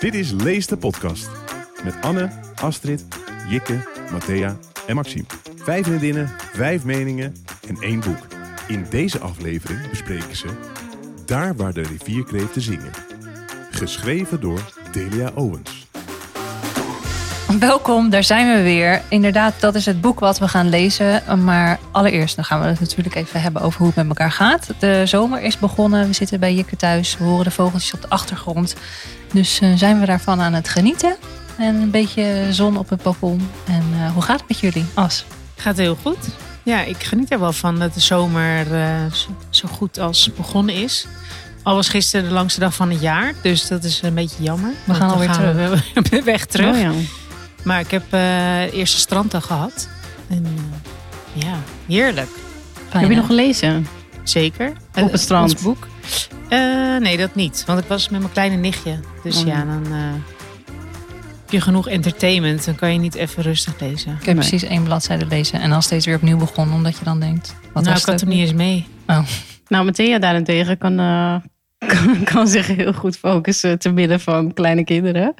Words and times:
Dit 0.00 0.14
is 0.14 0.30
Lees 0.30 0.66
de 0.66 0.76
Podcast. 0.76 1.30
Met 1.84 1.96
Anne, 2.00 2.30
Astrid, 2.54 3.04
Jikke, 3.48 3.78
Matthea 4.10 4.56
en 4.86 4.94
Maxime. 4.94 5.24
Vijf 5.56 5.86
vriendinnen, 5.86 6.28
vijf 6.52 6.84
meningen 6.84 7.34
en 7.68 7.76
één 7.80 8.00
boek. 8.00 8.26
In 8.68 8.86
deze 8.90 9.18
aflevering 9.18 9.90
bespreken 9.90 10.36
ze 10.36 10.48
Daar 11.26 11.56
waar 11.56 11.72
de 11.72 11.82
rivierkreeften 11.82 12.62
zingen. 12.62 12.92
Geschreven 13.70 14.40
door 14.40 14.60
Delia 14.92 15.32
Owens. 15.34 15.77
Welkom, 17.56 18.10
daar 18.10 18.24
zijn 18.24 18.56
we 18.56 18.62
weer. 18.62 19.02
Inderdaad, 19.08 19.54
dat 19.60 19.74
is 19.74 19.86
het 19.86 20.00
boek 20.00 20.20
wat 20.20 20.38
we 20.38 20.48
gaan 20.48 20.68
lezen. 20.68 21.22
Maar 21.44 21.78
allereerst 21.90 22.36
dan 22.36 22.44
gaan 22.44 22.60
we 22.60 22.66
het 22.66 22.80
natuurlijk 22.80 23.14
even 23.14 23.40
hebben 23.40 23.62
over 23.62 23.78
hoe 23.78 23.86
het 23.86 23.96
met 23.96 24.06
elkaar 24.08 24.32
gaat. 24.32 24.68
De 24.78 25.02
zomer 25.06 25.42
is 25.42 25.58
begonnen, 25.58 26.06
we 26.06 26.12
zitten 26.12 26.40
bij 26.40 26.54
Jikke 26.54 26.76
thuis. 26.76 27.16
We 27.18 27.24
horen 27.24 27.44
de 27.44 27.50
vogeltjes 27.50 27.94
op 27.94 28.02
de 28.02 28.08
achtergrond. 28.08 28.74
Dus 29.32 29.60
uh, 29.60 29.68
zijn 29.74 30.00
we 30.00 30.06
daarvan 30.06 30.40
aan 30.40 30.52
het 30.52 30.68
genieten. 30.68 31.16
En 31.58 31.74
een 31.74 31.90
beetje 31.90 32.46
zon 32.50 32.76
op 32.76 32.88
het 32.88 33.02
balkon. 33.02 33.50
En 33.66 33.84
uh, 33.94 34.12
hoe 34.12 34.22
gaat 34.22 34.40
het 34.40 34.48
met 34.48 34.58
jullie, 34.58 34.86
As? 34.94 35.24
Gaat 35.56 35.76
heel 35.76 35.96
goed. 36.02 36.28
Ja, 36.62 36.82
ik 36.82 37.02
geniet 37.02 37.32
er 37.32 37.40
wel 37.40 37.52
van 37.52 37.78
dat 37.78 37.94
de 37.94 38.00
zomer 38.00 38.72
uh, 38.72 38.86
zo 39.50 39.68
goed 39.68 39.98
als 39.98 40.30
begonnen 40.36 40.74
is. 40.74 41.06
Al 41.62 41.74
was 41.74 41.88
gisteren 41.88 42.28
de 42.28 42.34
langste 42.34 42.60
dag 42.60 42.74
van 42.74 42.90
het 42.90 43.00
jaar, 43.00 43.32
dus 43.42 43.68
dat 43.68 43.84
is 43.84 44.02
een 44.02 44.14
beetje 44.14 44.42
jammer. 44.42 44.70
We 44.84 44.94
gaan 44.94 45.10
alweer 45.10 45.30
terug. 45.30 45.82
We 45.94 46.22
weg 46.32 46.46
terug. 46.46 46.74
Oh, 46.74 46.80
ja. 46.80 46.92
Maar 47.68 47.80
ik 47.80 47.90
heb 47.90 48.04
uh, 48.04 48.10
de 48.10 48.70
eerste 48.72 48.98
stranddag 48.98 49.46
gehad. 49.46 49.88
En 50.28 50.42
uh, 50.42 51.42
ja, 51.44 51.58
heerlijk. 51.86 52.28
Fijn, 52.88 53.02
heb 53.02 53.10
je 53.10 53.16
nog 53.16 53.26
gelezen? 53.26 53.86
Zeker. 54.22 54.72
Op 54.94 55.12
het 55.12 55.20
strand? 55.20 55.52
Ons 55.52 55.62
boek? 55.62 55.86
Uh, 56.50 56.96
nee, 56.96 57.16
dat 57.16 57.34
niet. 57.34 57.64
Want 57.66 57.80
ik 57.80 57.86
was 57.86 58.08
met 58.08 58.20
mijn 58.20 58.32
kleine 58.32 58.56
nichtje. 58.56 58.98
Dus 59.22 59.40
oh, 59.40 59.46
ja, 59.46 59.64
dan 59.64 59.92
heb 59.92 61.50
je 61.50 61.60
genoeg 61.60 61.88
entertainment. 61.88 62.64
Dan 62.64 62.74
kan 62.74 62.92
je 62.92 62.98
niet 62.98 63.14
even 63.14 63.42
rustig 63.42 63.80
lezen. 63.80 64.12
Ik 64.12 64.26
heb 64.26 64.36
nee. 64.36 64.48
precies 64.48 64.62
één 64.62 64.82
bladzijde 64.82 65.26
lezen. 65.26 65.60
En 65.60 65.70
dan 65.70 65.82
steeds 65.82 66.06
weer 66.06 66.16
opnieuw 66.16 66.38
begonnen. 66.38 66.74
Omdat 66.74 66.98
je 66.98 67.04
dan 67.04 67.20
denkt... 67.20 67.54
Wat 67.72 67.84
nou, 67.84 67.98
ik 67.98 68.04
had 68.04 68.20
hem 68.20 68.28
niet 68.28 68.40
eens 68.40 68.52
mee. 68.52 68.86
Oh. 69.06 69.22
Nou, 69.68 69.84
Matthea 69.84 70.18
daarentegen 70.18 70.78
kan, 70.78 70.96
kan, 71.92 72.24
kan 72.24 72.48
zich 72.48 72.66
heel 72.66 72.92
goed 72.92 73.16
focussen 73.16 73.78
te 73.78 73.90
midden 73.90 74.20
van 74.20 74.52
kleine 74.52 74.84
kinderen. 74.84 75.34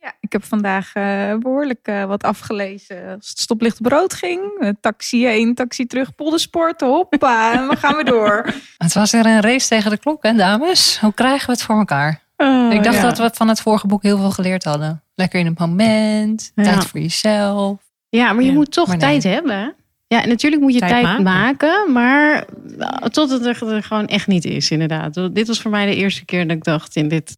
Ja, 0.00 0.12
ik 0.20 0.32
heb 0.32 0.44
vandaag 0.44 0.94
uh, 0.94 1.34
behoorlijk 1.36 1.88
uh, 1.88 2.04
wat 2.04 2.22
afgelezen. 2.22 3.06
Als 3.16 3.28
het 3.28 3.38
stoplicht 3.38 3.82
brood 3.82 4.14
ging, 4.14 4.74
taxi 4.80 5.26
heen, 5.26 5.54
taxi 5.54 5.86
terug, 5.86 6.14
poldersport, 6.14 6.80
hoppa, 6.80 7.52
en 7.58 7.68
we 7.68 7.76
gaan 7.76 7.96
we 7.96 8.04
door. 8.04 8.54
Het 8.78 8.92
was 8.92 9.12
weer 9.12 9.26
een 9.26 9.40
race 9.40 9.68
tegen 9.68 9.90
de 9.90 9.98
klok, 9.98 10.22
hè 10.22 10.34
dames? 10.34 10.98
Hoe 11.00 11.14
krijgen 11.14 11.46
we 11.46 11.52
het 11.52 11.62
voor 11.62 11.78
elkaar? 11.78 12.22
Oh, 12.36 12.72
ik 12.72 12.82
dacht 12.82 12.96
ja. 12.96 13.02
dat 13.02 13.18
we 13.18 13.30
van 13.32 13.48
het 13.48 13.60
vorige 13.60 13.86
boek 13.86 14.02
heel 14.02 14.16
veel 14.16 14.30
geleerd 14.30 14.64
hadden. 14.64 15.02
Lekker 15.14 15.40
in 15.40 15.46
een 15.46 15.56
moment, 15.58 16.52
ja. 16.54 16.62
tijd 16.62 16.84
voor 16.84 17.00
jezelf. 17.00 17.78
Ja, 18.08 18.32
maar 18.32 18.44
je 18.44 18.52
moet 18.52 18.72
toch 18.72 18.96
tijd 18.96 19.24
nee. 19.24 19.32
hebben. 19.32 19.74
Ja, 20.06 20.26
natuurlijk 20.26 20.62
moet 20.62 20.72
je 20.72 20.78
tijd, 20.78 20.90
tijd 20.90 21.04
maken. 21.04 21.24
maken. 21.24 21.92
maar 21.92 22.44
tot 23.10 23.30
het 23.30 23.46
er, 23.46 23.72
er 23.74 23.82
gewoon 23.82 24.06
echt 24.06 24.26
niet 24.26 24.44
is, 24.44 24.70
inderdaad. 24.70 25.34
Dit 25.34 25.46
was 25.46 25.60
voor 25.60 25.70
mij 25.70 25.86
de 25.86 25.94
eerste 25.94 26.24
keer 26.24 26.46
dat 26.46 26.56
ik 26.56 26.64
dacht 26.64 26.96
in 26.96 27.08
dit 27.08 27.36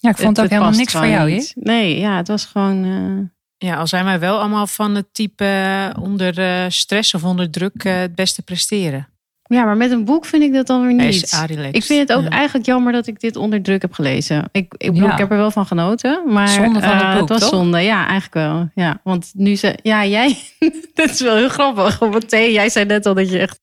ja, 0.00 0.10
ik 0.10 0.16
vond 0.16 0.36
het, 0.36 0.44
ook 0.44 0.50
helemaal 0.50 0.78
niks 0.78 0.92
voor 0.92 1.06
jou, 1.06 1.30
niet. 1.30 1.52
Nee, 1.54 1.98
ja, 1.98 2.16
het 2.16 2.28
was 2.28 2.44
gewoon. 2.44 2.84
Uh... 2.84 3.28
Ja, 3.56 3.76
al 3.76 3.86
zijn 3.86 4.04
wij 4.04 4.18
wel 4.18 4.38
allemaal 4.38 4.66
van 4.66 4.94
het 4.94 5.14
type 5.14 5.44
uh, 5.44 6.02
onder 6.02 6.38
uh, 6.38 6.64
stress 6.68 7.14
of 7.14 7.24
onder 7.24 7.50
druk 7.50 7.82
het 7.82 8.14
beste 8.14 8.42
presteren. 8.42 9.08
Ja, 9.42 9.64
maar 9.64 9.76
met 9.76 9.90
een 9.90 10.04
boek 10.04 10.24
vind 10.24 10.42
ik 10.42 10.52
dat 10.52 10.66
dan 10.66 10.86
weer 10.86 10.94
niet. 10.94 11.32
Ik 11.72 11.84
vind 11.84 12.08
het 12.08 12.18
ook 12.18 12.22
ja. 12.22 12.28
eigenlijk 12.28 12.66
jammer 12.66 12.92
dat 12.92 13.06
ik 13.06 13.20
dit 13.20 13.36
onder 13.36 13.62
druk 13.62 13.82
heb 13.82 13.92
gelezen. 13.92 14.48
Ik, 14.52 14.74
ik, 14.76 14.92
bedoel, 14.92 15.06
ja. 15.06 15.12
ik 15.12 15.18
heb 15.18 15.30
er 15.30 15.36
wel 15.36 15.50
van 15.50 15.66
genoten, 15.66 16.22
maar 16.26 16.48
zonde 16.48 16.80
van 16.80 16.96
het, 16.96 17.10
boek, 17.10 17.20
het 17.20 17.28
was 17.28 17.40
toch? 17.40 17.48
zonde. 17.48 17.80
Ja, 17.80 18.06
eigenlijk 18.06 18.34
wel. 18.34 18.68
Ja, 18.74 19.00
want 19.04 19.30
nu 19.34 19.56
ze, 19.56 19.78
ja, 19.82 20.06
jij, 20.06 20.38
dat 20.94 21.10
is 21.10 21.20
wel 21.20 21.36
heel 21.36 21.48
grappig. 21.48 21.98
Want 21.98 22.30
jij 22.30 22.68
zei 22.68 22.84
net 22.84 23.06
al 23.06 23.14
dat 23.14 23.30
je 23.30 23.38
echt 23.38 23.60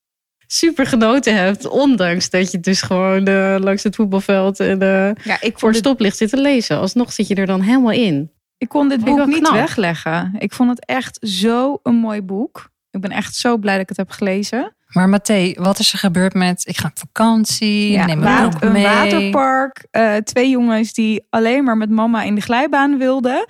super 0.47 0.85
genoten 0.85 1.35
hebt. 1.35 1.67
Ondanks 1.67 2.29
dat 2.29 2.51
je 2.51 2.59
dus 2.59 2.81
gewoon 2.81 3.29
uh, 3.29 3.55
langs 3.59 3.83
het 3.83 3.95
voetbalveld 3.95 4.59
en 4.59 4.83
uh, 4.83 5.23
ja, 5.23 5.41
ik 5.41 5.59
voor 5.59 5.69
het 5.69 5.77
stoplicht 5.77 6.17
zit 6.17 6.29
te 6.29 6.41
lezen. 6.41 6.79
Alsnog 6.79 7.13
zit 7.13 7.27
je 7.27 7.35
er 7.35 7.45
dan 7.45 7.61
helemaal 7.61 7.91
in. 7.91 8.31
Ik 8.57 8.69
kon 8.69 8.89
dit 8.89 9.03
boek 9.03 9.25
niet 9.25 9.37
knap. 9.37 9.53
wegleggen. 9.53 10.35
Ik 10.39 10.53
vond 10.53 10.69
het 10.69 10.85
echt 10.85 11.17
zo 11.21 11.79
een 11.83 11.95
mooi 11.95 12.21
boek. 12.21 12.69
Ik 12.91 13.01
ben 13.01 13.11
echt 13.11 13.35
zo 13.35 13.57
blij 13.57 13.73
dat 13.73 13.81
ik 13.81 13.89
het 13.89 13.97
heb 13.97 14.09
gelezen. 14.09 14.75
Maar 14.87 15.09
Mathé, 15.09 15.53
wat 15.55 15.79
is 15.79 15.93
er 15.93 15.99
gebeurd 15.99 16.33
met... 16.33 16.67
Ik 16.67 16.77
ga 16.77 16.87
op 16.87 16.99
vakantie, 16.99 17.91
ja, 17.91 18.05
neem 18.05 18.23
een 18.23 18.49
boek 18.49 18.61
mee. 18.71 18.85
Een 18.85 18.91
waterpark. 18.91 19.87
Uh, 19.91 20.15
twee 20.15 20.49
jongens 20.49 20.93
die 20.93 21.25
alleen 21.29 21.63
maar 21.63 21.77
met 21.77 21.89
mama 21.89 22.23
in 22.23 22.35
de 22.35 22.41
glijbaan 22.41 22.97
wilden. 22.97 23.45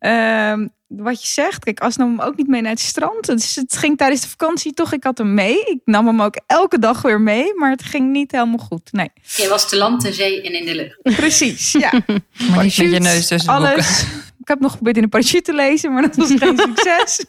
Uh, 0.00 0.66
wat 0.96 1.22
je 1.22 1.28
zegt. 1.28 1.64
Kijk, 1.64 1.80
As 1.80 1.96
nam 1.96 2.08
hem 2.08 2.20
ook 2.20 2.36
niet 2.36 2.46
mee 2.46 2.60
naar 2.60 2.70
het 2.70 2.80
strand. 2.80 3.26
Dus 3.26 3.54
het 3.54 3.76
ging 3.76 3.96
tijdens 3.96 4.20
de 4.20 4.28
vakantie 4.28 4.72
toch. 4.72 4.92
Ik 4.92 5.04
had 5.04 5.18
hem 5.18 5.34
mee. 5.34 5.64
Ik 5.64 5.80
nam 5.84 6.06
hem 6.06 6.22
ook 6.22 6.40
elke 6.46 6.78
dag 6.78 7.02
weer 7.02 7.20
mee. 7.20 7.54
Maar 7.54 7.70
het 7.70 7.82
ging 7.82 8.10
niet 8.10 8.32
helemaal 8.32 8.58
goed. 8.58 8.92
Nee. 8.92 9.10
Je 9.36 9.48
was 9.48 9.68
te 9.68 9.76
land, 9.76 10.00
te 10.00 10.12
zee 10.12 10.42
en 10.42 10.52
in 10.52 10.64
de 10.64 10.74
lucht. 10.74 11.16
Precies, 11.16 11.72
ja. 11.72 11.92
maar 12.50 12.62
met 12.62 12.74
je 12.74 12.88
neus 12.88 13.26
tussen 13.26 13.60
de 13.60 13.68
alles. 13.68 14.02
Ik 14.40 14.48
heb 14.48 14.60
nog 14.60 14.70
geprobeerd 14.70 14.96
in 14.96 15.02
een 15.02 15.08
parachute 15.08 15.42
te 15.42 15.54
lezen. 15.54 15.92
Maar 15.92 16.02
dat 16.02 16.16
was 16.16 16.32
geen 16.36 16.58
succes. 16.74 17.24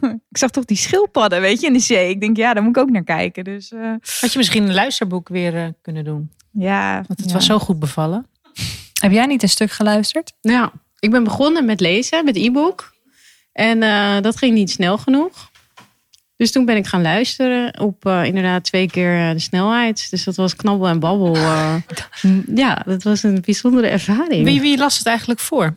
ik 0.00 0.36
zag 0.38 0.50
toch 0.50 0.64
die 0.64 0.76
schildpadden, 0.76 1.40
weet 1.40 1.60
je, 1.60 1.66
in 1.66 1.72
de 1.72 1.78
zee. 1.78 2.10
Ik 2.10 2.20
denk, 2.20 2.36
ja, 2.36 2.54
daar 2.54 2.62
moet 2.62 2.76
ik 2.76 2.82
ook 2.82 2.90
naar 2.90 3.04
kijken. 3.04 3.44
Dus, 3.44 3.72
uh... 3.72 3.94
Had 4.20 4.32
je 4.32 4.38
misschien 4.38 4.62
een 4.62 4.74
luisterboek 4.74 5.28
weer 5.28 5.54
uh, 5.54 5.66
kunnen 5.82 6.04
doen? 6.04 6.30
Ja. 6.50 6.94
Want 6.94 7.20
het 7.20 7.28
ja. 7.28 7.34
was 7.34 7.46
zo 7.46 7.58
goed 7.58 7.78
bevallen. 7.78 8.26
Heb 9.00 9.12
jij 9.12 9.26
niet 9.26 9.42
een 9.42 9.48
stuk 9.48 9.70
geluisterd? 9.70 10.32
Ja. 10.40 10.72
Ik 11.02 11.10
ben 11.10 11.24
begonnen 11.24 11.64
met 11.64 11.80
lezen, 11.80 12.24
met 12.24 12.36
e-book. 12.36 12.94
En 13.52 13.82
uh, 13.82 14.20
dat 14.20 14.36
ging 14.36 14.54
niet 14.54 14.70
snel 14.70 14.98
genoeg. 14.98 15.50
Dus 16.36 16.52
toen 16.52 16.64
ben 16.64 16.76
ik 16.76 16.86
gaan 16.86 17.02
luisteren 17.02 17.80
op 17.80 18.06
uh, 18.06 18.24
inderdaad 18.24 18.64
twee 18.64 18.90
keer 18.90 19.32
de 19.32 19.38
snelheid. 19.38 20.10
Dus 20.10 20.24
dat 20.24 20.36
was 20.36 20.56
knabbel 20.56 20.88
en 20.88 21.00
babbel. 21.00 21.36
Uh, 21.36 21.74
ja, 22.54 22.82
dat 22.86 23.02
was 23.02 23.22
een 23.22 23.40
bijzondere 23.40 23.86
ervaring. 23.86 24.44
Wie, 24.44 24.60
wie 24.60 24.78
las 24.78 24.98
het 24.98 25.06
eigenlijk 25.06 25.40
voor? 25.40 25.74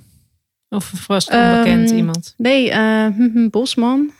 Of 0.70 1.08
was 1.08 1.26
het 1.26 1.36
onbekend 1.36 1.92
um, 1.92 1.98
iemand? 1.98 2.34
Nee, 2.38 2.72
uh, 2.72 3.50
Bosman. 3.50 4.12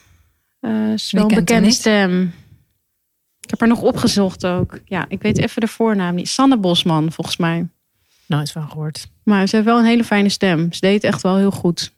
is 0.94 1.12
wel 1.12 1.30
een 1.30 1.36
bekende 1.36 1.72
stem. 1.72 2.34
Ik 3.42 3.50
heb 3.50 3.62
er 3.62 3.68
nog 3.68 3.82
opgezocht 3.82 4.46
ook. 4.46 4.80
Ja, 4.86 5.06
ik 5.08 5.22
weet 5.22 5.38
even 5.38 5.62
de 5.62 5.68
voornaam 5.68 6.16
niet. 6.16 6.30
Sanne 6.30 6.58
Bosman, 6.58 7.12
volgens 7.12 7.38
mij. 7.38 7.68
Nooit 8.28 8.52
van 8.52 8.70
gehoord. 8.70 9.08
Maar 9.24 9.48
ze 9.48 9.56
heeft 9.56 9.68
wel 9.68 9.80
een 9.80 9.86
hele 9.86 10.04
fijne 10.04 10.30
stem. 10.30 10.74
Ze 10.74 10.80
deed 10.80 11.04
echt 11.04 11.22
wel 11.22 11.38
heel 11.38 11.52
goed. 11.52 11.94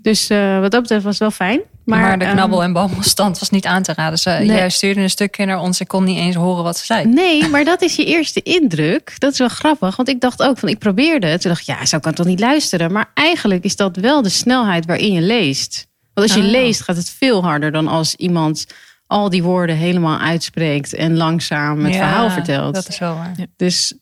Dus 0.00 0.30
uh, 0.30 0.60
wat 0.60 0.70
dat 0.70 0.80
betreft 0.80 1.04
was 1.04 1.12
het 1.12 1.22
wel 1.22 1.30
fijn. 1.30 1.60
Maar, 1.84 2.00
maar 2.00 2.18
de 2.18 2.30
knabbel- 2.30 2.58
um, 2.58 2.64
en 2.64 2.72
babbelstand 2.72 3.38
was 3.38 3.50
niet 3.50 3.66
aan 3.66 3.82
te 3.82 3.92
raden. 3.94 4.18
Ze, 4.18 4.30
nee. 4.30 4.46
Jij 4.46 4.70
stuurde 4.70 5.00
een 5.00 5.10
stukje 5.10 5.44
naar 5.44 5.60
ons. 5.60 5.80
Ik 5.80 5.88
kon 5.88 6.04
niet 6.04 6.16
eens 6.16 6.34
horen 6.34 6.64
wat 6.64 6.78
ze 6.78 6.84
zei. 6.84 7.06
Nee, 7.06 7.48
maar 7.48 7.64
dat 7.64 7.82
is 7.82 7.96
je 7.96 8.04
eerste 8.04 8.42
indruk. 8.42 9.14
Dat 9.18 9.32
is 9.32 9.38
wel 9.38 9.48
grappig. 9.48 9.96
Want 9.96 10.08
ik 10.08 10.20
dacht 10.20 10.42
ook 10.42 10.58
van, 10.58 10.68
ik 10.68 10.78
probeerde 10.78 11.26
het. 11.26 11.40
Toen 11.40 11.50
dacht 11.50 11.68
ik, 11.68 11.76
ja, 11.76 11.86
zo 11.86 11.98
kan 11.98 12.10
ik 12.10 12.16
toch 12.16 12.26
niet 12.26 12.40
luisteren. 12.40 12.92
Maar 12.92 13.10
eigenlijk 13.14 13.64
is 13.64 13.76
dat 13.76 13.96
wel 13.96 14.22
de 14.22 14.28
snelheid 14.28 14.86
waarin 14.86 15.12
je 15.12 15.20
leest. 15.20 15.86
Want 16.14 16.28
als 16.28 16.38
je 16.38 16.44
oh. 16.44 16.50
leest, 16.50 16.80
gaat 16.80 16.96
het 16.96 17.10
veel 17.10 17.42
harder 17.42 17.72
dan 17.72 17.88
als 17.88 18.14
iemand 18.14 18.66
al 19.06 19.30
die 19.30 19.42
woorden 19.42 19.76
helemaal 19.76 20.18
uitspreekt. 20.18 20.94
En 20.94 21.16
langzaam 21.16 21.84
het 21.84 21.94
ja, 21.94 21.98
verhaal 21.98 22.30
vertelt. 22.30 22.74
Dat 22.74 22.88
is 22.88 22.98
wel 22.98 23.14
waar. 23.14 23.34
Dus 23.56 23.94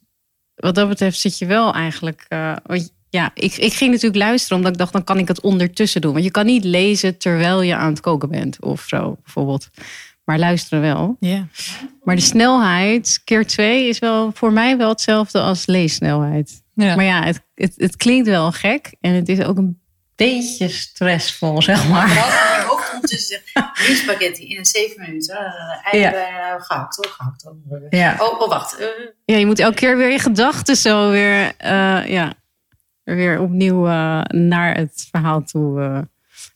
wat 0.59 0.75
dat 0.75 0.89
betreft 0.89 1.19
zit 1.19 1.39
je 1.39 1.47
wel 1.47 1.75
eigenlijk. 1.75 2.27
Uh, 2.29 2.53
ja, 3.11 3.31
ik, 3.35 3.57
ik 3.57 3.73
ging 3.73 3.91
natuurlijk 3.91 4.23
luisteren 4.23 4.57
omdat 4.57 4.73
ik 4.73 4.79
dacht, 4.79 4.93
dan 4.93 5.05
kan 5.05 5.19
ik 5.19 5.29
het 5.29 5.41
ondertussen 5.41 6.01
doen. 6.01 6.13
Want 6.13 6.25
je 6.25 6.31
kan 6.31 6.47
niet 6.47 6.65
lezen 6.65 7.19
terwijl 7.19 7.63
je 7.63 7.77
aan 7.77 7.91
het 7.91 8.01
koken 8.01 8.29
bent 8.29 8.63
of 8.63 8.85
zo, 8.87 9.17
bijvoorbeeld. 9.23 9.69
Maar 10.25 10.39
luisteren 10.39 10.81
wel. 10.81 11.17
Yeah. 11.21 11.43
Maar 12.03 12.17
de 12.17 12.23
snelheid, 12.23 13.21
keer 13.25 13.47
twee, 13.47 13.89
is 13.89 13.99
wel 13.99 14.31
voor 14.35 14.53
mij 14.53 14.77
wel 14.77 14.89
hetzelfde 14.89 15.41
als 15.41 15.67
leessnelheid. 15.67 16.63
Ja. 16.75 16.97
Maar 16.97 17.05
ja, 17.05 17.25
het, 17.25 17.43
het, 17.55 17.75
het 17.77 17.97
klinkt 17.97 18.27
wel 18.27 18.53
gek 18.53 18.95
en 19.01 19.13
het 19.13 19.29
is 19.29 19.43
ook 19.43 19.57
een 19.57 19.81
beetje 20.27 20.69
stressvol, 20.69 21.63
zeg 21.63 21.89
maar. 21.89 22.15
Ja, 22.15 22.67
ondertussen 22.95 23.41
drie 23.75 23.97
spaghetti 23.97 24.49
in 24.49 24.59
een 24.59 24.67
zeven 24.67 25.03
minuten. 25.03 25.37
Uh, 25.37 25.95
eieren 25.95 26.33
ja. 26.33 26.59
gehakt 26.59 26.97
hoor, 26.97 27.07
gehakt 27.07 27.43
hoor. 27.43 27.87
Ja. 27.91 28.17
Oh, 28.19 28.41
oh 28.41 28.49
wacht. 28.49 28.81
Uh. 28.81 28.87
Ja, 29.25 29.37
je 29.37 29.47
moet 29.47 29.59
elke 29.59 29.75
keer 29.75 29.97
weer 29.97 30.11
je 30.11 30.19
gedachten 30.19 30.77
zo 30.77 31.11
weer, 31.11 31.53
uh, 31.65 32.09
ja, 32.09 32.35
weer 33.05 33.41
opnieuw 33.41 33.87
uh, 33.87 34.21
naar 34.23 34.77
het 34.77 35.09
verhaal 35.11 35.43
toe 35.43 36.07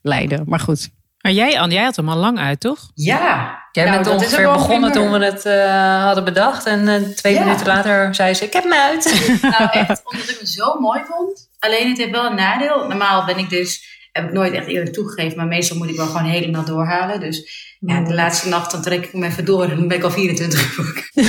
leiden. 0.02 0.42
Maar 0.46 0.60
goed. 0.60 0.90
Maar 1.20 1.32
jij, 1.32 1.60
Anne, 1.60 1.74
jij 1.74 1.84
had 1.84 1.96
hem 1.96 2.08
al 2.08 2.16
lang 2.16 2.38
uit, 2.38 2.60
toch? 2.60 2.90
Ja. 2.94 3.61
Jij 3.72 3.84
nou, 3.84 3.96
bent 3.96 4.14
ongeveer 4.16 4.52
begonnen 4.52 4.92
toen 4.92 5.10
we 5.10 5.24
het 5.24 5.44
uh, 5.44 6.04
hadden 6.04 6.24
bedacht. 6.24 6.66
En 6.66 6.80
uh, 6.88 7.08
twee 7.16 7.34
ja. 7.34 7.44
minuten 7.44 7.66
later 7.66 8.14
zei 8.14 8.34
ze, 8.34 8.44
ik 8.44 8.52
heb 8.52 8.62
hem 8.62 8.72
uit. 8.72 9.04
Nou 9.42 9.70
echt, 9.86 10.02
omdat 10.04 10.28
ik 10.28 10.36
hem 10.36 10.46
zo 10.46 10.80
mooi 10.80 11.00
vond. 11.08 11.48
Alleen 11.58 11.88
het 11.88 11.98
heeft 11.98 12.10
wel 12.10 12.26
een 12.26 12.34
nadeel. 12.34 12.88
Normaal 12.88 13.24
ben 13.24 13.38
ik 13.38 13.50
dus 13.50 13.90
heb 14.12 14.24
ik 14.24 14.32
nooit 14.32 14.52
echt 14.52 14.66
eerlijk 14.66 14.92
toegegeven, 14.92 15.36
maar 15.36 15.46
meestal 15.46 15.76
moet 15.76 15.88
ik 15.88 15.96
wel 15.96 16.06
gewoon 16.06 16.30
helemaal 16.30 16.64
doorhalen. 16.64 17.20
Dus 17.20 17.50
ja, 17.80 18.00
de 18.00 18.14
laatste 18.14 18.48
nacht 18.48 18.70
dan 18.70 18.82
trek 18.82 19.04
ik 19.04 19.12
hem 19.12 19.22
even 19.22 19.44
door 19.44 19.64
en 19.64 19.76
dan 19.76 19.88
ben 19.88 19.96
ik 19.96 20.04
al 20.04 20.10
24 20.10 20.78
uur. 20.78 21.10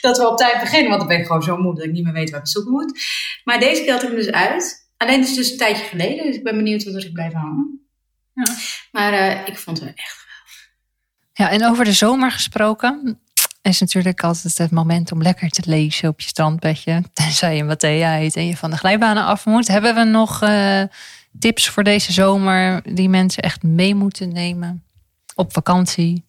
dat 0.00 0.18
we 0.18 0.28
op 0.28 0.36
tijd 0.36 0.60
beginnen. 0.60 0.88
Want 0.88 1.00
dan 1.00 1.08
ben 1.08 1.18
ik 1.18 1.26
gewoon 1.26 1.42
zo 1.42 1.56
moe 1.56 1.74
dat 1.74 1.84
ik 1.84 1.92
niet 1.92 2.04
meer 2.04 2.12
weet 2.12 2.30
waar 2.30 2.40
ik 2.40 2.48
zoeken 2.48 2.72
moet. 2.72 3.00
Maar 3.44 3.60
deze 3.60 3.82
keer 3.82 3.92
had 3.92 4.02
ik 4.02 4.08
hem 4.08 4.16
dus 4.16 4.30
uit. 4.30 4.88
Alleen 4.96 5.20
het 5.20 5.28
is 5.28 5.34
dus 5.34 5.50
een 5.50 5.58
tijdje 5.58 5.84
geleden. 5.84 6.26
Dus 6.26 6.36
ik 6.36 6.44
ben 6.44 6.56
benieuwd 6.56 6.84
wat 6.84 6.94
er 6.94 7.04
is 7.04 7.12
blijven 7.12 7.38
hangen. 7.38 7.87
Ja. 8.44 8.54
Maar 8.92 9.12
eh, 9.12 9.46
ik 9.46 9.58
vond 9.58 9.80
het 9.80 9.94
echt 9.94 10.26
Ja, 11.32 11.50
en 11.50 11.64
over 11.64 11.84
de 11.84 11.92
zomer 11.92 12.32
gesproken 12.32 13.20
is 13.62 13.80
natuurlijk 13.80 14.22
altijd 14.22 14.58
het 14.58 14.70
moment 14.70 15.12
om 15.12 15.22
lekker 15.22 15.48
te 15.48 15.62
lezen 15.66 16.08
op 16.08 16.20
je 16.20 16.26
strandbedje. 16.26 17.02
Tenzij 17.12 17.56
je 17.56 17.64
Matthea 17.64 18.12
heet 18.12 18.36
en 18.36 18.46
je 18.46 18.56
van 18.56 18.70
de 18.70 18.76
glijbanen 18.76 19.24
af 19.24 19.46
moet. 19.46 19.68
Hebben 19.68 19.94
we 19.94 20.04
nog 20.04 20.42
eh, 20.42 20.82
tips 21.38 21.68
voor 21.68 21.84
deze 21.84 22.12
zomer 22.12 22.94
die 22.94 23.08
mensen 23.08 23.42
echt 23.42 23.62
mee 23.62 23.94
moeten 23.94 24.32
nemen? 24.32 24.84
Op 25.34 25.52
vakantie 25.52 26.24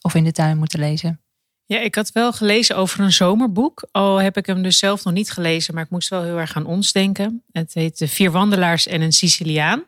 of 0.00 0.14
in 0.14 0.24
de 0.24 0.32
tuin 0.32 0.58
moeten 0.58 0.78
lezen? 0.78 1.20
Ja, 1.66 1.80
ik 1.80 1.94
had 1.94 2.12
wel 2.12 2.32
gelezen 2.32 2.76
over 2.76 3.00
een 3.00 3.12
zomerboek. 3.12 3.88
Al 3.90 4.16
heb 4.16 4.36
ik 4.36 4.46
hem 4.46 4.62
dus 4.62 4.78
zelf 4.78 5.04
nog 5.04 5.14
niet 5.14 5.30
gelezen, 5.30 5.74
maar 5.74 5.84
ik 5.84 5.90
moest 5.90 6.08
wel 6.08 6.22
heel 6.22 6.38
erg 6.38 6.56
aan 6.56 6.66
ons 6.66 6.92
denken. 6.92 7.42
Het 7.52 7.74
heet 7.74 7.98
De 7.98 8.08
Vier 8.08 8.30
Wandelaars 8.30 8.86
en 8.86 9.00
een 9.00 9.12
Siciliaan. 9.12 9.84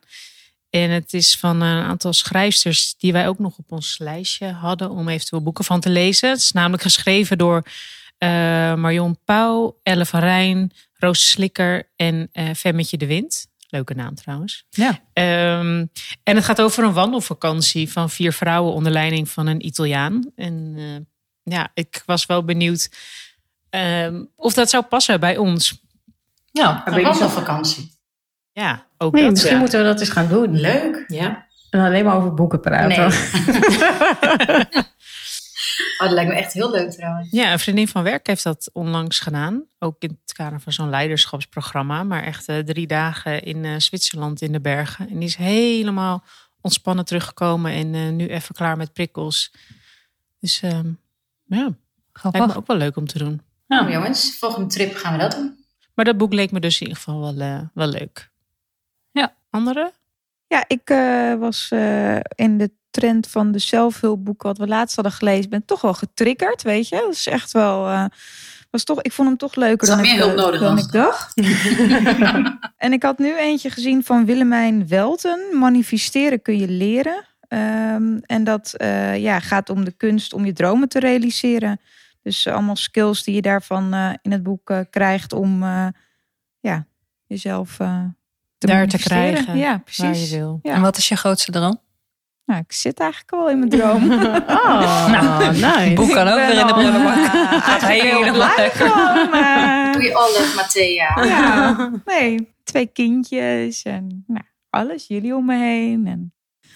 En 0.70 0.90
het 0.90 1.14
is 1.14 1.36
van 1.36 1.60
een 1.60 1.84
aantal 1.84 2.12
schrijfsters 2.12 2.94
die 2.98 3.12
wij 3.12 3.28
ook 3.28 3.38
nog 3.38 3.58
op 3.58 3.72
ons 3.72 3.98
lijstje 3.98 4.52
hadden 4.52 4.90
om 4.90 5.08
eventueel 5.08 5.42
boeken 5.42 5.64
van 5.64 5.80
te 5.80 5.90
lezen. 5.90 6.28
Het 6.28 6.38
is 6.38 6.52
namelijk 6.52 6.82
geschreven 6.82 7.38
door 7.38 7.62
eh, 8.18 8.28
Marion 8.74 9.18
Pauw, 9.24 9.78
Elle 9.82 10.06
van 10.06 10.20
Rijn, 10.20 10.72
Roos 10.92 11.30
Slikker 11.30 11.90
en 11.96 12.28
eh 12.32 12.54
Femmetje 12.54 12.96
de 12.96 13.06
Wind. 13.06 13.48
Leuke 13.68 13.94
naam 13.94 14.14
trouwens. 14.14 14.64
Ja. 14.70 15.00
Ehm, 15.12 15.86
en 16.22 16.36
het 16.36 16.44
gaat 16.44 16.60
over 16.60 16.84
een 16.84 16.92
wandelvakantie 16.92 17.92
van 17.92 18.10
vier 18.10 18.32
vrouwen 18.32 18.72
onder 18.72 18.92
leiding 18.92 19.28
van 19.28 19.46
een 19.46 19.66
Italiaan. 19.66 20.32
En 20.36 20.74
eh, 20.76 21.52
ja, 21.54 21.70
ik 21.74 22.02
was 22.06 22.26
wel 22.26 22.44
benieuwd 22.44 22.90
ehm, 23.70 24.24
of 24.36 24.54
dat 24.54 24.70
zou 24.70 24.84
passen 24.84 25.20
bij 25.20 25.36
ons. 25.36 25.80
Ja, 26.52 26.82
een 26.86 27.02
wandelvakantie. 27.02 27.98
Ja, 28.52 28.86
ook 28.98 29.12
Nee, 29.12 29.22
dat. 29.22 29.30
misschien 29.30 29.52
ja. 29.52 29.58
moeten 29.58 29.78
we 29.78 29.84
dat 29.84 30.00
eens 30.00 30.08
gaan 30.08 30.28
doen. 30.28 30.60
Leuk. 30.60 31.04
Ja. 31.06 31.46
En 31.70 31.80
alleen 31.80 32.04
maar 32.04 32.16
over 32.16 32.34
boeken 32.34 32.60
praten. 32.60 33.08
Nee. 33.08 34.66
Oh, 35.98 36.06
dat 36.06 36.14
lijkt 36.14 36.30
me 36.30 36.36
echt 36.36 36.52
heel 36.52 36.70
leuk 36.70 36.90
trouwens. 36.90 37.30
Ja, 37.30 37.52
een 37.52 37.58
vriendin 37.58 37.88
van 37.88 38.02
werk 38.02 38.26
heeft 38.26 38.42
dat 38.42 38.70
onlangs 38.72 39.18
gedaan. 39.18 39.64
Ook 39.78 39.96
in 39.98 40.18
het 40.22 40.32
kader 40.32 40.60
van 40.60 40.72
zo'n 40.72 40.90
leiderschapsprogramma. 40.90 42.02
Maar 42.02 42.22
echt 42.22 42.48
eh, 42.48 42.58
drie 42.58 42.86
dagen 42.86 43.42
in 43.42 43.64
eh, 43.64 43.74
Zwitserland 43.78 44.42
in 44.42 44.52
de 44.52 44.60
bergen. 44.60 45.08
En 45.08 45.18
die 45.18 45.28
is 45.28 45.36
helemaal 45.36 46.24
ontspannen 46.60 47.04
teruggekomen. 47.04 47.72
En 47.72 47.94
eh, 47.94 48.08
nu 48.08 48.26
even 48.26 48.54
klaar 48.54 48.76
met 48.76 48.92
prikkels. 48.92 49.52
Dus 50.38 50.62
ehm, 50.62 50.92
ja, 51.46 51.62
lijkt 51.62 51.76
grappig. 52.12 52.46
me 52.46 52.56
ook 52.56 52.66
wel 52.66 52.76
leuk 52.76 52.96
om 52.96 53.06
te 53.06 53.18
doen. 53.18 53.42
Nou 53.66 53.92
jongens, 53.92 54.38
volgende 54.38 54.68
trip 54.68 54.94
gaan 54.94 55.12
we 55.12 55.18
dat 55.18 55.32
doen. 55.32 55.64
Maar 55.94 56.04
dat 56.04 56.16
boek 56.16 56.32
leek 56.32 56.50
me 56.50 56.60
dus 56.60 56.80
in 56.80 56.86
ieder 56.86 57.02
geval 57.02 57.20
wel, 57.20 57.70
wel 57.74 57.88
leuk. 57.88 58.30
Ja. 59.50 59.58
Andere? 59.58 59.92
Ja, 60.46 60.64
ik 60.66 60.90
eh, 60.90 61.34
was 61.34 61.68
eh, 61.70 62.16
in 62.34 62.58
de 62.58 62.70
trend 62.90 63.26
van 63.26 63.52
de 63.52 63.58
zelfhulpboeken 63.58 64.48
wat 64.48 64.58
we 64.58 64.66
laatst 64.66 64.94
hadden 64.94 65.14
gelezen, 65.14 65.50
ben 65.50 65.64
toch 65.64 65.80
wel 65.80 65.94
getriggerd, 65.94 66.62
weet 66.62 66.88
je. 66.88 66.96
Dat 66.96 67.12
is 67.12 67.26
echt 67.26 67.52
wel, 67.52 67.88
eh, 67.88 68.04
was 68.70 68.84
toch, 68.84 69.02
ik 69.02 69.12
vond 69.12 69.28
hem 69.28 69.36
toch 69.36 69.54
leuker 69.54 69.86
dan, 69.86 69.96
had 69.96 70.06
ik, 70.06 70.12
meer 70.12 70.20
hulp 70.20 70.36
nodig 70.36 70.60
dan 70.60 70.76
dan 70.76 70.84
ik 70.84 70.92
dacht. 70.92 71.34
en 72.76 72.92
ik 72.92 73.02
had 73.02 73.18
nu 73.18 73.36
eentje 73.36 73.70
gezien 73.70 74.04
van 74.04 74.24
Willemijn 74.24 74.88
Welten, 74.88 75.40
manifesteren 75.52 76.42
kun 76.42 76.58
je 76.58 76.68
leren. 76.68 77.24
Ehm, 77.48 78.18
en 78.22 78.44
dat 78.44 78.74
eh, 78.74 79.18
ja, 79.18 79.40
gaat 79.40 79.70
om 79.70 79.84
de 79.84 79.92
kunst 79.92 80.32
om 80.32 80.44
je 80.44 80.52
dromen 80.52 80.88
te 80.88 80.98
realiseren. 80.98 81.80
Dus 82.22 82.46
allemaal 82.46 82.76
skills 82.76 83.22
die 83.24 83.34
je 83.34 83.42
daarvan 83.42 83.92
eh, 83.92 84.12
in 84.22 84.32
het 84.32 84.42
boek 84.42 84.72
krijgt 84.90 85.32
om 85.32 85.62
eh, 85.62 85.86
ja, 86.60 86.86
jezelf 87.26 87.80
eh, 87.80 88.04
te 88.60 88.66
Daar 88.66 88.86
te 88.86 88.98
krijgen 88.98 89.56
Ja, 89.56 89.68
waar 89.68 89.80
precies. 89.80 90.30
je 90.30 90.36
wil. 90.38 90.58
Ja. 90.62 90.72
En 90.74 90.80
wat 90.80 90.96
is 90.96 91.08
je 91.08 91.16
grootste 91.16 91.50
droom? 91.52 91.80
Nou, 92.44 92.60
ik 92.66 92.72
zit 92.72 93.00
eigenlijk 93.00 93.32
al 93.32 93.50
in 93.50 93.58
mijn 93.58 93.70
droom. 93.70 94.12
Oh, 94.62 95.10
Nou, 95.10 95.52
nice. 95.52 95.92
Boek 95.94 96.10
kan 96.10 96.28
ook 96.28 96.34
weer 96.34 96.58
in 96.60 96.66
de 96.66 96.72
prullenbak. 96.72 97.16
eh, 97.34 97.62
Gaat 97.62 97.82
eigenlijk 97.82 98.24
heel 98.24 98.32
blij 98.32 98.54
lekker. 98.56 98.86
gewoon, 98.88 99.30
maar- 99.30 99.98
We 99.98 100.14
all 100.14 100.32
love 100.32 100.52
Matthea. 100.56 101.24
Ja, 101.26 101.90
nee, 102.04 102.54
twee 102.64 102.86
kindjes 102.86 103.82
en 103.82 104.24
nou, 104.26 104.44
alles, 104.70 105.06
jullie 105.06 105.34
om 105.36 105.44
me 105.44 105.56
heen. 105.56 106.06
En 106.06 106.32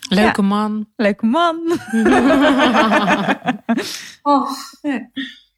Leuke 0.09 0.43
man. 0.43 0.89
leuke 0.97 1.27
man. 1.27 1.79
Oh, 4.23 4.51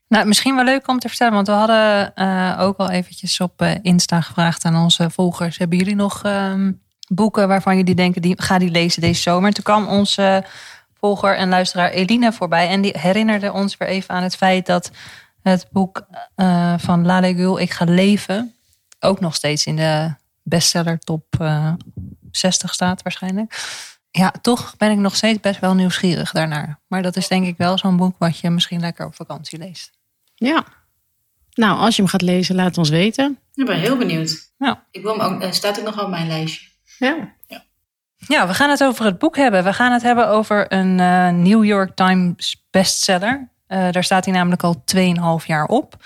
Nou, 0.08 0.26
misschien 0.26 0.54
wel 0.54 0.64
leuk 0.64 0.88
om 0.88 0.98
te 0.98 1.08
vertellen, 1.08 1.34
want 1.34 1.46
we 1.46 1.52
hadden 1.52 2.14
eh, 2.14 2.56
ook 2.60 2.76
al 2.76 2.90
eventjes 2.90 3.40
op 3.40 3.62
eh, 3.62 3.74
Insta 3.82 4.20
gevraagd 4.20 4.64
aan 4.64 4.76
onze 4.76 5.10
volgers. 5.10 5.58
Hebben 5.58 5.78
jullie 5.78 5.94
nog 5.94 6.22
ehm, 6.22 6.72
boeken 7.08 7.48
waarvan 7.48 7.76
jullie 7.76 7.94
denken, 7.94 8.22
die, 8.22 8.42
ga 8.42 8.58
die 8.58 8.70
lezen 8.70 9.00
deze 9.00 9.22
zomer? 9.22 9.52
Toen 9.52 9.64
kwam 9.64 9.86
onze 9.88 10.44
volger 10.98 11.36
en 11.36 11.48
luisteraar 11.48 11.90
Eline 11.90 12.32
voorbij 12.32 12.68
en 12.68 12.80
die 12.80 12.98
herinnerde 12.98 13.52
ons 13.52 13.76
weer 13.76 13.88
even 13.88 14.14
aan 14.14 14.22
het 14.22 14.36
feit 14.36 14.66
dat 14.66 14.90
het 15.42 15.66
boek 15.70 16.06
eh, 16.34 16.74
van 16.78 17.06
Lale 17.06 17.34
Gül, 17.34 17.58
Ik 17.58 17.70
ga 17.70 17.84
leven, 17.84 18.54
ook 19.00 19.20
nog 19.20 19.34
steeds 19.34 19.66
in 19.66 19.76
de 19.76 20.14
bestseller 20.42 20.98
top 20.98 21.24
eh, 21.40 21.72
60 22.30 22.74
staat 22.74 23.02
waarschijnlijk. 23.02 23.54
Ja, 24.16 24.32
toch 24.40 24.76
ben 24.76 24.90
ik 24.90 24.98
nog 24.98 25.16
steeds 25.16 25.40
best 25.40 25.60
wel 25.60 25.74
nieuwsgierig 25.74 26.32
daarnaar. 26.32 26.80
Maar 26.86 27.02
dat 27.02 27.16
is 27.16 27.28
denk 27.28 27.46
ik 27.46 27.56
wel 27.56 27.78
zo'n 27.78 27.96
boek 27.96 28.18
wat 28.18 28.38
je 28.38 28.50
misschien 28.50 28.80
lekker 28.80 29.06
op 29.06 29.14
vakantie 29.14 29.58
leest. 29.58 29.90
Ja. 30.34 30.64
Nou, 31.54 31.78
als 31.78 31.96
je 31.96 32.02
hem 32.02 32.10
gaat 32.10 32.22
lezen, 32.22 32.54
laat 32.54 32.78
ons 32.78 32.88
weten. 32.88 33.38
ik 33.54 33.66
ben 33.66 33.78
heel 33.78 33.96
benieuwd. 33.96 34.52
Ja. 34.58 34.84
Ik 34.90 35.02
wil 35.02 35.18
hem 35.18 35.34
ook, 35.34 35.40
eh, 35.40 35.52
staat 35.52 35.78
ook 35.78 35.84
nog 35.84 36.02
op 36.02 36.08
mijn 36.08 36.26
lijstje. 36.26 36.68
Ja. 36.98 37.34
Ja, 38.16 38.46
we 38.46 38.54
gaan 38.54 38.70
het 38.70 38.84
over 38.84 39.04
het 39.04 39.18
boek 39.18 39.36
hebben. 39.36 39.64
We 39.64 39.72
gaan 39.72 39.92
het 39.92 40.02
hebben 40.02 40.28
over 40.28 40.72
een 40.72 41.00
eh, 41.00 41.28
New 41.28 41.64
York 41.64 41.94
Times 41.94 42.66
bestseller. 42.70 43.48
Eh, 43.66 43.90
daar 43.90 44.04
staat 44.04 44.24
hij 44.24 44.34
namelijk 44.34 44.62
al 44.62 44.82
2,5 44.84 45.46
jaar 45.46 45.66
op. 45.66 45.96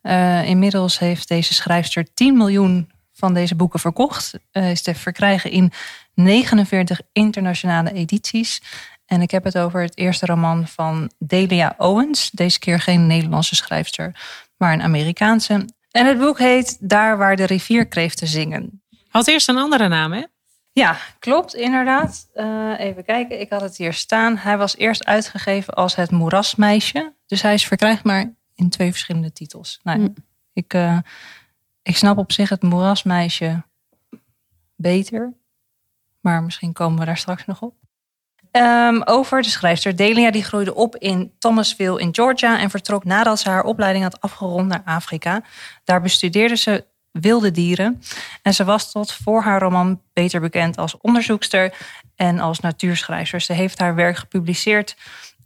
Eh, 0.00 0.48
inmiddels 0.48 0.98
heeft 0.98 1.28
deze 1.28 1.54
schrijfster 1.54 2.14
10 2.14 2.36
miljoen 2.36 2.90
van 3.12 3.34
deze 3.34 3.54
boeken 3.54 3.80
verkocht. 3.80 4.38
Eh, 4.50 4.70
is 4.70 4.82
te 4.82 4.94
verkrijgen 4.94 5.50
in 5.50 5.72
49 6.16 7.00
internationale 7.12 7.92
edities. 7.92 8.62
En 9.06 9.20
ik 9.22 9.30
heb 9.30 9.44
het 9.44 9.58
over 9.58 9.80
het 9.82 9.96
eerste 9.96 10.26
roman 10.26 10.66
van 10.66 11.10
Delia 11.18 11.74
Owens. 11.78 12.30
Deze 12.30 12.58
keer 12.58 12.80
geen 12.80 13.06
Nederlandse 13.06 13.54
schrijfster, 13.54 14.14
maar 14.56 14.72
een 14.72 14.82
Amerikaanse. 14.82 15.68
En 15.90 16.06
het 16.06 16.18
boek 16.18 16.38
heet 16.38 16.76
Daar 16.80 17.18
waar 17.18 17.36
de 17.36 17.44
rivierkreeften 17.46 18.26
zingen. 18.26 18.82
Had 19.08 19.26
eerst 19.26 19.48
een 19.48 19.58
andere 19.58 19.88
naam, 19.88 20.12
hè? 20.12 20.22
Ja, 20.72 20.96
klopt, 21.18 21.54
inderdaad. 21.54 22.28
Eh, 22.34 22.72
even 22.78 23.04
kijken, 23.04 23.40
ik 23.40 23.50
had 23.50 23.60
het 23.60 23.76
hier 23.76 23.92
staan. 23.92 24.36
Hij 24.36 24.58
was 24.58 24.76
eerst 24.76 25.04
uitgegeven 25.04 25.74
als 25.74 25.94
Het 25.94 26.10
Moerasmeisje. 26.10 27.14
Dus 27.26 27.42
hij 27.42 27.54
is 27.54 27.66
verkrijgbaar 27.66 28.34
in 28.54 28.68
twee 28.68 28.90
verschillende 28.90 29.32
titels. 29.32 29.80
Nou, 29.82 29.98
Hm. 30.00 30.08
ik, 30.52 30.74
eh, 30.74 30.98
ik 31.82 31.96
snap 31.96 32.18
op 32.18 32.32
zich 32.32 32.48
Het 32.48 32.62
Moerasmeisje 32.62 33.62
beter. 34.74 35.32
Maar 36.26 36.42
misschien 36.42 36.72
komen 36.72 36.98
we 36.98 37.04
daar 37.04 37.16
straks 37.16 37.46
nog 37.46 37.60
op. 37.60 37.74
Ehm, 38.50 39.00
over 39.04 39.42
de 39.42 39.48
schrijfster 39.48 39.96
Delia, 39.96 40.30
die 40.30 40.44
groeide 40.44 40.74
op 40.74 40.96
in 40.96 41.32
Thomasville 41.38 42.00
in 42.00 42.14
Georgia 42.14 42.58
en 42.58 42.70
vertrok 42.70 43.04
nadat 43.04 43.38
ze 43.38 43.48
haar 43.48 43.64
opleiding 43.64 44.04
had 44.04 44.20
afgerond 44.20 44.68
naar 44.68 44.82
Afrika. 44.84 45.42
Daar 45.84 46.00
bestudeerde 46.00 46.56
ze 46.56 46.84
wilde 47.10 47.50
dieren 47.50 48.02
en 48.42 48.54
ze 48.54 48.64
was 48.64 48.92
tot 48.92 49.12
voor 49.12 49.42
haar 49.42 49.60
roman 49.60 50.02
beter 50.12 50.40
bekend 50.40 50.76
als 50.78 50.96
onderzoekster 51.00 51.74
en 52.16 52.38
als 52.38 52.60
natuurschrijfster. 52.60 53.40
Ze 53.40 53.52
heeft 53.52 53.78
haar 53.78 53.94
werk 53.94 54.16
gepubliceerd 54.16 54.96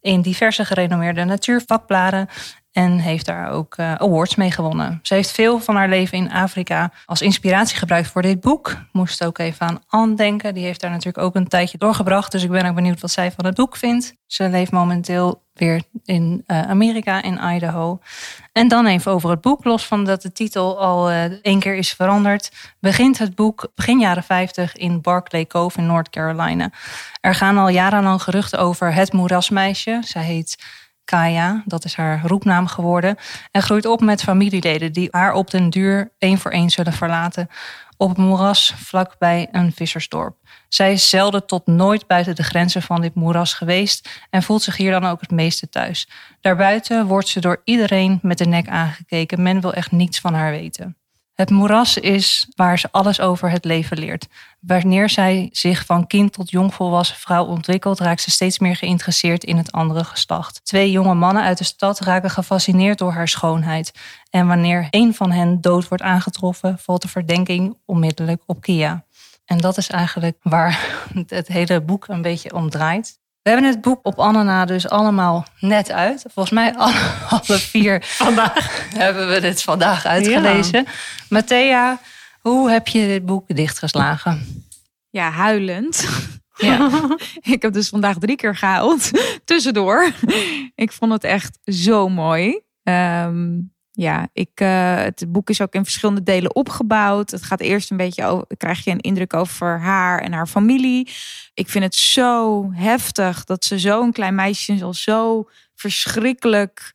in 0.01 0.21
diverse 0.23 0.65
gerenommeerde 0.65 1.25
natuurvakbladen 1.25 2.29
en 2.73 2.99
heeft 2.99 3.27
daar 3.27 3.51
ook 3.51 3.75
eh, 3.77 3.95
awards 3.95 4.35
mee 4.35 4.51
gewonnen. 4.51 4.99
Ze 5.03 5.15
heeft 5.15 5.31
veel 5.31 5.61
van 5.61 5.77
haar 5.77 5.89
leven 5.89 6.19
in 6.19 6.33
Afrika 6.33 6.93
als 7.07 7.23
inspiratie 7.23 7.77
gebruikt 7.77 8.09
voor 8.09 8.23
dit 8.23 8.41
boek. 8.41 8.77
Moest 8.93 9.25
ook 9.25 9.39
even 9.39 9.67
aan 9.67 9.83
Anne 9.89 10.15
denken. 10.15 10.55
Die 10.55 10.65
heeft 10.65 10.81
daar 10.81 10.91
natuurlijk 10.91 11.25
ook 11.25 11.35
een 11.35 11.49
tijdje 11.49 11.79
doorgebracht. 11.79 12.33
Dus 12.33 12.43
ik 12.43 12.51
ben 12.51 12.67
ook 12.67 12.75
benieuwd 12.75 13.01
wat 13.01 13.11
zij 13.11 13.33
van 13.33 13.45
het 13.45 13.55
boek 13.55 13.77
vindt. 13.77 14.15
Ze 14.27 14.49
leeft 14.49 14.73
momenteel 14.73 15.43
weer 15.53 15.83
in 16.05 16.43
eh, 16.47 16.63
Amerika, 16.63 17.23
in 17.23 17.41
Idaho. 17.55 17.99
En 18.53 18.69
dan 18.69 18.87
even 18.87 19.13
over 19.13 19.31
het 19.31 19.41
boek. 19.41 19.65
Los 19.65 19.87
van 19.87 20.05
dat 20.05 20.23
de 20.23 20.33
titel 20.33 20.81
al 20.81 21.11
eh, 21.11 21.25
één 21.43 21.61
keer 21.61 21.75
is 21.75 21.93
veranderd, 21.93 22.51
begint 22.81 23.19
het 23.19 23.35
boek 23.35 23.71
begin 23.75 23.99
jaren 23.99 24.23
50 24.23 24.77
in 24.77 25.01
Barclay 25.01 25.47
Cove 25.47 25.79
in 25.79 25.87
North 25.87 26.11
Carolina. 26.11 26.71
Er 27.21 27.35
gaan 27.35 27.59
al 27.59 27.69
jarenlang 27.69 28.23
geruchten 28.23 28.59
over 28.59 28.95
het 28.95 29.13
moerasmeisje. 29.13 29.99
Zij 30.05 30.23
heet 30.23 30.65
Kaya, 31.11 31.63
dat 31.67 31.85
is 31.85 31.95
haar 31.95 32.21
roepnaam 32.25 32.67
geworden, 32.67 33.17
en 33.51 33.63
groeit 33.63 33.87
op 33.87 34.01
met 34.01 34.23
familieleden 34.23 34.93
die 34.93 35.09
haar 35.11 35.33
op 35.33 35.51
den 35.51 35.71
duur 35.71 36.13
één 36.19 36.39
voor 36.39 36.51
één 36.51 36.71
zullen 36.71 36.93
verlaten 36.93 37.49
op 37.97 38.09
het 38.09 38.19
moeras 38.19 38.75
vlakbij 38.77 39.49
een 39.53 39.73
vissersdorp. 39.73 40.37
Zij 40.69 40.93
is 40.93 41.09
zelden 41.09 41.47
tot 41.47 41.67
nooit 41.67 42.07
buiten 42.07 42.35
de 42.35 42.43
grenzen 42.43 42.83
van 42.83 43.01
dit 43.01 43.15
moeras 43.15 43.55
geweest 43.55 44.27
en 44.31 44.43
voelt 44.43 44.63
zich 44.63 44.77
hier 44.77 44.91
dan 44.91 45.05
ook 45.05 45.21
het 45.21 45.31
meeste 45.31 45.69
thuis. 45.69 46.09
Daarbuiten 46.41 47.07
wordt 47.07 47.29
ze 47.29 47.41
door 47.41 47.61
iedereen 47.65 48.19
met 48.23 48.39
de 48.39 48.47
nek 48.47 48.69
aangekeken. 48.69 49.43
Men 49.43 49.61
wil 49.61 49.75
echt 49.75 49.91
niets 49.91 50.21
van 50.21 50.35
haar 50.35 50.51
weten. 50.51 51.00
Het 51.41 51.51
moeras 51.51 51.97
is 51.97 52.49
waar 52.55 52.79
ze 52.79 52.89
alles 52.91 53.21
over 53.21 53.51
het 53.51 53.65
leven 53.65 53.99
leert. 53.99 54.27
Wanneer 54.61 55.09
zij 55.09 55.49
zich 55.53 55.85
van 55.85 56.07
kind 56.07 56.33
tot 56.33 56.51
jongvolwassen 56.51 57.17
vrouw 57.17 57.45
ontwikkelt, 57.45 57.99
raakt 57.99 58.21
ze 58.21 58.31
steeds 58.31 58.59
meer 58.59 58.77
geïnteresseerd 58.77 59.45
in 59.45 59.57
het 59.57 59.73
andere 59.73 60.05
geslacht. 60.05 60.65
Twee 60.65 60.91
jonge 60.91 61.15
mannen 61.15 61.43
uit 61.43 61.59
de 61.59 61.65
stad 61.65 62.01
raken 62.01 62.31
gefascineerd 62.31 62.99
door 62.99 63.13
haar 63.13 63.29
schoonheid. 63.29 63.93
En 64.31 64.47
wanneer 64.47 64.87
een 64.91 65.15
van 65.15 65.31
hen 65.31 65.61
dood 65.61 65.89
wordt 65.89 66.05
aangetroffen, 66.05 66.79
valt 66.79 67.03
de 67.03 67.09
verdenking 67.09 67.77
onmiddellijk 67.85 68.43
op 68.47 68.61
Kia. 68.61 69.05
En 69.45 69.59
dat 69.59 69.77
is 69.77 69.89
eigenlijk 69.89 70.37
waar 70.43 71.05
het 71.27 71.49
hele 71.49 71.81
boek 71.81 72.09
een 72.09 72.23
beetje 72.23 72.55
om 72.55 72.71
draait. 72.71 73.20
We 73.43 73.51
hebben 73.51 73.69
het 73.69 73.81
boek 73.81 74.01
op 74.03 74.19
Anna 74.19 74.43
na 74.43 74.65
dus 74.65 74.89
allemaal 74.89 75.45
net 75.61 75.91
uit. 75.91 76.25
Volgens 76.33 76.55
mij 76.55 76.75
alle, 76.77 77.11
alle 77.31 77.59
vier 77.59 78.05
Vandaag. 78.05 78.89
hebben 79.05 79.29
we 79.29 79.41
dit 79.41 79.63
vandaag 79.63 80.07
uitgelezen. 80.07 80.87
Matthea, 81.29 82.01
hoe 82.41 82.71
heb 82.71 82.89
je 82.89 83.07
dit 83.07 83.27
boek 83.27 83.45
dichtgeslagen? 83.57 84.65
Ja, 85.11 85.31
huilend. 85.31 86.07
Ja. 86.61 86.91
ik 87.41 87.63
heb 87.63 87.73
dus 87.73 87.89
vandaag 87.89 88.19
drie 88.19 88.37
keer 88.37 88.57
gehuild. 88.57 89.11
Tussendoor. 89.45 90.13
ik 90.75 90.93
vond 90.93 91.13
het 91.13 91.25
echt 91.25 91.59
zo 91.65 92.09
mooi. 92.09 92.61
Ehm, 92.83 93.59
ja, 93.93 94.29
ik, 94.33 94.51
eh, 94.55 94.97
het 94.97 95.25
boek 95.29 95.51
is 95.51 95.61
ook 95.61 95.75
in 95.75 95.85
verschillende 95.85 96.23
delen 96.23 96.55
opgebouwd. 96.55 97.31
Het 97.31 97.43
gaat 97.43 97.61
eerst 97.61 97.91
een 97.91 97.97
beetje 97.97 98.25
over, 98.25 98.47
krijg 98.57 98.85
je 98.85 98.91
een 98.91 99.01
indruk 99.01 99.35
over 99.35 99.81
haar 99.81 100.21
en 100.21 100.33
haar 100.33 100.47
familie. 100.47 101.09
Ik 101.55 101.69
vind 101.69 101.85
het 101.85 101.95
zo 101.95 102.67
heftig 102.73 103.45
dat 103.45 103.65
ze 103.65 103.79
zo'n 103.79 104.13
klein 104.13 104.35
meisje 104.35 104.85
al 104.85 104.95
zo 104.95 105.49
verschrikkelijk, 105.75 106.95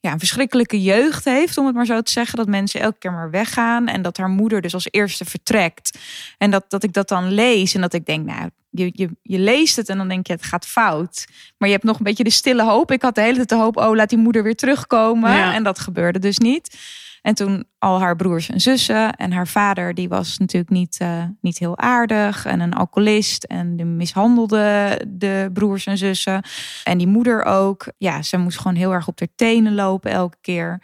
ja, 0.00 0.12
een 0.12 0.18
verschrikkelijke 0.18 0.82
jeugd 0.82 1.24
heeft, 1.24 1.58
om 1.58 1.66
het 1.66 1.74
maar 1.74 1.86
zo 1.86 2.00
te 2.00 2.12
zeggen. 2.12 2.36
Dat 2.36 2.48
mensen 2.48 2.80
elke 2.80 2.98
keer 2.98 3.12
maar 3.12 3.30
weggaan 3.30 3.86
en 3.86 4.02
dat 4.02 4.16
haar 4.16 4.28
moeder 4.28 4.60
dus 4.60 4.74
als 4.74 4.88
eerste 4.90 5.24
vertrekt. 5.24 5.98
En 6.38 6.50
dat, 6.50 6.64
dat 6.68 6.82
ik 6.82 6.92
dat 6.92 7.08
dan 7.08 7.32
lees 7.32 7.74
en 7.74 7.80
dat 7.80 7.92
ik 7.92 8.06
denk, 8.06 8.26
nou, 8.26 8.50
je, 8.70 8.90
je, 8.94 9.10
je 9.22 9.38
leest 9.38 9.76
het 9.76 9.88
en 9.88 9.96
dan 9.96 10.08
denk 10.08 10.26
je, 10.26 10.32
het 10.32 10.44
gaat 10.44 10.66
fout. 10.66 11.26
Maar 11.58 11.68
je 11.68 11.74
hebt 11.74 11.86
nog 11.86 11.98
een 11.98 12.04
beetje 12.04 12.24
de 12.24 12.30
stille 12.30 12.62
hoop. 12.62 12.90
Ik 12.90 13.02
had 13.02 13.14
de 13.14 13.20
hele 13.20 13.36
tijd 13.36 13.48
de 13.48 13.54
hoop, 13.54 13.76
oh, 13.76 13.94
laat 13.94 14.08
die 14.08 14.18
moeder 14.18 14.42
weer 14.42 14.56
terugkomen. 14.56 15.32
Ja. 15.32 15.54
En 15.54 15.62
dat 15.62 15.78
gebeurde 15.78 16.18
dus 16.18 16.38
niet. 16.38 16.78
En 17.22 17.34
toen 17.34 17.64
al 17.78 18.00
haar 18.00 18.16
broers 18.16 18.48
en 18.48 18.60
zussen. 18.60 19.16
En 19.16 19.32
haar 19.32 19.48
vader, 19.48 19.94
die 19.94 20.08
was 20.08 20.38
natuurlijk 20.38 20.72
niet, 20.72 20.96
eh, 20.98 21.24
niet 21.40 21.58
heel 21.58 21.78
aardig. 21.78 22.44
En 22.44 22.60
een 22.60 22.74
alcoholist. 22.74 23.44
En 23.44 23.76
die 23.76 23.86
mishandelde 23.86 25.00
de 25.08 25.50
broers 25.52 25.86
en 25.86 25.98
zussen. 25.98 26.42
En 26.84 26.98
die 26.98 27.06
moeder 27.06 27.44
ook. 27.44 27.92
Ja, 27.98 28.22
ze 28.22 28.36
moest 28.36 28.58
gewoon 28.58 28.76
heel 28.76 28.92
erg 28.92 29.08
op 29.08 29.18
haar 29.18 29.28
tenen 29.34 29.74
lopen 29.74 30.10
elke 30.10 30.38
keer. 30.40 30.82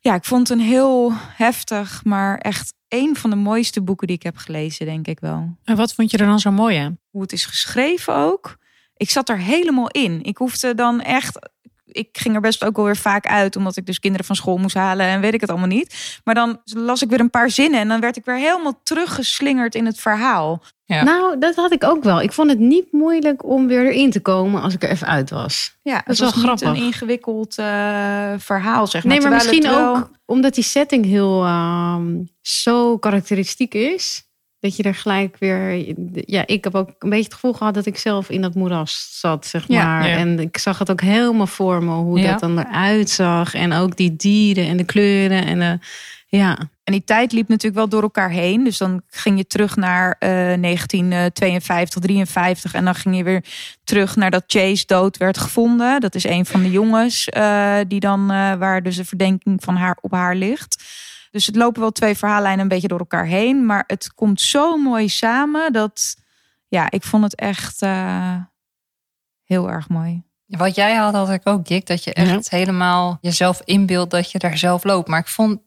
Ja, 0.00 0.14
ik 0.14 0.24
vond 0.24 0.48
het 0.48 0.58
een 0.58 0.64
heel 0.64 1.12
heftig, 1.14 2.04
maar 2.04 2.38
echt 2.38 2.74
een 2.88 3.16
van 3.16 3.30
de 3.30 3.36
mooiste 3.36 3.82
boeken 3.82 4.06
die 4.06 4.16
ik 4.16 4.22
heb 4.22 4.36
gelezen, 4.36 4.86
denk 4.86 5.06
ik 5.06 5.20
wel. 5.20 5.56
En 5.64 5.76
wat 5.76 5.94
vond 5.94 6.10
je 6.10 6.18
er 6.18 6.26
dan 6.26 6.40
zo 6.40 6.50
mooi 6.50 6.76
aan? 6.76 6.98
Hoe 7.10 7.22
het 7.22 7.32
is 7.32 7.44
geschreven 7.44 8.14
ook. 8.14 8.56
Ik 8.96 9.10
zat 9.10 9.28
er 9.28 9.38
helemaal 9.38 9.88
in. 9.88 10.22
Ik 10.22 10.36
hoefde 10.36 10.74
dan 10.74 11.00
echt 11.00 11.50
ik 11.86 12.08
ging 12.12 12.34
er 12.34 12.40
best 12.40 12.64
ook 12.64 12.76
wel 12.76 12.84
weer 12.84 12.96
vaak 12.96 13.26
uit, 13.26 13.56
omdat 13.56 13.76
ik 13.76 13.86
dus 13.86 13.98
kinderen 14.00 14.26
van 14.26 14.36
school 14.36 14.56
moest 14.56 14.74
halen 14.74 15.06
en 15.06 15.20
weet 15.20 15.34
ik 15.34 15.40
het 15.40 15.50
allemaal 15.50 15.68
niet. 15.68 16.20
Maar 16.24 16.34
dan 16.34 16.60
las 16.64 17.02
ik 17.02 17.08
weer 17.10 17.20
een 17.20 17.30
paar 17.30 17.50
zinnen 17.50 17.80
en 17.80 17.88
dan 17.88 18.00
werd 18.00 18.16
ik 18.16 18.24
weer 18.24 18.36
helemaal 18.36 18.80
teruggeslingerd 18.82 19.74
in 19.74 19.86
het 19.86 20.00
verhaal. 20.00 20.62
Ja. 20.84 21.02
Nou, 21.02 21.38
dat 21.38 21.54
had 21.54 21.72
ik 21.72 21.84
ook 21.84 22.02
wel. 22.04 22.20
Ik 22.22 22.32
vond 22.32 22.50
het 22.50 22.58
niet 22.58 22.92
moeilijk 22.92 23.44
om 23.44 23.66
weer 23.66 23.86
erin 23.86 24.10
te 24.10 24.20
komen 24.20 24.62
als 24.62 24.74
ik 24.74 24.82
er 24.82 24.90
even 24.90 25.06
uit 25.06 25.30
was. 25.30 25.76
Ja, 25.82 25.96
het 25.96 26.08
is 26.08 26.18
wel 26.18 26.28
was 26.28 26.36
niet 26.36 26.46
grappig. 26.46 26.68
een 26.68 26.84
ingewikkeld 26.86 27.58
eh, 27.58 27.66
verhaal, 28.38 28.86
zeg 28.86 29.04
maar. 29.04 29.12
Nee, 29.12 29.20
maar 29.28 29.38
Terwijl 29.40 29.60
misschien 29.62 29.80
wel- 29.82 29.96
ook 29.96 30.10
omdat 30.24 30.54
die 30.54 30.64
setting 30.64 31.04
heel 31.04 31.44
ehm, 31.44 32.14
zo 32.40 32.98
karakteristiek 32.98 33.74
is. 33.74 34.25
Dat 34.66 34.76
je 34.76 34.82
er 34.82 34.94
gelijk 34.94 35.36
weer. 35.38 35.84
Ja, 36.12 36.46
ik 36.46 36.64
heb 36.64 36.74
ook 36.74 36.88
een 36.98 37.08
beetje 37.08 37.24
het 37.24 37.34
gevoel 37.34 37.52
gehad 37.52 37.74
dat 37.74 37.86
ik 37.86 37.98
zelf 37.98 38.30
in 38.30 38.42
dat 38.42 38.54
moeras 38.54 39.08
zat, 39.20 39.46
zeg 39.46 39.68
maar. 39.68 40.08
Ja. 40.08 40.16
En 40.16 40.38
ik 40.38 40.58
zag 40.58 40.78
het 40.78 40.90
ook 40.90 41.00
helemaal 41.00 41.46
voor 41.46 41.82
me, 41.84 41.92
hoe 41.94 42.18
Ja. 42.18 42.30
dat 42.30 42.40
dan 42.40 42.58
eruit 42.58 43.10
zag. 43.10 43.54
En 43.54 43.72
ook 43.72 43.96
die 43.96 44.16
dieren 44.16 44.66
en 44.66 44.76
de 44.76 44.84
kleuren. 44.84 45.44
En 45.46 45.58
de, 45.58 45.78
ja, 46.28 46.58
En 46.84 46.92
die 46.92 47.04
tijd 47.04 47.32
liep 47.32 47.48
natuurlijk 47.48 47.76
wel 47.76 47.88
door 47.88 48.02
elkaar 48.02 48.30
heen. 48.30 48.64
Dus 48.64 48.78
dan 48.78 49.02
ging 49.10 49.38
je 49.38 49.46
terug 49.46 49.76
naar 49.76 50.16
eh 50.18 50.28
1952, 50.60 52.00
53. 52.02 52.74
En 52.74 52.84
dan 52.84 52.94
ging 52.94 53.16
je 53.16 53.22
weer 53.22 53.44
terug 53.84 54.16
naar 54.16 54.30
dat 54.30 54.44
Chase 54.46 54.86
dood 54.86 55.16
werd 55.16 55.38
gevonden. 55.38 56.00
Dat 56.00 56.14
is 56.14 56.24
een 56.24 56.46
van 56.46 56.62
de 56.62 56.70
jongens 56.70 57.28
eh, 57.28 57.76
die 57.88 58.00
dan, 58.00 58.30
eh, 58.30 58.54
waar 58.54 58.82
dus 58.82 58.96
de 58.96 59.04
verdenking 59.04 59.62
van 59.64 59.76
haar 59.76 59.98
op 60.00 60.10
haar 60.12 60.36
ligt. 60.36 60.84
Dus 61.36 61.46
het 61.46 61.56
lopen 61.56 61.80
wel 61.80 61.92
twee 61.92 62.16
verhaallijnen 62.16 62.60
een 62.60 62.68
beetje 62.68 62.88
door 62.88 62.98
elkaar 62.98 63.26
heen. 63.26 63.66
Maar 63.66 63.84
het 63.86 64.14
komt 64.14 64.40
zo 64.40 64.76
mooi 64.76 65.08
samen 65.08 65.72
dat, 65.72 66.16
ja, 66.68 66.90
ik 66.90 67.02
vond 67.02 67.22
het 67.22 67.34
echt 67.34 67.82
eh, 67.82 68.36
heel 69.44 69.70
erg 69.70 69.88
mooi. 69.88 70.22
Wat 70.46 70.74
jij 70.74 70.94
had, 70.94 71.14
had 71.14 71.30
ik 71.30 71.46
ook, 71.46 71.66
Jik. 71.66 71.86
Dat 71.86 72.04
je 72.04 72.12
echt 72.12 72.50
helemaal 72.50 73.18
jezelf 73.20 73.60
inbeeldt 73.64 74.10
dat 74.10 74.30
je 74.30 74.38
daar 74.38 74.58
zelf 74.58 74.84
loopt. 74.84 75.08
Maar 75.08 75.20
ik 75.20 75.26
vond, 75.26 75.60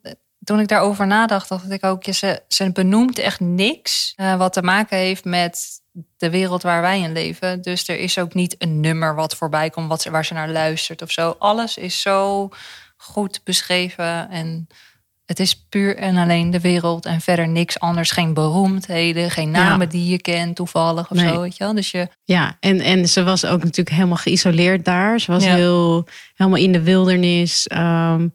toen 0.44 0.60
ik 0.60 0.68
daarover 0.68 1.06
nadacht, 1.06 1.48
dacht 1.48 1.70
ik 1.70 1.84
ook... 1.84 2.02
je- 2.04 2.12
Ze, 2.12 2.42
ze 2.48 2.72
benoemt 2.72 3.18
echt 3.18 3.40
niks 3.40 4.12
eh, 4.16 4.36
wat 4.36 4.52
te 4.52 4.62
maken 4.62 4.96
heeft 4.98 5.24
met 5.24 5.82
de 6.16 6.30
wereld 6.30 6.62
waar 6.62 6.80
wij 6.80 7.00
in 7.00 7.12
leven. 7.12 7.62
Dus 7.62 7.88
er 7.88 7.98
is 7.98 8.18
ook 8.18 8.34
niet 8.34 8.54
een 8.58 8.80
nummer 8.80 9.14
wat 9.14 9.36
voorbij 9.36 9.70
komt 9.70 9.88
wat 9.88 10.02
ze, 10.02 10.10
waar 10.10 10.24
ze 10.24 10.34
naar 10.34 10.50
luistert 10.50 11.02
of 11.02 11.10
zo. 11.10 11.36
Alles 11.38 11.76
is 11.76 12.00
zo 12.00 12.48
goed 12.96 13.40
beschreven 13.44 14.28
en... 14.30 14.66
Het 15.30 15.40
is 15.40 15.64
puur 15.68 15.96
en 15.96 16.16
alleen 16.16 16.50
de 16.50 16.60
wereld 16.60 17.06
en 17.06 17.20
verder 17.20 17.48
niks 17.48 17.78
anders. 17.78 18.10
Geen 18.10 18.34
beroemdheden, 18.34 19.30
geen 19.30 19.50
namen 19.50 19.88
die 19.88 20.10
je 20.10 20.20
kent 20.20 20.56
toevallig 20.56 21.10
of 21.10 21.16
Nee. 21.16 21.28
zo. 21.28 21.40
Weet 21.40 21.56
je 21.56 21.64
wel? 21.64 21.74
Dus 21.74 21.90
je, 21.90 22.08
ja. 22.24 22.56
En, 22.60 22.80
en 22.80 23.08
ze 23.08 23.22
was 23.22 23.44
ook 23.44 23.62
natuurlijk 23.62 23.96
helemaal 23.96 24.16
geïsoleerd 24.16 24.84
daar. 24.84 25.20
Ze 25.20 25.32
was 25.32 25.44
Ja. 25.44 25.54
heel, 25.54 26.06
helemaal 26.34 26.58
in 26.60 26.72
de 26.72 26.82
wildernis. 26.82 27.66
ehm, 27.66 28.28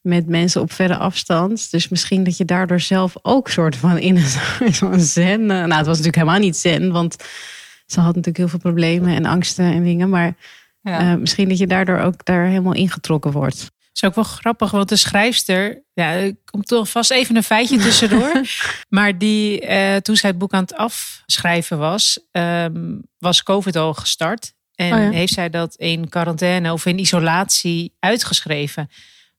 met 0.00 0.26
mensen 0.28 0.60
op 0.60 0.72
verre 0.72 0.96
afstand. 0.96 1.70
Dus 1.70 1.88
misschien 1.88 2.24
dat 2.24 2.36
je 2.36 2.44
daardoor 2.44 2.80
zelf 2.80 3.14
ook 3.22 3.48
soort 3.48 3.76
van 3.76 3.98
in 3.98 4.16
een 4.16 4.22
soort 4.58 4.76
van 4.76 5.00
zen. 5.00 5.40
eh, 5.40 5.46
Nou, 5.46 5.68
het 5.74 5.86
was 5.86 5.96
natuurlijk 5.96 6.16
helemaal 6.16 6.38
niet 6.40 6.56
zen, 6.56 6.92
want 6.92 7.16
ze 7.86 7.96
had 7.98 8.08
natuurlijk 8.08 8.36
heel 8.36 8.48
veel 8.48 8.58
problemen 8.58 9.14
en 9.14 9.24
angsten 9.24 9.64
en 9.72 9.82
dingen. 9.84 10.08
Maar 10.08 10.34
ja. 10.82 10.98
eh, 11.12 11.14
misschien 11.18 11.48
dat 11.48 11.58
je 11.58 11.66
daardoor 11.66 11.98
ook 11.98 12.24
daar 12.24 12.44
helemaal 12.46 12.74
ingetrokken 12.74 13.32
wordt. 13.32 13.70
Is 13.92 14.04
ook 14.04 14.14
wel 14.14 14.24
grappig, 14.24 14.70
want 14.70 14.88
de 14.88 14.96
schrijfster, 14.96 15.82
ja, 15.92 16.12
er 16.12 16.36
komt 16.44 16.66
toch 16.66 16.88
vast 16.88 17.10
even 17.10 17.36
een 17.36 17.42
feitje 17.42 17.78
tussendoor. 17.78 18.40
maar 18.88 19.18
die, 19.18 19.60
eh, 19.60 19.96
toen 19.96 20.16
zij 20.16 20.30
het 20.30 20.38
boek 20.38 20.52
aan 20.52 20.62
het 20.62 20.74
afschrijven 20.74 21.78
was, 21.78 22.20
ehm, 22.30 22.98
was 23.18 23.42
COVID 23.42 23.76
al 23.76 23.94
gestart. 23.94 24.54
En 24.74 24.92
Oh 24.92 24.98
ja. 24.98 25.10
heeft 25.10 25.32
zij 25.32 25.50
dat 25.50 25.74
in 25.74 26.08
quarantaine 26.08 26.72
of 26.72 26.86
in 26.86 26.98
isolatie 26.98 27.96
uitgeschreven. 27.98 28.90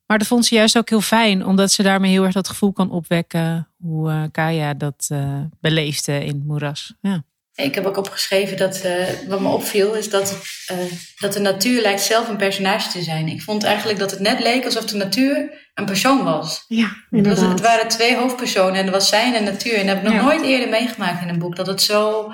Maar 0.06 0.18
dat 0.18 0.28
vond 0.28 0.46
ze 0.46 0.56
juist 0.56 0.78
ook 0.78 0.90
heel 0.90 1.02
fijn, 1.02 1.46
omdat 1.46 1.72
ze 1.72 1.84
daarmee 1.84 2.12
heel 2.12 2.24
erg 2.24 2.34
dat 2.34 2.48
gevoel 2.48 2.74
kan 2.74 2.92
opwekken 2.92 3.70
hoe 3.78 4.10
eh, 4.12 4.24
Kaya 4.32 4.74
dat 4.74 5.06
eh, 5.08 5.42
beleefde 5.60 6.26
in 6.26 6.36
het 6.36 6.46
moeras. 6.46 6.94
Ja. 7.02 7.24
Ik 7.56 7.76
heb 7.76 7.86
ook 7.86 7.98
opgeschreven 7.98 8.58
dat 8.58 8.82
eh, 8.82 8.94
wat 9.28 9.40
me 9.40 9.48
opviel 9.48 9.94
is 9.94 10.10
dat, 10.10 10.38
eh, 10.68 10.78
dat 11.20 11.34
de 11.34 11.40
natuur 11.40 11.82
lijkt 11.82 12.02
zelf 12.02 12.28
een 12.30 12.38
personage 12.38 12.90
te 12.92 13.02
zijn. 13.02 13.28
Ik 13.28 13.42
vond 13.42 13.64
eigenlijk 13.64 14.00
dat 14.00 14.12
het 14.12 14.20
net 14.20 14.40
leek 14.40 14.66
alsof 14.66 14.86
de 14.86 14.98
natuur 14.98 15.62
een 15.74 15.86
persoon 15.86 16.24
was. 16.24 16.66
Ja, 16.68 16.90
Het, 17.10 17.28
was 17.28 17.40
het 17.40 17.62
waren 17.62 17.88
twee 17.88 18.16
hoofdpersonen 18.18 18.76
en 18.76 18.86
dat 18.86 18.94
was 18.94 19.08
zij 19.10 19.34
en 19.36 19.46
de 19.46 19.52
natuur. 19.52 19.74
En 19.74 19.86
dat 19.88 19.96
heb 19.96 19.98
ik 19.98 20.04
nog 20.12 20.14
Ja. 20.14 20.22
nooit 20.28 20.42
eerder 20.42 20.70
meegemaakt 20.70 21.22
in 21.22 21.30
een 21.30 21.40
boek. 21.40 21.56
Dat 21.56 21.68
het 21.68 21.82
zo. 21.82 22.32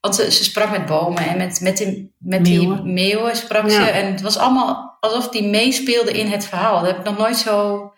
Want 0.00 0.16
ze, 0.16 0.30
ze 0.32 0.44
sprak 0.44 0.70
met 0.70 0.86
bomen 0.86 1.26
en 1.28 1.36
met, 1.36 1.60
met, 1.60 1.76
die, 1.76 2.14
met 2.18 2.44
die 2.44 2.58
Meeuwen. 2.58 2.92
meeuwen 2.92 3.36
sprak 3.36 3.70
Ja. 3.70 3.84
ze. 3.84 3.90
En 3.90 4.12
het 4.12 4.20
was 4.20 4.36
allemaal 4.36 4.96
alsof 5.00 5.28
die 5.28 5.42
meespeelde 5.48 6.12
in 6.12 6.26
het 6.30 6.44
verhaal. 6.46 6.78
Dat 6.78 6.86
heb 6.86 6.98
ik 6.98 7.04
nog 7.04 7.18
nooit 7.18 7.36
zo. 7.36 7.92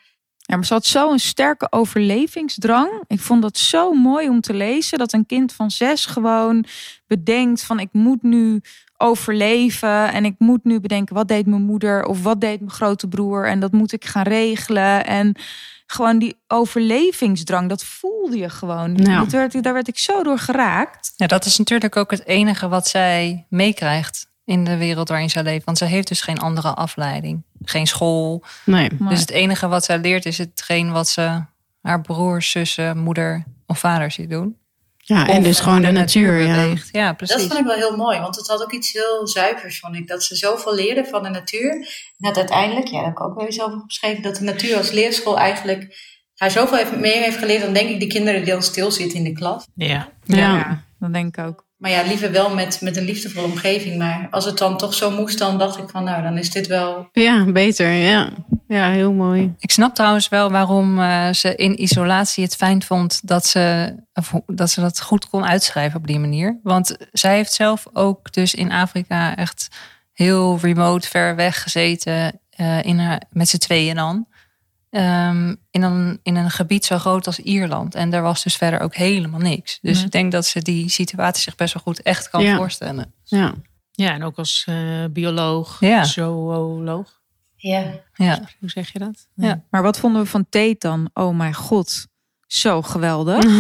Ja, 0.47 0.57
maar 0.57 0.65
ze 0.65 0.73
had 0.73 0.85
zo'n 0.85 1.19
sterke 1.19 1.67
overlevingsdrang. 1.71 3.03
Ik 3.07 3.21
vond 3.21 3.43
dat 3.43 3.59
zo 3.59 3.93
mooi 3.93 4.29
om 4.29 4.41
te 4.41 4.55
lezen. 4.55 4.99
Dat 4.99 5.13
een 5.13 5.27
kind 5.27 5.53
van 5.53 5.71
zes 5.71 6.07
gewoon 6.07 6.65
bedenkt 7.07 7.63
van 7.63 7.81
ik 7.81 7.89
moet 7.93 8.23
nu 8.23 8.61
overleven. 8.97 10.13
En 10.13 10.25
ik 10.25 10.35
moet 10.39 10.65
nu 10.65 10.81
bedenken 10.81 11.15
wat 11.15 11.29
deed 11.29 11.47
mijn 11.47 11.63
moeder 11.63 12.05
of 12.05 12.23
wat 12.23 12.41
deed 12.41 12.61
mijn 12.61 12.73
grote 12.73 13.09
broer. 13.09 13.47
En 13.47 13.61
dat 13.61 13.73
moet 13.73 13.93
ik 13.93 14.05
gaan 14.05 14.23
regelen. 14.23 15.07
En 15.07 15.37
gewoon 15.87 16.19
die 16.19 16.37
overlevingsdrang, 16.49 17.69
dat 17.69 17.85
voelde 17.85 18.39
je 18.39 18.49
gewoon. 18.49 18.97
Ja. 18.97 19.19
Dat 19.19 19.33
werd, 19.33 19.63
daar 19.63 19.73
werd 19.73 19.89
ik 19.89 19.99
zo 19.99 20.23
door 20.23 20.39
geraakt. 20.39 21.13
Ja, 21.17 21.27
dat 21.27 21.45
is 21.45 21.59
natuurlijk 21.59 21.97
ook 21.97 22.11
het 22.11 22.27
enige 22.27 22.69
wat 22.69 22.89
zij 22.89 23.47
meekrijgt 23.49 24.27
in 24.47 24.65
de 24.65 24.77
wereld 24.77 25.09
waarin 25.09 25.31
zij 25.31 25.43
leeft. 25.43 25.65
Want 25.65 25.79
ze 25.79 25.85
heeft 25.85 26.09
dus 26.09 26.21
geen 26.21 26.39
andere 26.39 26.75
afleiding. 26.75 27.43
Geen 27.65 27.87
school. 27.87 28.45
Nee. 28.65 28.91
Maar- 28.99 29.09
Dus 29.11 29.21
het 29.21 29.31
enige 29.31 29.69
wat 29.69 29.85
zij 29.85 29.99
leert 29.99 30.27
is 30.27 30.39
hetgeen 30.39 30.93
wat 30.93 31.09
ze 31.09 31.43
haar 31.83 32.01
broers, 32.01 32.51
zussen, 32.51 32.99
moeder 32.99 33.45
of 33.67 33.79
vader 33.79 34.11
ziet 34.11 34.31
doen. 34.31 34.57
Ja, 34.97 35.29
en 35.29 35.43
dus 35.43 35.61
gewoon 35.61 35.83
de 35.83 35.91
natuur. 35.91 36.39
Ja. 36.41 36.73
Ja, 36.93 37.07
Dat 37.07 37.17
precies. 37.17 37.47
vond 37.47 37.59
ik 37.59 37.65
wel 37.67 37.75
heel 37.77 37.97
mooi, 37.97 38.19
want 38.21 38.37
het 38.37 38.47
had 38.49 38.63
ook 38.63 38.73
iets 38.73 38.93
heel 38.93 39.27
zuivers, 39.29 39.81
vond 39.81 39.97
ik. 39.97 40.09
Dat 40.09 40.23
ze 40.23 40.37
zoveel 40.37 40.75
leerden 40.75 41.07
van 41.07 41.23
de 41.23 41.29
natuur. 41.29 41.71
En 41.71 41.87
dat 42.17 42.37
uiteindelijk, 42.37 42.87
ja, 42.87 42.93
daar 42.93 43.03
heb 43.05 43.13
ik 43.13 43.21
ook 43.21 43.35
wel 43.35 43.47
eens 43.47 43.61
over 43.61 43.83
geschreven, 43.87 44.23
dat 44.23 44.37
de 44.37 44.45
natuur 44.45 44.77
als 44.77 44.91
leerschool 44.91 45.39
eigenlijk 45.39 45.97
haar 46.37 46.51
zoveel 46.51 46.77
heeft, 46.77 46.97
meer 46.97 47.23
heeft 47.23 47.39
geleerd 47.39 47.63
dan 47.63 47.73
denk 47.73 47.89
ik 47.91 48.01
de 48.01 48.07
kinderen 48.07 48.43
die 48.45 48.53
dan 48.53 48.63
stilzitten 48.63 49.19
in 49.19 49.25
de 49.25 49.33
klas. 49.33 49.67
Ja. 49.75 50.09
Ja. 50.25 50.37
Ja, 50.37 50.83
dat 50.99 51.13
denk 51.13 51.37
ik 51.37 51.45
ook. 51.45 51.66
Maar 51.77 51.91
ja, 51.91 52.03
liever 52.03 52.33
wel 52.33 52.55
met, 52.55 52.81
met 52.81 52.97
een 52.97 53.05
liefdevolle 53.05 53.47
omgeving. 53.47 53.99
Maar 53.99 54.29
als 54.31 54.45
het 54.45 54.59
dan 54.59 54.77
toch 54.77 54.95
zo 54.95 55.11
moest, 55.11 55.39
dan 55.39 55.59
dacht 55.59 55.79
ik 55.79 55.89
van 55.89 56.05
nou, 56.05 56.23
dan 56.23 56.39
is 56.39 56.51
dit 56.51 56.67
wel... 56.67 57.09
Ja, 57.13 57.45
beter. 57.45 57.91
Ja. 57.91 58.31
ja, 58.69 58.91
heel 58.91 59.13
mooi. 59.13 59.55
Ik 59.59 59.71
snap 59.71 59.95
trouwens 59.95 60.29
wel 60.29 60.51
waarom 60.51 61.01
eh, 61.01 61.33
ze 61.33 61.55
in 61.55 61.83
isolatie 61.83 62.45
het 62.45 62.57
fijn 62.57 62.83
vond 62.83 63.21
dat 63.29 63.47
ze, 63.47 63.95
of 64.15 64.33
dat 64.47 64.71
ze 64.71 64.81
dat 64.81 65.01
goed 65.01 65.29
kon 65.29 65.45
uitschrijven 65.45 65.99
op 65.99 66.07
die 66.07 66.19
manier. 66.19 66.61
Want 66.63 66.97
zij 67.13 67.35
heeft 67.35 67.53
zelf 67.53 67.87
ook 67.93 68.33
dus 68.33 68.55
in 68.55 68.73
Afrika 68.73 69.37
echt 69.37 69.69
heel 70.13 70.59
remote, 70.63 71.09
ver 71.09 71.37
weg 71.37 71.63
gezeten. 71.63 72.41
eh, 72.51 72.83
in 72.83 72.99
haar, 72.99 73.23
met 73.31 73.49
z'n 73.49 73.59
tweeën 73.59 73.95
dan. 73.95 74.27
Ehm, 74.91 75.55
in, 75.71 75.83
een, 75.83 76.21
in 76.23 76.37
een 76.37 76.51
gebied 76.51 76.85
zo 76.85 76.99
groot 76.99 77.27
als 77.27 77.39
Ierland. 77.39 77.95
En 77.95 78.11
daar 78.11 78.23
was 78.23 78.43
dus 78.43 78.57
verder 78.57 78.81
ook 78.81 78.95
helemaal 78.95 79.41
niks. 79.41 79.79
Dus 79.83 79.97
Mhm. 79.97 80.07
ik 80.07 80.13
denk 80.13 80.33
dat 80.33 80.47
ze 80.47 80.61
die 80.63 80.89
situatie 80.89 81.43
zich 81.43 81.55
best 81.57 81.75
wel 81.75 81.83
goed 81.83 82.03
echt 82.03 82.31
kan 82.31 82.43
Ja. 82.43 82.57
voorstellen. 82.57 83.15
Ja. 83.25 83.55
ja, 83.93 84.13
en 84.13 84.23
ook 84.23 84.37
als 84.39 84.65
eh, 84.69 85.05
bioloog, 85.11 85.81
Ja. 85.81 86.05
zooloog. 86.05 87.15
Ja, 87.57 87.93
Ja. 88.15 88.41
Hoe 88.61 88.71
zeg 88.71 88.93
je 88.93 88.99
dat? 88.99 89.29
Ja. 89.35 89.63
Maar 89.71 89.83
wat 89.83 89.99
vonden 89.99 90.23
we 90.23 90.29
van 90.29 90.47
Tate 90.49 90.77
dan? 90.79 91.11
Oh 91.15 91.37
mijn 91.37 91.55
god, 91.55 92.07
zo 92.47 92.83
geweldig. 92.83 93.45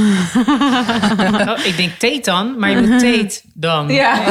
Oh, 1.48 1.64
ik 1.64 1.76
denk 1.76 1.92
Tate 1.98 2.20
dan, 2.22 2.58
maar 2.58 2.70
je 2.70 2.76
moet 2.76 2.98
Tate 3.12 3.40
dan. 3.54 3.88
Ja, 3.88 4.14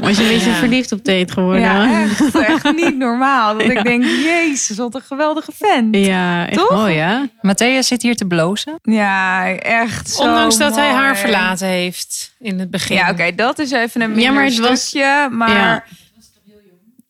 Was 0.00 0.16
je 0.16 0.22
een 0.22 0.28
beetje 0.28 0.50
Ja. 0.50 0.56
verliefd 0.56 0.92
op 0.92 1.04
Tate 1.04 1.32
geworden? 1.32 1.60
ja 1.62 2.02
echt, 2.02 2.34
echt 2.34 2.72
niet 2.76 2.96
normaal. 2.98 3.52
Dat 3.58 3.66
ik 3.70 3.82
denk, 3.84 4.04
jezus, 4.04 4.76
wat 4.76 4.94
een 4.94 5.00
geweldige 5.00 5.52
vent. 5.58 5.96
Ja, 5.96 6.46
echt 6.46 6.58
Toch? 6.58 6.70
mooi 6.70 6.96
hè? 6.96 7.16
Matthea 7.40 7.82
zit 7.82 8.02
hier 8.02 8.16
te 8.16 8.26
blozen. 8.26 8.78
Ja, 8.82 9.46
echt 9.56 10.10
zo 10.10 10.22
Ondanks 10.22 10.56
dat 10.58 10.76
hij 10.76 10.90
haar 10.92 11.16
verlaten 11.16 11.66
heeft 11.66 12.34
in 12.38 12.58
het 12.58 12.70
begin. 12.70 12.96
Ja, 12.96 13.10
oké, 13.10 13.34
dat 13.34 13.58
is 13.58 13.70
even 13.70 14.00
een 14.00 14.08
minder 14.08 14.24
Ja, 14.24 14.32
maar 14.32 14.44
het 14.44 14.58
was- 14.58 14.86
stukje. 14.86 15.28
Maar 15.30 15.50
Ja. 15.50 15.84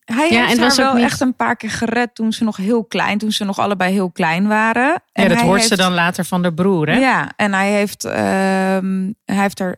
Hij 0.04 0.30
Ja, 0.30 0.38
heeft 0.40 0.52
en 0.52 0.58
haar 0.58 0.68
was 0.68 0.78
ook 0.80 0.84
wel 0.84 0.94
niet- 0.94 1.04
echt 1.04 1.20
een 1.20 1.36
paar 1.36 1.56
keer 1.56 1.70
gered 1.70 2.14
toen 2.14 2.32
ze 2.32 2.44
nog 2.44 2.56
heel 2.56 2.84
klein, 2.84 3.18
toen 3.18 3.32
ze 3.32 3.44
nog 3.44 3.58
allebei 3.58 3.92
heel 3.92 4.10
klein 4.10 4.46
waren. 4.48 4.82
Ja, 4.82 5.00
En 5.12 5.28
dat 5.28 5.38
hij 5.38 5.46
hoort 5.46 5.62
ze 5.64 5.76
dan 5.76 5.92
later 5.92 6.24
van 6.24 6.42
de 6.42 6.54
broer, 6.54 6.88
hè? 6.88 6.98
Ja, 6.98 7.32
en 7.36 7.52
hij 7.52 7.70
heeft, 7.72 8.04
ehm, 8.04 9.10
hij, 9.24 9.36
heeft 9.40 9.58
haar, 9.58 9.76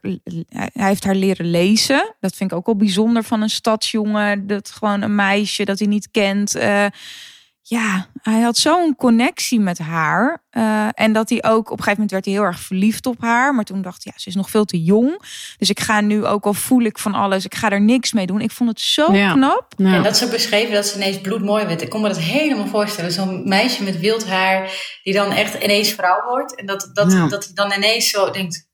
hij 0.49 0.71
heeft 0.89 1.05
haar 1.05 1.15
leren 1.15 1.51
lezen. 1.51 2.15
Dat 2.21 2.35
vind 2.35 2.51
ik 2.51 2.57
ook 2.57 2.67
wel 2.67 2.77
bijzonder 2.77 3.23
van 3.23 3.43
een 3.43 3.51
stadsjongen. 3.51 4.47
Dat 4.47 4.71
gewoon 4.71 5.03
een 5.03 5.15
meisje 5.15 5.65
dat 5.65 5.79
hij 5.79 5.89
niet 5.89 6.09
kent. 6.11 6.55
eh, 6.55 6.85
ja, 7.69 8.07
hij 8.23 8.41
had 8.41 8.57
zo'n 8.57 8.97
connectie 8.97 9.61
met 9.61 9.79
haar. 9.79 10.43
Eh, 10.51 10.89
en 10.95 11.13
dat 11.13 11.29
hij 11.29 11.45
ook, 11.45 11.71
op 11.71 11.79
een 11.79 11.85
gegeven 11.85 11.93
moment 11.93 12.11
werd 12.11 12.25
hij 12.25 12.35
heel 12.35 12.43
erg 12.43 12.61
verliefd 12.61 13.07
op 13.07 13.21
haar. 13.21 13.55
Maar 13.55 13.65
toen 13.65 13.83
dacht 13.83 14.05
hij, 14.05 14.13
ja, 14.17 14.23
ze 14.23 14.29
is 14.29 14.35
nog 14.35 14.51
veel 14.51 14.65
te 14.65 14.83
jong. 14.83 15.23
Dus 15.59 15.71
ik 15.71 15.81
ga 15.81 16.01
nu, 16.01 16.25
ook 16.25 16.45
al 16.45 16.55
voel 16.55 16.83
ik 16.83 16.99
van 16.99 17.15
alles, 17.15 17.45
ik 17.45 17.55
ga 17.55 17.71
er 17.71 17.81
niks 17.81 18.13
mee 18.13 18.27
doen. 18.27 18.41
Ik 18.41 18.51
vond 18.51 18.71
het 18.71 18.81
zo 18.81 19.13
Ja. 19.15 19.33
knap. 19.33 19.75
En 19.77 19.87
Ja. 19.91 20.03
dat 20.03 20.17
ze 20.17 20.29
beschreven 20.29 20.75
dat 20.75 20.87
ze 20.87 20.97
ineens 20.97 21.21
bloedmooi 21.21 21.65
werd. 21.67 21.83
Ik 21.83 21.89
kon 21.91 22.01
me 22.01 22.09
dat 22.09 22.19
helemaal 22.19 22.67
voorstellen. 22.67 23.13
Zo'n 23.13 23.49
meisje 23.49 23.83
met 23.83 23.99
wild 24.01 24.27
haar 24.29 24.71
die 25.03 25.13
dan 25.15 25.31
echt 25.33 25.63
ineens 25.65 25.91
vrouw 25.93 26.23
wordt. 26.29 26.55
En 26.55 26.67
dat, 26.67 26.91
dat, 26.93 27.13
Ja. 27.13 27.29
dat 27.29 27.45
hij 27.45 27.55
dan 27.55 27.73
ineens 27.73 28.11
zo 28.11 28.31
denkt... 28.31 28.69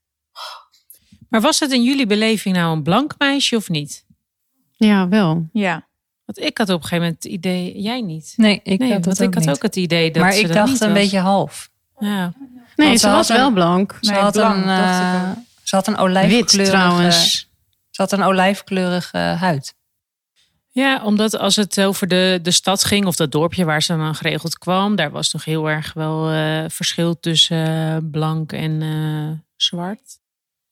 Maar 1.29 1.41
was 1.41 1.59
het 1.59 1.71
in 1.71 1.83
jullie 1.83 2.05
beleving 2.07 2.55
nou 2.55 2.75
een 2.75 2.83
blank 2.83 3.13
meisje 3.17 3.55
of 3.55 3.69
niet? 3.69 4.05
ja, 4.77 5.07
wel. 5.07 5.49
Ja. 5.53 5.87
Want 6.33 6.47
ik 6.47 6.57
had 6.57 6.69
op 6.69 6.75
een 6.75 6.81
gegeven 6.81 7.03
moment 7.03 7.23
het 7.23 7.31
idee, 7.31 7.81
jij 7.81 8.01
niet. 8.01 8.33
Nee, 8.35 8.59
ik 8.63 8.79
nee, 8.79 8.93
had 8.93 9.05
want 9.05 9.17
dat 9.17 9.27
ik 9.27 9.33
had 9.33 9.45
niet. 9.45 9.55
ook 9.55 9.61
het 9.61 9.75
idee 9.75 10.11
dat 10.11 10.21
maar 10.23 10.31
ze 10.31 10.39
ik 10.39 10.47
dat 10.47 10.55
dacht 10.55 10.69
niet 10.71 10.81
een 10.81 10.89
was. 10.93 10.97
beetje 10.99 11.19
half. 11.19 11.69
Ja. 11.99 12.33
Nee, 12.75 12.91
ze 12.91 12.97
ze 12.97 13.09
was 13.09 13.27
wel 13.27 13.51
blank. 13.51 13.97
Ze 14.01 14.11
Nee, 14.11 14.19
had 14.19 14.33
blank, 14.33 14.63
een, 14.63 14.69
eh, 14.69 15.29
ook. 15.29 15.35
ze 15.63 15.75
had 15.75 15.87
een 15.87 15.93
Wit 15.93 16.01
olijfkleurige, 16.03 16.71
trouwens. 16.77 17.49
Ze 17.89 18.01
had 18.01 18.11
een 18.11 18.23
olijfkleurige 18.23 19.17
huid. 19.17 19.75
ja, 20.69 21.03
omdat 21.03 21.37
als 21.37 21.55
het 21.55 21.81
over 21.81 22.07
de, 22.07 22.39
de 22.41 22.51
stad 22.51 22.83
ging 22.83 23.05
of 23.05 23.15
dat 23.15 23.31
dorpje 23.31 23.65
waar 23.65 23.83
ze 23.83 23.97
dan 23.97 24.15
geregeld 24.15 24.57
kwam, 24.57 24.95
daar 24.95 25.11
was 25.11 25.33
nog 25.33 25.45
heel 25.45 25.69
erg 25.69 25.93
wel 25.93 26.29
eh, 26.31 26.63
verschil 26.67 27.19
tussen 27.19 27.67
eh, 27.67 27.97
blank 28.11 28.51
en 28.51 28.81
eh, 28.81 29.39
zwart. 29.55 30.19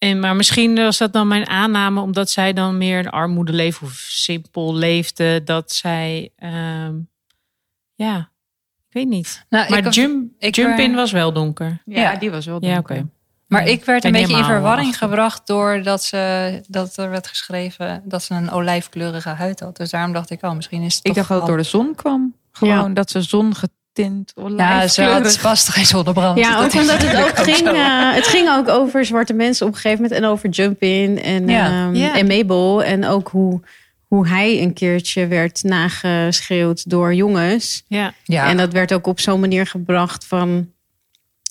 En, 0.01 0.19
maar 0.19 0.35
misschien 0.35 0.75
was 0.75 0.97
dat 0.97 1.13
dan 1.13 1.27
mijn 1.27 1.47
aanname, 1.47 2.01
omdat 2.01 2.29
zij 2.29 2.53
dan 2.53 2.77
meer 2.77 2.99
in 2.99 3.09
armoede 3.09 3.53
leefde 3.53 3.85
of 3.85 3.91
simpel 4.09 4.75
leefde, 4.75 5.43
dat 5.43 5.71
zij, 5.71 6.29
ehm, 6.35 6.95
ja, 7.93 8.17
ik 8.87 8.93
weet 8.93 9.07
niet. 9.07 9.45
Nou, 9.49 9.69
Maar 9.69 9.85
ik, 9.85 9.91
Jump, 9.93 10.31
ik- 10.39 10.55
Jump-In 10.55 10.95
was 10.95 11.11
wel 11.11 11.33
donker. 11.33 11.81
Ja, 11.85 12.01
Ja. 12.01 12.15
die 12.15 12.31
was 12.31 12.45
wel 12.45 12.57
Ja, 12.65 12.73
donker. 12.73 12.95
oké. 12.97 13.07
maar 13.47 13.67
ik 13.67 13.85
werd 13.85 14.03
een 14.03 14.11
beetje 14.11 14.37
in 14.37 14.43
verwarring 14.43 14.89
achter. 14.91 15.07
gebracht 15.07 15.47
doordat 15.47 16.03
ze, 16.03 16.61
dat 16.67 16.97
er 16.97 17.09
werd 17.09 17.27
geschreven 17.27 18.01
dat 18.05 18.23
ze 18.23 18.33
een 18.33 18.51
olijfkleurige 18.51 19.29
huid 19.29 19.59
had. 19.59 19.77
Dus 19.77 19.89
daarom 19.89 20.13
dacht 20.13 20.29
ik, 20.29 20.43
oh, 20.43 20.53
misschien 20.53 20.81
is 20.81 20.95
het 20.95 21.05
Ik 21.05 21.13
toch 21.13 21.15
dacht 21.15 21.29
dat 21.29 21.37
het 21.37 21.47
door 21.47 21.57
de 21.57 21.63
zon 21.63 21.95
kwam. 21.95 22.35
Gewoon 22.51 22.93
dat 22.93 23.09
ze 23.11 23.21
zongetint 23.93 24.33
Ja, 24.57 24.87
ze 24.87 25.01
had 25.03 25.37
vast 25.37 25.69
geen 25.69 25.85
zonnebrand. 25.85 26.37
Ja, 26.37 26.57
ook 26.63 26.73
is 26.73 26.79
omdat 26.81 27.01
het 27.01 27.17
ook 27.23 27.37
ging. 27.39 27.57
zo. 27.57 27.65
eh, 27.73 28.13
het 28.13 28.27
ging 28.27 28.49
ook 28.49 28.67
over 28.67 29.05
zwarte 29.05 29.33
mensen 29.33 29.67
op 29.67 29.73
een 29.73 29.79
gegeven 29.79 30.01
moment. 30.03 30.21
En 30.21 30.27
over 30.29 30.49
Jump-In 30.49 31.21
en, 31.21 31.47
Ja. 31.47 31.65
ehm, 31.65 31.95
Ja. 31.95 32.17
en 32.17 32.27
Mabel. 32.27 32.83
En 32.83 33.05
ook 33.05 33.29
hoe, 33.29 33.61
hoe 34.07 34.27
hij 34.27 34.61
een 34.61 34.73
keertje 34.73 35.27
werd 35.27 35.63
nageschreeuwd 35.63 36.89
door 36.89 37.13
jongens. 37.13 37.83
Ja, 37.87 38.13
ja. 38.23 38.47
En 38.49 38.57
dat 38.57 38.73
werd 38.73 38.93
ook 38.93 39.07
op 39.07 39.19
zo'n 39.19 39.39
manier 39.39 39.67
gebracht 39.67 40.25
van... 40.25 40.69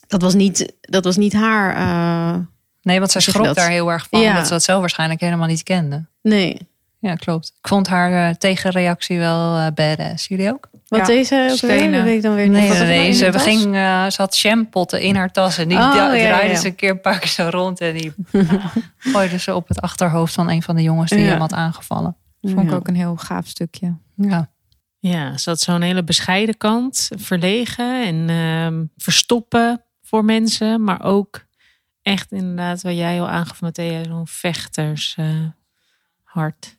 Dat 0.06 0.22
was 0.22 0.34
niet, 0.34 0.72
dat 0.80 1.04
was 1.04 1.16
niet 1.16 1.32
haar... 1.32 1.74
eh, 1.76 2.38
nee, 2.82 2.98
want 2.98 3.10
zij 3.10 3.20
schrok 3.20 3.54
daar 3.54 3.70
heel 3.70 3.90
erg 3.92 4.06
van. 4.10 4.20
Ja. 4.20 4.34
Dat 4.34 4.44
ze 4.46 4.52
dat 4.52 4.62
zelf 4.62 4.80
waarschijnlijk 4.80 5.20
helemaal 5.20 5.46
niet 5.48 5.62
kende. 5.62 6.04
nee. 6.22 6.68
Ja, 7.02 7.14
klopt. 7.14 7.52
Ik 7.62 7.68
vond 7.68 7.86
haar 7.88 8.28
eh, 8.28 8.34
tegenreactie 8.34 9.18
wel 9.18 9.56
eh, 9.56 9.66
badass. 9.74 10.26
Jullie 10.28 10.50
ook? 10.52 10.68
Wat 10.90 11.00
Ja, 11.00 11.06
deze 11.06 11.50
stenen. 11.54 12.04
Weet 12.04 12.16
ik 12.16 12.22
dan 12.22 12.34
weer 12.34 12.48
Nee, 12.48 12.60
niet. 12.60 12.70
nee, 12.70 12.78
Wat 12.78 12.86
nee. 12.88 13.30
had 13.32 13.40
Ze, 13.42 13.48
ging, 13.48 13.74
eh, 13.74 14.06
ze 14.10 14.20
had 14.22 14.34
shampotten 14.36 15.00
in 15.00 15.14
haar 15.16 15.32
tas. 15.32 15.58
En 15.58 15.68
die 15.68 15.76
Oh, 15.78 15.82
ja, 15.94 16.08
draaide 16.10 16.52
ja. 16.52 16.58
ze 16.60 16.66
een 16.66 16.74
keer 16.74 16.90
een 16.90 17.00
paar 17.00 17.18
keer 17.18 17.28
zo 17.28 17.48
rond. 17.50 17.80
En 17.80 17.94
die 17.96 18.12
gooide 18.98 19.38
ze 19.38 19.54
op 19.54 19.68
het 19.68 19.80
achterhoofd 19.80 20.34
van 20.34 20.50
een 20.50 20.62
van 20.62 20.76
de 20.76 20.82
jongens 20.82 21.10
die 21.10 21.18
Ja. 21.20 21.26
hem 21.30 21.40
had 21.40 21.52
aangevallen. 21.52 22.16
Vond 22.42 22.60
ik 22.62 22.70
Ja. 22.70 22.76
ook 22.76 22.88
een 22.88 22.94
heel 22.94 23.16
gaaf 23.16 23.46
stukje. 23.46 23.96
Ja. 24.16 24.50
Ja, 24.98 25.36
ze 25.38 25.50
had 25.50 25.60
zo'n 25.60 25.82
hele 25.82 26.04
bescheiden 26.04 26.56
kant. 26.56 27.08
Verlegen 27.16 28.06
en 28.06 28.28
ehm, 28.30 28.84
verstoppen 28.96 29.82
voor 30.02 30.24
mensen. 30.24 30.84
Maar 30.84 31.02
ook 31.02 31.44
echt 32.02 32.32
inderdaad, 32.32 32.82
wat 32.82 32.96
jij 32.96 33.20
al 33.20 33.28
aangaf, 33.28 33.60
Matthea, 33.60 34.04
zo'n 34.04 34.26
vechters 34.26 35.14
eh, 35.18 35.26
hart. 36.22 36.76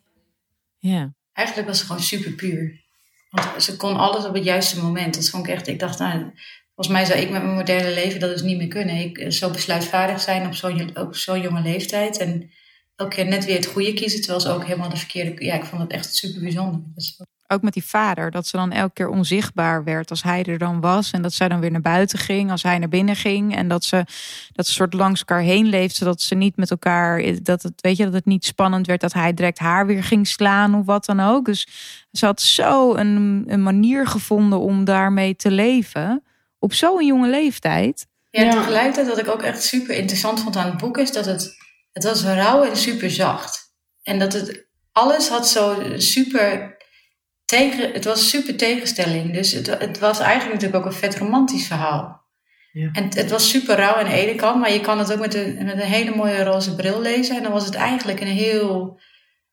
Ja. 0.77 1.13
Eigenlijk 1.33 1.67
was 1.67 1.79
ze 1.79 1.85
gewoon 1.85 2.01
super 2.01 2.31
puur. 2.31 2.80
Want 3.31 3.63
ze 3.63 3.77
kon 3.77 3.97
alles 3.97 4.25
op 4.25 4.33
het 4.33 4.43
juiste 4.43 4.81
moment. 4.81 5.15
Dat 5.15 5.29
vond 5.29 5.47
ik 5.47 5.53
echt... 5.53 5.67
Ik 5.67 5.79
dacht, 5.79 5.99
nou, 5.99 6.31
volgens 6.75 6.95
mij 6.97 7.05
zou 7.05 7.19
ik 7.19 7.29
met 7.29 7.43
mijn 7.43 7.55
moderne 7.55 7.93
leven 7.93 8.19
dat 8.19 8.29
dus 8.29 8.41
niet 8.41 8.57
meer 8.57 8.67
kunnen. 8.67 8.95
Ik 8.95 9.17
eh, 9.17 9.29
zo 9.29 9.49
besluitvaardig 9.49 10.21
zijn 10.21 10.47
op 10.95 11.15
zo'n 11.15 11.41
jonge 11.41 11.61
leeftijd. 11.61 12.17
En 12.17 12.51
elke 12.95 13.15
keer 13.15 13.25
net 13.25 13.45
weer 13.45 13.55
het 13.55 13.65
goede 13.65 13.93
kiezen. 13.93 14.19
Terwijl 14.19 14.41
ze 14.41 14.49
ook 14.49 14.65
helemaal 14.65 14.89
de 14.89 14.97
verkeerde... 14.97 15.45
Ja, 15.45 15.53
ik 15.55 15.65
vond 15.65 15.81
het 15.81 15.91
echt 15.91 16.15
super 16.15 16.41
bijzonder. 16.41 16.81
Ook 17.51 17.61
met 17.61 17.73
die 17.73 17.85
vader, 17.85 18.31
dat 18.31 18.47
ze 18.47 18.57
dan 18.57 18.71
elke 18.71 18.93
keer 18.93 19.09
onzichtbaar 19.09 19.83
werd 19.83 20.09
als 20.09 20.23
hij 20.23 20.43
er 20.43 20.57
dan 20.57 20.81
was. 20.81 21.11
En 21.11 21.21
dat 21.21 21.33
zij 21.33 21.47
dan 21.47 21.59
weer 21.59 21.71
naar 21.71 21.81
buiten 21.81 22.19
ging 22.19 22.51
als 22.51 22.63
hij 22.63 22.77
naar 22.77 22.89
binnen 22.89 23.15
ging. 23.15 23.55
En 23.55 23.67
dat 23.67 23.83
ze 23.83 24.05
dat 24.53 24.67
ze 24.67 24.73
soort 24.73 24.93
langs 24.93 25.19
elkaar 25.19 25.41
heen 25.41 25.65
leeft, 25.65 25.95
zodat 25.95 26.21
ze 26.21 26.35
niet 26.35 26.55
met 26.55 26.71
elkaar. 26.71 27.23
Dat 27.43 27.63
het, 27.63 27.73
weet 27.81 27.97
je, 27.97 28.03
dat 28.03 28.13
het 28.13 28.25
niet 28.25 28.45
spannend 28.45 28.87
werd 28.87 29.01
dat 29.01 29.13
hij 29.13 29.33
direct 29.33 29.59
haar 29.59 29.85
weer 29.85 30.03
ging 30.03 30.27
slaan 30.27 30.75
of 30.75 30.85
wat 30.85 31.05
dan 31.05 31.19
ook. 31.19 31.45
Dus 31.45 31.67
ze 32.11 32.25
had 32.25 32.41
zo 32.41 32.95
een, 32.95 33.43
een 33.47 33.63
manier 33.63 34.07
gevonden 34.07 34.59
om 34.59 34.83
daarmee 34.83 35.35
te 35.35 35.51
leven. 35.51 36.23
Op 36.59 36.73
zo'n 36.73 37.05
jonge 37.05 37.29
leeftijd. 37.29 38.07
Ja. 38.29 38.51
tegelijkertijd 38.51 39.07
wat 39.07 39.19
ik 39.19 39.27
ook 39.27 39.41
echt 39.41 39.63
super 39.63 39.95
interessant 39.95 40.41
vond 40.41 40.55
aan 40.55 40.69
het 40.69 40.77
boek 40.77 40.97
is 40.97 41.11
dat 41.11 41.25
het, 41.25 41.55
het 41.91 42.03
was 42.03 42.23
rauw 42.23 42.63
en 42.63 42.77
super 42.77 43.11
zacht. 43.11 43.73
En 44.03 44.19
dat 44.19 44.33
het, 44.33 44.65
alles 44.91 45.29
had 45.29 45.47
zo 45.47 45.83
super 45.97 46.77
tegen, 47.51 47.91
het 47.93 48.05
was 48.05 48.29
super 48.29 48.55
tegenstelling. 48.55 49.33
Dus 49.33 49.51
het, 49.51 49.67
het 49.79 49.99
was 49.99 50.19
eigenlijk 50.19 50.53
natuurlijk 50.53 50.85
ook 50.85 50.91
een 50.91 50.97
vet 50.99 51.17
romantisch 51.17 51.67
verhaal. 51.67 52.21
Ja. 52.71 52.89
En 52.93 53.03
het, 53.03 53.15
het 53.15 53.31
was 53.31 53.49
super 53.49 53.75
rauw 53.75 53.95
aan 53.95 54.09
de 54.09 54.11
ene 54.11 54.35
kant, 54.35 54.59
maar 54.59 54.71
je 54.73 54.79
kan 54.79 54.99
het 54.99 55.13
ook 55.13 55.19
met 55.19 55.35
een, 55.35 55.55
met 55.63 55.73
een 55.73 55.79
hele 55.79 56.15
mooie 56.15 56.43
roze 56.43 56.75
bril 56.75 57.01
lezen. 57.01 57.37
En 57.37 57.43
dan 57.43 57.51
was 57.51 57.65
het 57.65 57.75
eigenlijk 57.75 58.21
een 58.21 58.27
heel 58.27 58.99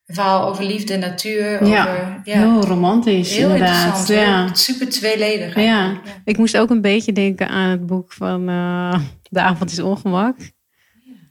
verhaal 0.07 0.49
over 0.49 0.65
liefde, 0.65 0.97
natuur. 0.97 1.67
Ja, 1.67 1.83
over, 1.83 2.21
ja. 2.25 2.39
Heel 2.39 2.63
romantisch, 2.63 3.37
Heel 3.37 3.51
inderdaad. 3.51 3.85
interessant. 3.85 4.09
Ja. 4.09 4.55
super 4.55 4.89
tweeledig. 4.89 5.57
Ja. 5.57 6.01
Ik 6.25 6.39
moest 6.39 6.57
ook 6.57 6.71
een 6.71 6.81
beetje 6.81 7.13
denken 7.13 7.49
aan 7.49 7.71
het 7.71 7.87
boek 7.87 8.13
van 8.13 8.49
eh, 8.49 9.01
De 9.31 9.41
avond 9.41 9.71
is 9.71 9.81
ongemak. 9.81 10.37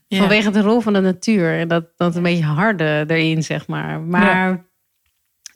Ja. 0.07 0.17
Vanwege 0.17 0.49
de 0.49 0.61
rol 0.61 0.79
van 0.79 0.93
de 0.93 0.99
natuur. 0.99 1.67
Dat, 1.67 1.85
dat 1.95 2.15
een 2.15 2.23
beetje 2.23 2.43
harde 2.43 3.03
erin, 3.07 3.43
zeg 3.43 3.67
maar. 3.67 3.99
Maar 4.01 4.66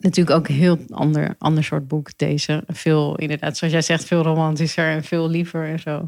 natuurlijk 0.04 0.38
ook 0.38 0.48
een 0.48 0.56
heel 0.56 0.78
ander, 0.90 1.36
ander 1.38 1.64
soort 1.64 1.88
boek, 1.88 2.18
deze. 2.18 2.64
Veel, 2.68 3.16
inderdaad, 3.18 3.58
zoals 3.58 3.74
jij 3.74 3.82
zegt, 3.82 4.04
veel 4.06 4.22
romantischer 4.22 4.92
en 4.92 5.04
veel 5.04 5.30
liever 5.30 5.68
en 5.68 5.80
zo. 5.80 6.08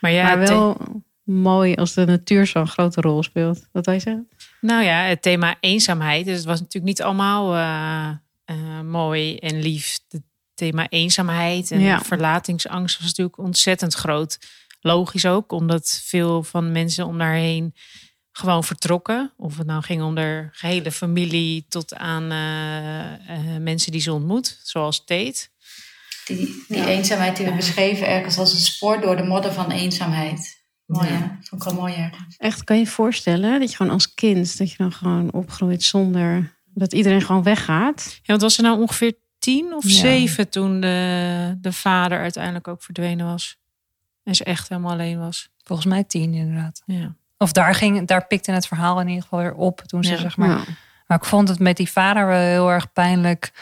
Maar 0.00 0.10
ja, 0.10 0.22
maar 0.24 0.38
het 0.38 0.46
the- 0.46 0.52
wel 0.52 1.02
mooi 1.24 1.74
als 1.74 1.94
de 1.94 2.04
natuur 2.04 2.46
zo'n 2.46 2.66
grote 2.68 3.00
rol 3.00 3.22
speelt. 3.22 3.66
Wat 3.72 3.84
wil 3.86 3.94
je 3.94 4.00
zeggen? 4.00 4.28
nou 4.60 4.84
ja, 4.84 5.02
het 5.02 5.22
thema 5.22 5.56
eenzaamheid. 5.60 6.24
Dus 6.24 6.36
het 6.36 6.44
was 6.44 6.58
natuurlijk 6.60 6.84
niet 6.86 7.02
allemaal 7.02 7.54
eh, 7.54 8.08
eh, 8.44 8.80
mooi 8.80 9.36
en 9.36 9.60
lief. 9.60 9.98
Het 10.08 10.22
thema 10.54 10.88
eenzaamheid 10.88 11.70
en 11.70 11.80
Ja. 11.80 12.00
verlatingsangst 12.00 12.96
was 12.98 13.06
natuurlijk 13.06 13.38
ontzettend 13.38 13.94
groot. 13.94 14.38
Logisch 14.80 15.26
ook, 15.26 15.52
omdat 15.52 16.00
veel 16.04 16.42
van 16.42 16.72
mensen 16.72 17.06
om 17.06 17.18
daarheen 17.18 17.74
gewoon 18.36 18.64
vertrokken. 18.64 19.32
Of 19.36 19.56
het 19.58 19.66
nou 19.66 19.82
ging 19.82 20.02
om 20.02 20.14
de 20.14 20.48
gehele 20.52 20.92
familie 20.92 21.66
tot 21.68 21.94
aan 21.94 22.30
eh, 22.30 23.12
eh, 23.54 23.60
mensen 23.62 23.92
die 23.92 24.00
ze 24.00 24.12
ontmoet, 24.12 24.60
zoals 24.62 25.04
Tate. 25.04 25.46
Die, 26.24 26.64
die 26.68 26.86
eenzaamheid 26.86 27.36
die 27.36 27.46
we 27.46 27.54
beschreven 27.54 28.06
ergens 28.08 28.38
als 28.38 28.52
een 28.52 28.58
spoor 28.58 29.00
door 29.00 29.16
de 29.16 29.22
modder 29.22 29.52
van 29.52 29.70
eenzaamheid. 29.70 30.62
Mooi, 30.86 31.06
Ja. 31.08 31.12
hè? 31.14 31.26
Vond 31.40 31.62
ik 31.62 31.68
wel 31.68 31.74
mooi 31.80 31.94
ergens. 31.94 32.36
Echt, 32.36 32.64
kan 32.64 32.76
je 32.76 32.82
je 32.84 32.88
voorstellen 32.90 33.60
dat 33.60 33.70
je 33.70 33.76
gewoon 33.76 33.92
als 33.92 34.14
kind, 34.14 34.58
dat 34.58 34.70
je 34.70 34.76
dan 34.76 34.92
gewoon 34.92 35.32
opgroeit 35.32 35.82
zonder 35.82 36.52
dat 36.64 36.92
iedereen 36.92 37.22
gewoon 37.22 37.42
weggaat? 37.42 38.12
Ja, 38.14 38.20
want 38.26 38.40
was 38.42 38.56
er 38.56 38.62
nou 38.62 38.80
ongeveer 38.80 39.14
tien 39.38 39.74
of 39.74 39.84
Ja. 39.84 39.90
zeven 39.90 40.48
toen 40.48 40.80
de, 40.80 41.58
de 41.60 41.72
vader 41.72 42.18
uiteindelijk 42.20 42.68
ook 42.68 42.82
verdwenen 42.82 43.26
was? 43.26 43.56
En 44.22 44.34
ze 44.34 44.44
echt 44.44 44.68
helemaal 44.68 44.92
alleen 44.92 45.18
was. 45.18 45.48
Volgens 45.62 45.88
mij 45.88 46.04
tien 46.04 46.34
inderdaad. 46.34 46.82
Ja. 46.86 47.16
Of 47.38 47.52
daar, 47.52 47.74
ging, 47.74 48.06
daar 48.06 48.26
pikte 48.26 48.52
het 48.52 48.66
verhaal 48.66 49.00
in 49.00 49.06
ieder 49.08 49.22
geval 49.22 49.38
weer 49.38 49.54
op. 49.54 49.80
Toen 49.80 50.04
ze 50.04 50.10
Ja. 50.12 50.18
zeg 50.18 50.36
maar 50.36 50.48
Ja. 50.48 50.60
Maar 51.06 51.18
ik 51.18 51.24
vond 51.24 51.48
het 51.48 51.58
met 51.58 51.76
die 51.76 51.90
vader 51.90 52.26
wel 52.26 52.38
heel 52.40 52.70
erg 52.70 52.92
pijnlijk. 52.92 53.52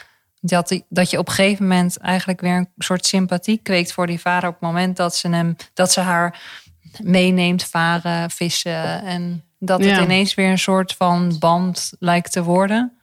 Dat, 0.40 0.68
die, 0.68 0.84
dat 0.88 1.10
je 1.10 1.18
op 1.18 1.28
een 1.28 1.34
gegeven 1.34 1.66
moment 1.68 1.98
eigenlijk 1.98 2.40
weer 2.40 2.56
een 2.56 2.68
soort 2.78 3.06
sympathie 3.06 3.58
kweekt 3.62 3.92
voor 3.92 4.06
die 4.06 4.20
vader. 4.20 4.48
Op 4.48 4.54
het 4.54 4.62
moment 4.62 4.96
dat 4.96 5.16
ze, 5.16 5.28
hem, 5.28 5.56
dat 5.74 5.92
ze 5.92 6.00
haar 6.00 6.40
meeneemt 7.02 7.64
varen, 7.64 8.30
vissen. 8.30 9.02
En 9.02 9.44
dat 9.58 9.80
het 9.80 9.88
Ja. 9.88 10.02
ineens 10.02 10.34
weer 10.34 10.50
een 10.50 10.58
soort 10.58 10.92
van 10.94 11.36
band 11.38 11.92
lijkt 11.98 12.32
te 12.32 12.42
worden. 12.42 12.96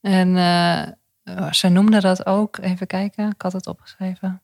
En 0.00 0.36
eh, 0.36 1.50
ze 1.52 1.68
noemde 1.68 2.00
dat 2.00 2.26
ook, 2.26 2.58
even 2.58 2.86
kijken, 2.86 3.28
ik 3.30 3.42
had 3.42 3.52
het 3.52 3.66
opgeschreven. 3.66 4.40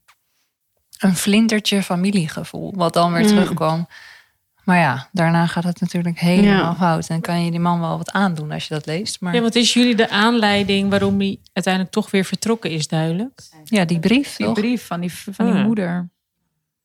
Een 0.98 1.16
vlindertje 1.16 1.82
familiegevoel, 1.82 2.72
wat 2.76 2.92
dan 2.92 3.12
weer 3.12 3.22
Mm. 3.22 3.28
terugkwam. 3.28 3.88
Maar 4.64 4.78
ja, 4.78 5.08
daarna 5.12 5.46
gaat 5.46 5.64
het 5.64 5.80
natuurlijk 5.80 6.18
helemaal 6.20 6.50
Ja. 6.60 6.74
fout. 6.74 7.08
En 7.08 7.20
kan 7.20 7.44
je 7.44 7.50
die 7.50 7.60
man 7.60 7.80
wel 7.80 7.96
wat 7.98 8.12
aandoen 8.12 8.52
als 8.52 8.68
je 8.68 8.74
dat 8.74 8.86
leest. 8.86 9.20
Maar 9.20 9.34
ja, 9.34 9.40
wat 9.40 9.54
is 9.54 9.72
jullie 9.72 9.94
de 9.94 10.08
aanleiding 10.10 10.90
waarom 10.90 11.18
hij 11.20 11.38
uiteindelijk 11.52 11.94
toch 11.94 12.10
weer 12.10 12.24
vertrokken 12.24 12.70
is 12.70 12.88
duidelijk? 12.88 13.40
ja, 13.64 13.84
die 13.84 13.98
brief, 14.00 14.36
Die 14.36 14.46
toch? 14.46 14.54
brief 14.54 14.86
van 14.86 15.00
die, 15.00 15.12
van 15.12 15.46
die 15.46 15.54
Ah. 15.54 15.64
moeder. 15.64 16.08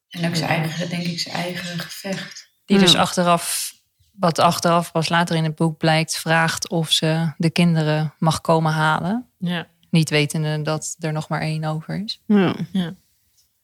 En 0.10 0.28
ook 0.28 0.36
zijn 0.36 0.50
eigen, 0.50 0.90
denk 0.90 1.04
ik, 1.04 1.20
zijn 1.20 1.36
eigen 1.36 1.80
gevecht. 1.80 2.50
Die 2.66 2.78
dus 2.80 2.92
Ja. 2.92 3.00
achteraf, 3.00 3.74
wat 4.12 4.40
achteraf 4.40 4.92
pas 4.92 5.10
later 5.10 5.36
in 5.36 5.44
het 5.44 5.56
boek 5.56 5.78
blijkt, 5.78 6.18
vraagt 6.18 6.70
of 6.70 6.92
ze 6.92 7.32
de 7.38 7.50
kinderen 7.50 8.14
mag 8.18 8.42
komen 8.42 8.72
halen. 8.72 9.26
Ja. 9.38 9.68
Niet 9.90 10.10
wetende 10.10 10.62
dat 10.62 10.96
er 11.00 11.12
nog 11.14 11.30
maar 11.30 11.42
één 11.42 11.64
over 11.64 12.04
is. 12.04 12.22
Ja. 12.26 12.56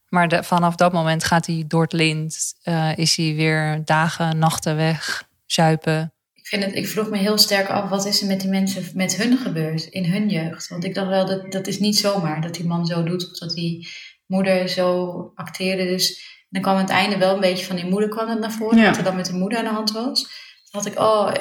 Maar 0.10 0.28
de- 0.28 0.44
vanaf 0.44 0.76
dat 0.76 0.94
moment 0.94 1.24
gaat 1.24 1.46
hij 1.46 1.64
door 1.68 1.82
het 1.82 1.94
lint. 1.94 2.54
eh, 2.64 2.98
is 2.98 3.16
hij 3.16 3.36
weer 3.36 3.82
dagen, 3.86 4.38
nachten 4.40 4.76
weg, 4.76 5.24
zuipen. 5.46 6.14
Ik, 6.34 6.48
vind 6.48 6.64
het, 6.64 6.76
ik 6.76 6.88
vroeg 6.88 7.10
me 7.10 7.18
heel 7.18 7.38
sterk 7.38 7.70
af, 7.70 7.90
wat 7.90 8.06
is 8.06 8.22
er 8.22 8.28
met 8.28 8.42
die 8.42 8.50
mensen, 8.50 8.84
met 8.94 9.16
hun 9.16 9.38
gebeurd, 9.38 9.84
in 9.86 10.06
hun 10.06 10.30
jeugd? 10.30 10.68
Want 10.68 10.84
ik 10.84 10.94
dacht 10.94 11.08
wel, 11.08 11.26
dat, 11.26 11.52
dat 11.52 11.68
is 11.68 11.80
niet 11.80 11.98
zomaar 11.98 12.42
dat 12.42 12.54
die 12.54 12.66
man 12.68 12.86
zo 12.86 13.04
doet, 13.04 13.32
of 13.32 13.38
dat 13.38 13.54
die 13.54 13.88
moeder 14.26 14.70
zo 14.70 15.32
acteerde. 15.36 15.86
Dus 15.86 16.34
dan 16.50 16.62
kwam 16.62 16.78
het 16.78 16.90
einde 16.90 17.18
wel 17.18 17.34
een 17.34 17.40
beetje 17.40 17.66
van 17.66 17.76
die 17.76 17.86
moeder 17.86 18.10
kwam 18.10 18.30
het 18.30 18.40
naar 18.40 18.52
voren, 18.52 18.78
Ja. 18.78 18.86
wat 18.88 18.98
er 18.98 19.04
dan 19.04 19.16
met 19.16 19.26
de 19.26 19.34
moeder 19.34 19.58
aan 19.60 19.64
de 19.66 19.70
hand 19.70 19.92
was. 19.92 20.22
Toen 20.24 20.30
dacht 20.72 20.86
ik, 20.86 21.00
oh, 21.00 21.32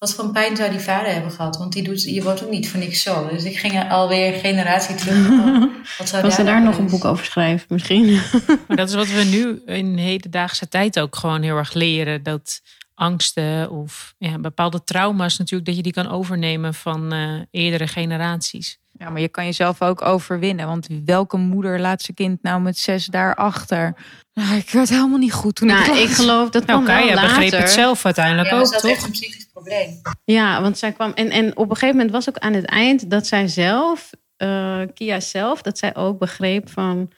wat 0.00 0.14
voor 0.14 0.24
een 0.24 0.32
pijn 0.32 0.56
zou 0.56 0.70
die 0.70 0.80
vader 0.80 1.12
hebben 1.12 1.30
gehad? 1.30 1.56
Want 1.56 1.72
die 1.72 1.82
doet, 1.82 2.02
je 2.02 2.22
wordt 2.22 2.44
ook 2.44 2.50
niet 2.50 2.68
voor 2.68 2.80
niks 2.80 3.02
zo. 3.02 3.28
Dus 3.28 3.44
ik 3.44 3.58
ging 3.58 3.90
alweer 3.90 4.34
een 4.34 4.40
generatie 4.40 4.94
terug. 4.94 5.28
Wat 5.98 6.08
zou 6.08 6.22
Was 6.22 6.38
er 6.38 6.44
daar 6.44 6.60
nou 6.60 6.64
nog 6.64 6.78
een 6.78 6.90
boek 6.90 7.04
over 7.04 7.24
schrijven 7.24 7.66
misschien? 7.68 8.20
Maar 8.68 8.76
dat 8.76 8.88
is 8.88 8.94
wat 8.94 9.06
we 9.06 9.24
nu 9.24 9.62
in 9.76 9.96
hedendaagse 9.96 10.68
tijd 10.68 11.00
ook 11.00 11.16
gewoon 11.16 11.42
heel 11.42 11.56
erg 11.56 11.72
leren. 11.72 12.22
Dat 12.22 12.62
angsten 12.94 13.70
of 13.70 14.14
ja, 14.18 14.38
bepaalde 14.38 14.84
trauma's 14.84 15.38
natuurlijk, 15.38 15.68
dat 15.68 15.76
je 15.76 15.82
die 15.82 15.92
kan 15.92 16.10
overnemen 16.10 16.74
van 16.74 17.12
eh, 17.12 17.40
eerdere 17.50 17.86
generaties. 17.86 18.79
Ja, 19.00 19.10
maar 19.10 19.20
je 19.20 19.28
kan 19.28 19.44
jezelf 19.44 19.82
ook 19.82 20.02
overwinnen. 20.02 20.66
Want 20.66 20.86
welke 21.04 21.36
moeder 21.36 21.80
laat 21.80 22.02
zijn 22.02 22.16
kind 22.16 22.42
nou 22.42 22.60
met 22.60 22.78
zes 22.78 23.06
daarachter? 23.06 23.94
Nou, 24.34 24.54
ik 24.56 24.70
werd 24.70 24.88
helemaal 24.88 25.18
niet 25.18 25.32
goed 25.32 25.54
toen 25.54 25.68
ik 25.68 25.74
nou, 25.74 25.98
ik 25.98 26.08
las. 26.08 26.14
geloof 26.16 26.50
dat 26.50 26.66
Nou, 26.66 26.82
kwam 26.84 26.96
wel 26.96 27.06
Kaya 27.06 27.20
begreep 27.20 27.50
het 27.52 27.70
zelf 27.70 28.04
uiteindelijk 28.04 28.48
Ja, 28.48 28.54
ook, 28.56 28.60
dus 28.62 28.70
dat 28.70 28.84
is 28.84 28.90
echt 28.90 28.98
toch? 28.98 29.06
een 29.06 29.12
psychisch 29.12 29.46
probleem. 29.52 30.00
Ja, 30.24 30.62
want 30.62 30.78
zij 30.78 30.92
kwam. 30.92 31.12
En, 31.14 31.30
en 31.30 31.56
op 31.56 31.70
een 31.70 31.76
gegeven 31.76 31.96
moment 31.96 32.10
was 32.10 32.28
ook 32.28 32.38
aan 32.38 32.52
het 32.52 32.64
eind 32.64 33.10
dat 33.10 33.26
zij 33.26 33.48
zelf, 33.48 34.10
eh, 34.36 34.80
Kia 34.94 35.20
zelf, 35.20 35.62
dat 35.62 35.78
zij 35.78 35.96
ook 35.96 36.18
begreep 36.18 36.70
van. 36.70 37.10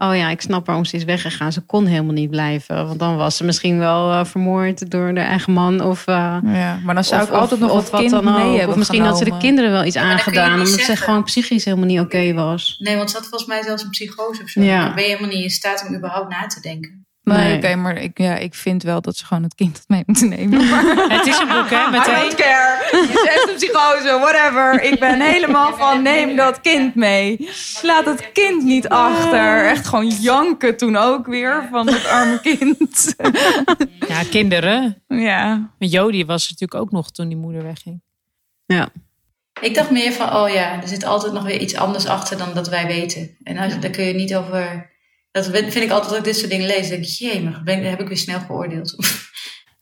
Oh 0.00 0.16
ja, 0.16 0.30
ik 0.30 0.40
snap 0.40 0.66
waarom 0.66 0.84
ze 0.84 0.96
is 0.96 1.04
weggegaan. 1.04 1.52
Ze 1.52 1.60
kon 1.60 1.86
helemaal 1.86 2.12
niet 2.12 2.30
blijven. 2.30 2.86
Want 2.86 2.98
dan 2.98 3.16
was 3.16 3.36
ze 3.36 3.44
misschien 3.44 3.78
wel 3.78 4.12
eh, 4.12 4.24
vermoord 4.24 4.90
door 4.90 5.04
haar 5.04 5.16
eigen 5.16 5.52
man. 5.52 5.80
Of, 5.80 6.06
eh, 6.06 6.36
Ja, 6.42 6.78
maar 6.84 6.94
dan 6.94 7.04
zou 7.04 7.22
of, 7.22 7.28
ik 7.28 7.34
altijd 7.34 7.60
nog 7.60 7.70
of 7.70 7.90
wat 7.90 8.00
kind 8.00 8.12
dan 8.12 8.24
mee 8.24 8.34
ook. 8.34 8.50
hebben 8.50 8.68
Of 8.68 8.76
misschien 8.76 9.02
had 9.04 9.18
ze 9.18 9.24
de 9.24 9.36
kinderen 9.36 9.70
wel 9.70 9.84
iets 9.84 9.96
aangedaan. 9.96 10.44
niet 10.50 10.52
Omdat 10.66 10.68
ze 10.80 10.84
zeggen. 10.84 11.06
gewoon 11.06 11.22
psychisch 11.24 11.64
helemaal 11.64 11.86
niet 11.86 12.00
oké 12.00 12.32
was. 12.34 12.76
Nee, 12.78 12.96
want 12.96 13.10
ze 13.10 13.16
had 13.16 13.26
volgens 13.26 13.48
mij 13.50 13.62
zelfs 13.62 13.82
een 13.82 13.90
psychose 13.90 14.42
of 14.42 14.48
zo. 14.48 14.60
Ja. 14.62 14.84
Dan 14.84 14.94
ben 14.94 15.04
je 15.04 15.10
helemaal 15.10 15.30
niet 15.30 15.42
in 15.42 15.50
staat 15.50 15.84
om 15.88 15.94
überhaupt 15.94 16.28
na 16.30 16.46
te 16.46 16.60
denken. 16.60 17.06
Nee, 17.28 17.46
Nee. 17.46 17.56
oké, 17.56 17.74
maar 17.74 17.96
ik, 17.96 18.18
ja, 18.18 18.36
ik 18.36 18.54
vind 18.54 18.82
wel 18.82 19.00
dat 19.00 19.16
ze 19.16 19.24
gewoon 19.24 19.42
het 19.42 19.54
kind 19.54 19.84
mee 19.86 20.02
moeten 20.06 20.28
nemen. 20.28 20.60
Het 21.16 21.26
is 21.26 21.38
een 21.38 21.48
boek, 21.48 21.70
hè? 21.70 21.88
I 21.88 21.90
don't 21.90 22.34
care. 22.34 22.88
Je 22.90 23.22
zegt 23.24 23.48
een 23.48 23.54
psychose, 23.56 24.18
whatever. 24.20 24.82
Ik 24.82 25.00
ben 25.00 25.20
helemaal 25.20 25.76
van 25.76 26.02
neem 26.02 26.36
dat 26.36 26.60
kind 26.60 26.94
mee. 26.94 27.48
Laat 27.82 28.04
het 28.04 28.32
kind 28.32 28.62
niet 28.64 28.88
achter. 28.88 29.66
Echt 29.66 29.86
gewoon 29.86 30.08
janken 30.08 30.76
toen 30.76 30.96
ook 30.96 31.26
weer 31.26 31.68
van 31.70 31.86
het 31.86 32.06
arme 32.06 32.40
kind. 32.40 33.14
Ja, 34.08 34.22
kinderen. 34.30 35.02
Ja. 35.08 35.70
Jodie 35.78 36.26
was 36.26 36.44
er 36.44 36.50
natuurlijk 36.50 36.80
ook 36.80 36.90
nog 36.90 37.10
toen 37.10 37.28
die 37.28 37.36
moeder 37.36 37.62
wegging. 37.62 38.02
Ja. 38.66 38.88
Ik 39.60 39.74
dacht 39.74 39.90
meer 39.90 40.12
van, 40.12 40.34
oh 40.36 40.48
ja, 40.48 40.82
er 40.82 40.88
zit 40.88 41.04
altijd 41.04 41.32
nog 41.32 41.44
weer 41.44 41.60
iets 41.60 41.74
anders 41.74 42.06
achter 42.06 42.38
dan 42.38 42.54
dat 42.54 42.68
wij 42.68 42.86
weten. 42.86 43.36
En 43.42 43.58
als, 43.58 43.80
daar 43.80 43.90
kun 43.90 44.04
je 44.04 44.14
niet 44.14 44.36
over... 44.36 44.90
Dat 45.30 45.46
vind 45.46 45.74
ik 45.76 45.90
altijd 45.90 46.08
als 46.08 46.18
ik 46.18 46.24
dit 46.24 46.36
soort 46.36 46.50
dingen 46.50 46.66
lees. 46.66 46.88
denk 46.88 47.02
ik, 47.04 47.08
jee, 47.10 47.42
maar 47.42 47.62
ben- 47.62 47.84
heb 47.90 48.00
ik 48.00 48.08
weer 48.08 48.16
snel 48.16 48.40
geoordeeld. 48.40 48.94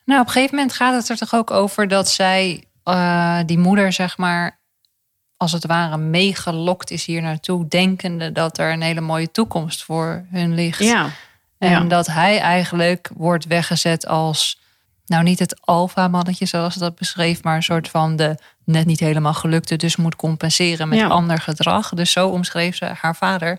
Nou, 0.05 0.21
op 0.21 0.27
een 0.27 0.33
gegeven 0.33 0.57
moment 0.57 0.75
gaat 0.75 0.95
het 0.95 1.09
er 1.09 1.17
toch 1.17 1.35
ook 1.35 1.51
over 1.51 1.89
dat 1.89 2.11
zij, 2.11 2.65
eh, 2.85 3.39
die 3.47 3.59
moeder, 3.59 3.93
zeg 3.93 4.17
maar, 4.17 4.61
als 5.37 5.53
het 5.53 5.67
ware 5.67 5.97
meegelokt 5.97 6.91
is 6.91 7.05
hier 7.07 7.23
naartoe, 7.23 7.69
denkende 7.69 8.33
dat 8.33 8.59
er 8.59 8.73
een 8.73 8.83
hele 8.83 9.01
mooie 9.01 9.31
toekomst 9.31 9.83
voor 9.85 10.27
hun 10.31 10.55
ligt. 10.55 10.79
Ja. 10.83 11.09
En 11.59 11.71
Ja. 11.71 11.81
dat 11.81 12.07
hij 12.07 12.39
eigenlijk 12.39 13.11
wordt 13.15 13.47
weggezet 13.47 14.07
als, 14.07 14.61
nou 15.07 15.23
niet 15.23 15.39
het 15.39 15.61
alfa-mannetje 15.67 16.47
zoals 16.47 16.73
ze 16.73 16.79
dat 16.79 16.97
beschreef, 16.97 17.43
maar 17.43 17.57
een 17.57 17.63
soort 17.63 17.89
van 17.89 18.17
de 18.17 18.35
net 18.65 18.87
niet 18.87 19.01
helemaal 19.01 19.35
gelukte, 19.35 19.77
dus 19.77 19.97
moet 19.97 20.17
compenseren 20.17 20.89
met 20.89 20.99
Ja. 20.99 21.07
ander 21.07 21.39
gedrag. 21.41 21.89
Dus 21.89 22.13
zo 22.13 22.29
omschreef 22.29 22.77
ze 22.77 22.85
haar 22.85 23.17
vader 23.17 23.59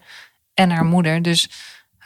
en 0.54 0.70
haar 0.70 0.86
moeder. 0.86 1.22
Dus 1.22 1.50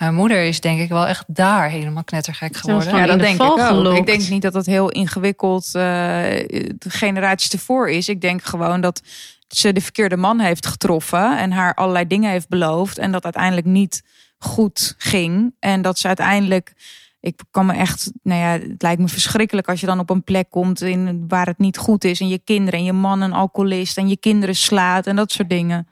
haar 0.02 0.14
moeder 0.14 0.44
is 0.44 0.60
denk 0.60 0.80
ik 0.80 0.90
wel 0.90 1.08
echt 1.08 1.24
daar 1.28 1.70
helemaal 1.70 2.04
knettergek 2.04 2.56
geworden. 2.56 2.96
Ja, 2.96 3.06
dat 3.06 3.18
de 3.18 3.24
denk 3.24 3.42
ik 3.42 3.72
ook. 3.72 3.98
Ik 3.98 4.06
denk 4.06 4.28
niet 4.28 4.42
dat 4.42 4.54
dat 4.54 4.66
heel 4.66 4.90
ingewikkeld 4.90 5.66
eh, 5.66 5.72
de 5.74 6.90
generaties 6.90 7.52
ervoor 7.52 7.90
is. 7.90 8.10
Ik 8.10 8.22
denk 8.22 8.44
gewoon 8.44 8.82
dat 8.82 9.02
ze 9.48 9.74
de 9.74 9.82
verkeerde 9.82 10.18
man 10.18 10.40
heeft 10.40 10.66
getroffen 10.66 11.38
en 11.38 11.52
haar 11.52 11.74
allerlei 11.74 12.08
dingen 12.08 12.32
heeft 12.32 12.50
beloofd 12.50 12.98
en 12.98 13.12
dat 13.12 13.24
uiteindelijk 13.24 13.68
niet 13.68 14.04
goed 14.38 14.96
ging 14.98 15.56
en 15.60 15.82
dat 15.82 16.00
ze 16.00 16.08
uiteindelijk 16.08 16.74
ik 17.20 17.42
kan 17.52 17.66
me 17.66 17.74
echt, 17.74 18.12
nou 18.24 18.40
ja, 18.40 18.68
het 18.70 18.82
lijkt 18.82 19.02
me 19.02 19.08
verschrikkelijk 19.08 19.68
als 19.68 19.80
je 19.80 19.86
dan 19.86 20.00
op 20.00 20.10
een 20.10 20.24
plek 20.24 20.50
komt 20.50 20.82
in, 20.82 21.26
waar 21.28 21.46
het 21.46 21.58
niet 21.58 21.78
goed 21.78 22.04
is 22.04 22.20
en 22.20 22.28
je 22.28 22.40
kinderen 22.40 22.80
en 22.80 22.86
je 22.86 22.94
man 22.94 23.22
een 23.22 23.34
alcoholist 23.34 23.98
en 23.98 24.08
je 24.08 24.18
kinderen 24.18 24.56
slaat 24.56 25.08
en 25.08 25.16
dat 25.16 25.32
soort 25.32 25.50
dingen. 25.50 25.88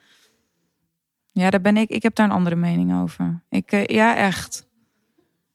Ja, 1.40 1.50
daar 1.50 1.62
ben 1.62 1.78
ik. 1.78 1.90
Ik 1.90 2.04
heb 2.04 2.16
daar 2.16 2.26
een 2.26 2.32
andere 2.32 2.56
mening 2.56 3.02
over. 3.02 3.44
Ik, 3.50 3.72
eh, 3.72 3.86
ja, 3.86 4.16
echt. 4.16 4.68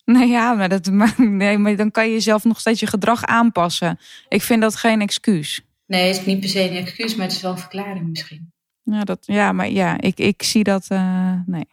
Nee, 0.05 0.29
ja, 0.29 0.53
maar, 0.55 0.69
dat, 0.69 0.91
maar, 1.01 1.15
nee, 1.17 1.59
maar 1.59 1.77
dan 1.77 1.91
kan 1.91 2.07
je 2.07 2.13
jezelf 2.13 2.45
nog 2.45 2.61
steeds 2.61 2.81
je 2.81 2.87
gedrag 2.87 3.25
aanpassen. 3.25 3.99
Ik 4.29 4.43
vind 4.43 4.61
dat 4.63 4.77
geen 4.77 5.01
excuus. 5.01 5.65
Nee, 5.87 6.07
het 6.07 6.17
is 6.19 6.25
niet 6.27 6.41
per 6.41 6.49
se 6.49 6.71
een 6.71 6.77
excuus, 6.77 7.15
maar 7.15 7.27
het 7.27 7.35
is 7.37 7.43
wel 7.43 7.51
een 7.53 7.59
verklaring 7.59 8.09
misschien. 8.09 8.53
Ja, 8.83 9.05
dat, 9.05 9.19
ja 9.21 9.53
maar 9.53 9.69
ja, 9.71 10.01
ik, 10.01 10.19
ik 10.19 10.43
zie 10.43 10.65
dat. 10.65 10.87
eh, 10.89 11.33
nee. 11.47 11.67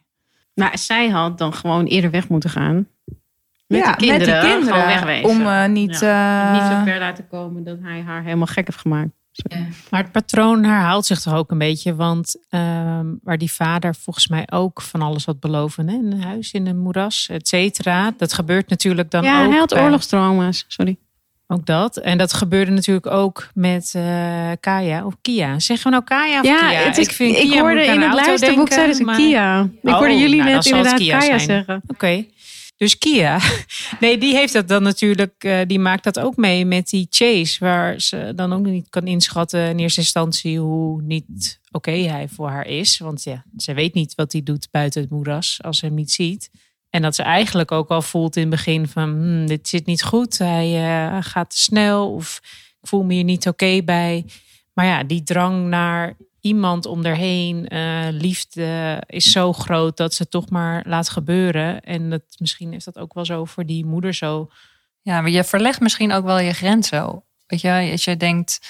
Maar 0.54 0.78
zij 0.78 1.08
had 1.08 1.38
dan 1.38 1.54
gewoon 1.54 1.84
eerder 1.84 2.10
weg 2.10 2.28
moeten 2.28 2.50
gaan. 2.50 2.88
Met 3.66 3.80
ja, 3.80 3.90
de 3.90 3.96
kinderen. 3.96 4.34
met 4.34 4.42
de 4.42 4.48
kinderen. 4.48 4.72
Gewoon 4.74 4.86
wegwezen. 4.94 5.28
Om 5.30 5.46
eh, 5.46 5.66
niet. 5.68 6.02
eh, 6.02 6.52
Niet 6.52 6.62
zo 6.62 6.82
ver 6.84 6.98
laten 6.98 7.28
komen 7.28 7.64
dat 7.64 7.78
hij 7.82 8.02
haar 8.02 8.22
helemaal 8.22 8.46
gek 8.46 8.66
heeft 8.66 8.80
gemaakt. 8.80 9.10
Ja. 9.32 9.58
Maar 9.90 10.02
het 10.02 10.12
patroon 10.12 10.64
herhaalt 10.64 11.06
zich 11.06 11.20
toch 11.20 11.34
ook 11.34 11.50
een 11.50 11.58
beetje. 11.58 11.94
Want 11.94 12.36
ehm, 12.48 13.06
waar 13.22 13.38
die 13.38 13.52
vader 13.52 13.94
volgens 13.94 14.28
mij 14.28 14.46
ook 14.50 14.82
van 14.82 15.02
alles 15.02 15.24
wat 15.24 15.40
beloven. 15.40 15.88
Hè? 15.88 15.94
In 15.94 16.12
een 16.12 16.22
huis, 16.22 16.52
in 16.52 16.66
een 16.66 16.78
moeras, 16.78 17.28
et 17.30 17.48
cetera. 17.48 18.12
Dat 18.16 18.32
gebeurt 18.32 18.68
natuurlijk 18.68 19.10
dan 19.10 19.22
ja, 19.22 19.42
ook. 19.44 19.50
hij 19.50 19.58
had 19.58 19.68
bij- 19.68 19.82
oorlogstrauma's. 19.82 20.64
Sorry. 20.68 20.96
Ook 21.46 21.66
dat. 21.66 21.96
En 21.96 22.18
dat 22.18 22.32
gebeurde 22.32 22.70
natuurlijk 22.70 23.06
ook 23.06 23.48
met 23.54 23.92
eh, 23.96 24.50
Kaya 24.60 25.04
of 25.06 25.14
Kia. 25.22 25.58
Zeggen 25.58 25.84
we 25.90 25.92
nou 25.92 26.04
Kaya 26.04 26.38
of 26.40 26.46
Ja, 26.46 26.68
Kia? 26.68 26.78
het 26.78 26.98
is, 26.98 27.06
ik, 27.06 27.12
vind 27.12 27.36
Kia, 27.36 27.60
hoorde 27.60 27.80
ik 27.80 27.86
in 27.86 28.00
een 28.02 28.10
het 28.10 28.26
luisterboek 28.26 28.72
zeiden 28.72 28.96
ze 28.96 29.04
maar- 29.04 29.16
Kia. 29.16 29.60
Ik 29.82 29.88
Oh, 29.90 29.96
hoorde 29.98 30.18
jullie 30.18 30.38
nou, 30.40 30.50
net 30.50 30.66
inderdaad 30.66 30.94
Kia 30.98 31.18
Kaya 31.18 31.38
zeggen. 31.38 31.82
Oké. 31.86 32.24
Dus 32.82 32.98
Kia, 32.98 33.40
nee, 34.00 34.18
die 34.18 34.34
heeft 34.34 34.52
dat 34.52 34.68
dan 34.68 34.82
natuurlijk, 34.82 35.44
eh, 35.44 35.60
die 35.66 35.78
maakt 35.78 36.04
dat 36.04 36.18
ook 36.18 36.36
mee 36.36 36.64
met 36.64 36.88
die 36.88 37.06
chase, 37.10 37.64
waar 37.64 38.00
ze 38.00 38.32
dan 38.34 38.52
ook 38.52 38.64
niet 38.64 38.88
kan 38.90 39.06
inschatten 39.06 39.68
in 39.68 39.78
eerste 39.78 40.00
instantie 40.00 40.58
hoe 40.58 41.02
niet 41.02 41.60
oké 41.70 41.90
hij 41.90 42.28
voor 42.28 42.48
haar 42.48 42.66
is. 42.66 42.98
Want 42.98 43.22
ja, 43.22 43.44
ze 43.56 43.74
weet 43.74 43.94
niet 43.94 44.14
wat 44.14 44.32
hij 44.32 44.42
doet 44.42 44.68
buiten 44.70 45.00
het 45.00 45.10
moeras 45.10 45.58
als 45.62 45.78
ze 45.78 45.86
hem 45.86 45.94
niet 45.94 46.12
ziet. 46.12 46.50
En 46.90 47.02
dat 47.02 47.14
ze 47.14 47.22
eigenlijk 47.22 47.72
ook 47.72 47.88
al 47.88 48.02
voelt 48.02 48.36
in 48.36 48.42
het 48.42 48.50
begin 48.50 48.88
van, 48.88 49.10
hmm, 49.10 49.46
dit 49.46 49.68
zit 49.68 49.86
niet 49.86 50.02
goed, 50.02 50.38
hij 50.38 50.74
eh, 50.74 51.16
gaat 51.20 51.50
te 51.50 51.58
snel 51.58 52.14
of 52.14 52.40
ik 52.80 52.88
voel 52.88 53.02
me 53.02 53.14
hier 53.14 53.24
niet 53.24 53.48
oké 53.48 53.82
bij. 53.82 54.24
Maar 54.72 54.86
ja, 54.86 55.04
die 55.04 55.22
drang 55.22 55.68
naar 55.68 56.16
iemand 56.42 56.86
om 56.86 57.04
erheen, 57.04 57.68
eh, 57.68 58.06
liefde 58.10 59.02
is 59.06 59.30
zo 59.32 59.52
groot 59.52 59.96
dat 59.96 60.14
ze 60.14 60.22
het 60.22 60.30
toch 60.30 60.50
maar 60.50 60.82
laat 60.86 61.08
gebeuren. 61.08 61.80
En 61.80 62.10
dat, 62.10 62.22
misschien 62.38 62.72
is 62.72 62.84
dat 62.84 62.98
ook 62.98 63.14
wel 63.14 63.24
zo 63.24 63.44
voor 63.44 63.66
die 63.66 63.84
moeder 63.86 64.14
zo. 64.14 64.50
Ja, 65.02 65.20
maar 65.20 65.30
je 65.30 65.44
verlegt 65.44 65.80
misschien 65.80 66.12
ook 66.12 66.24
wel 66.24 66.38
je 66.38 66.52
grenzen. 66.52 67.22
Weet 67.46 67.60
je, 67.60 67.88
als 67.92 68.04
je 68.04 68.16
denkt, 68.16 68.60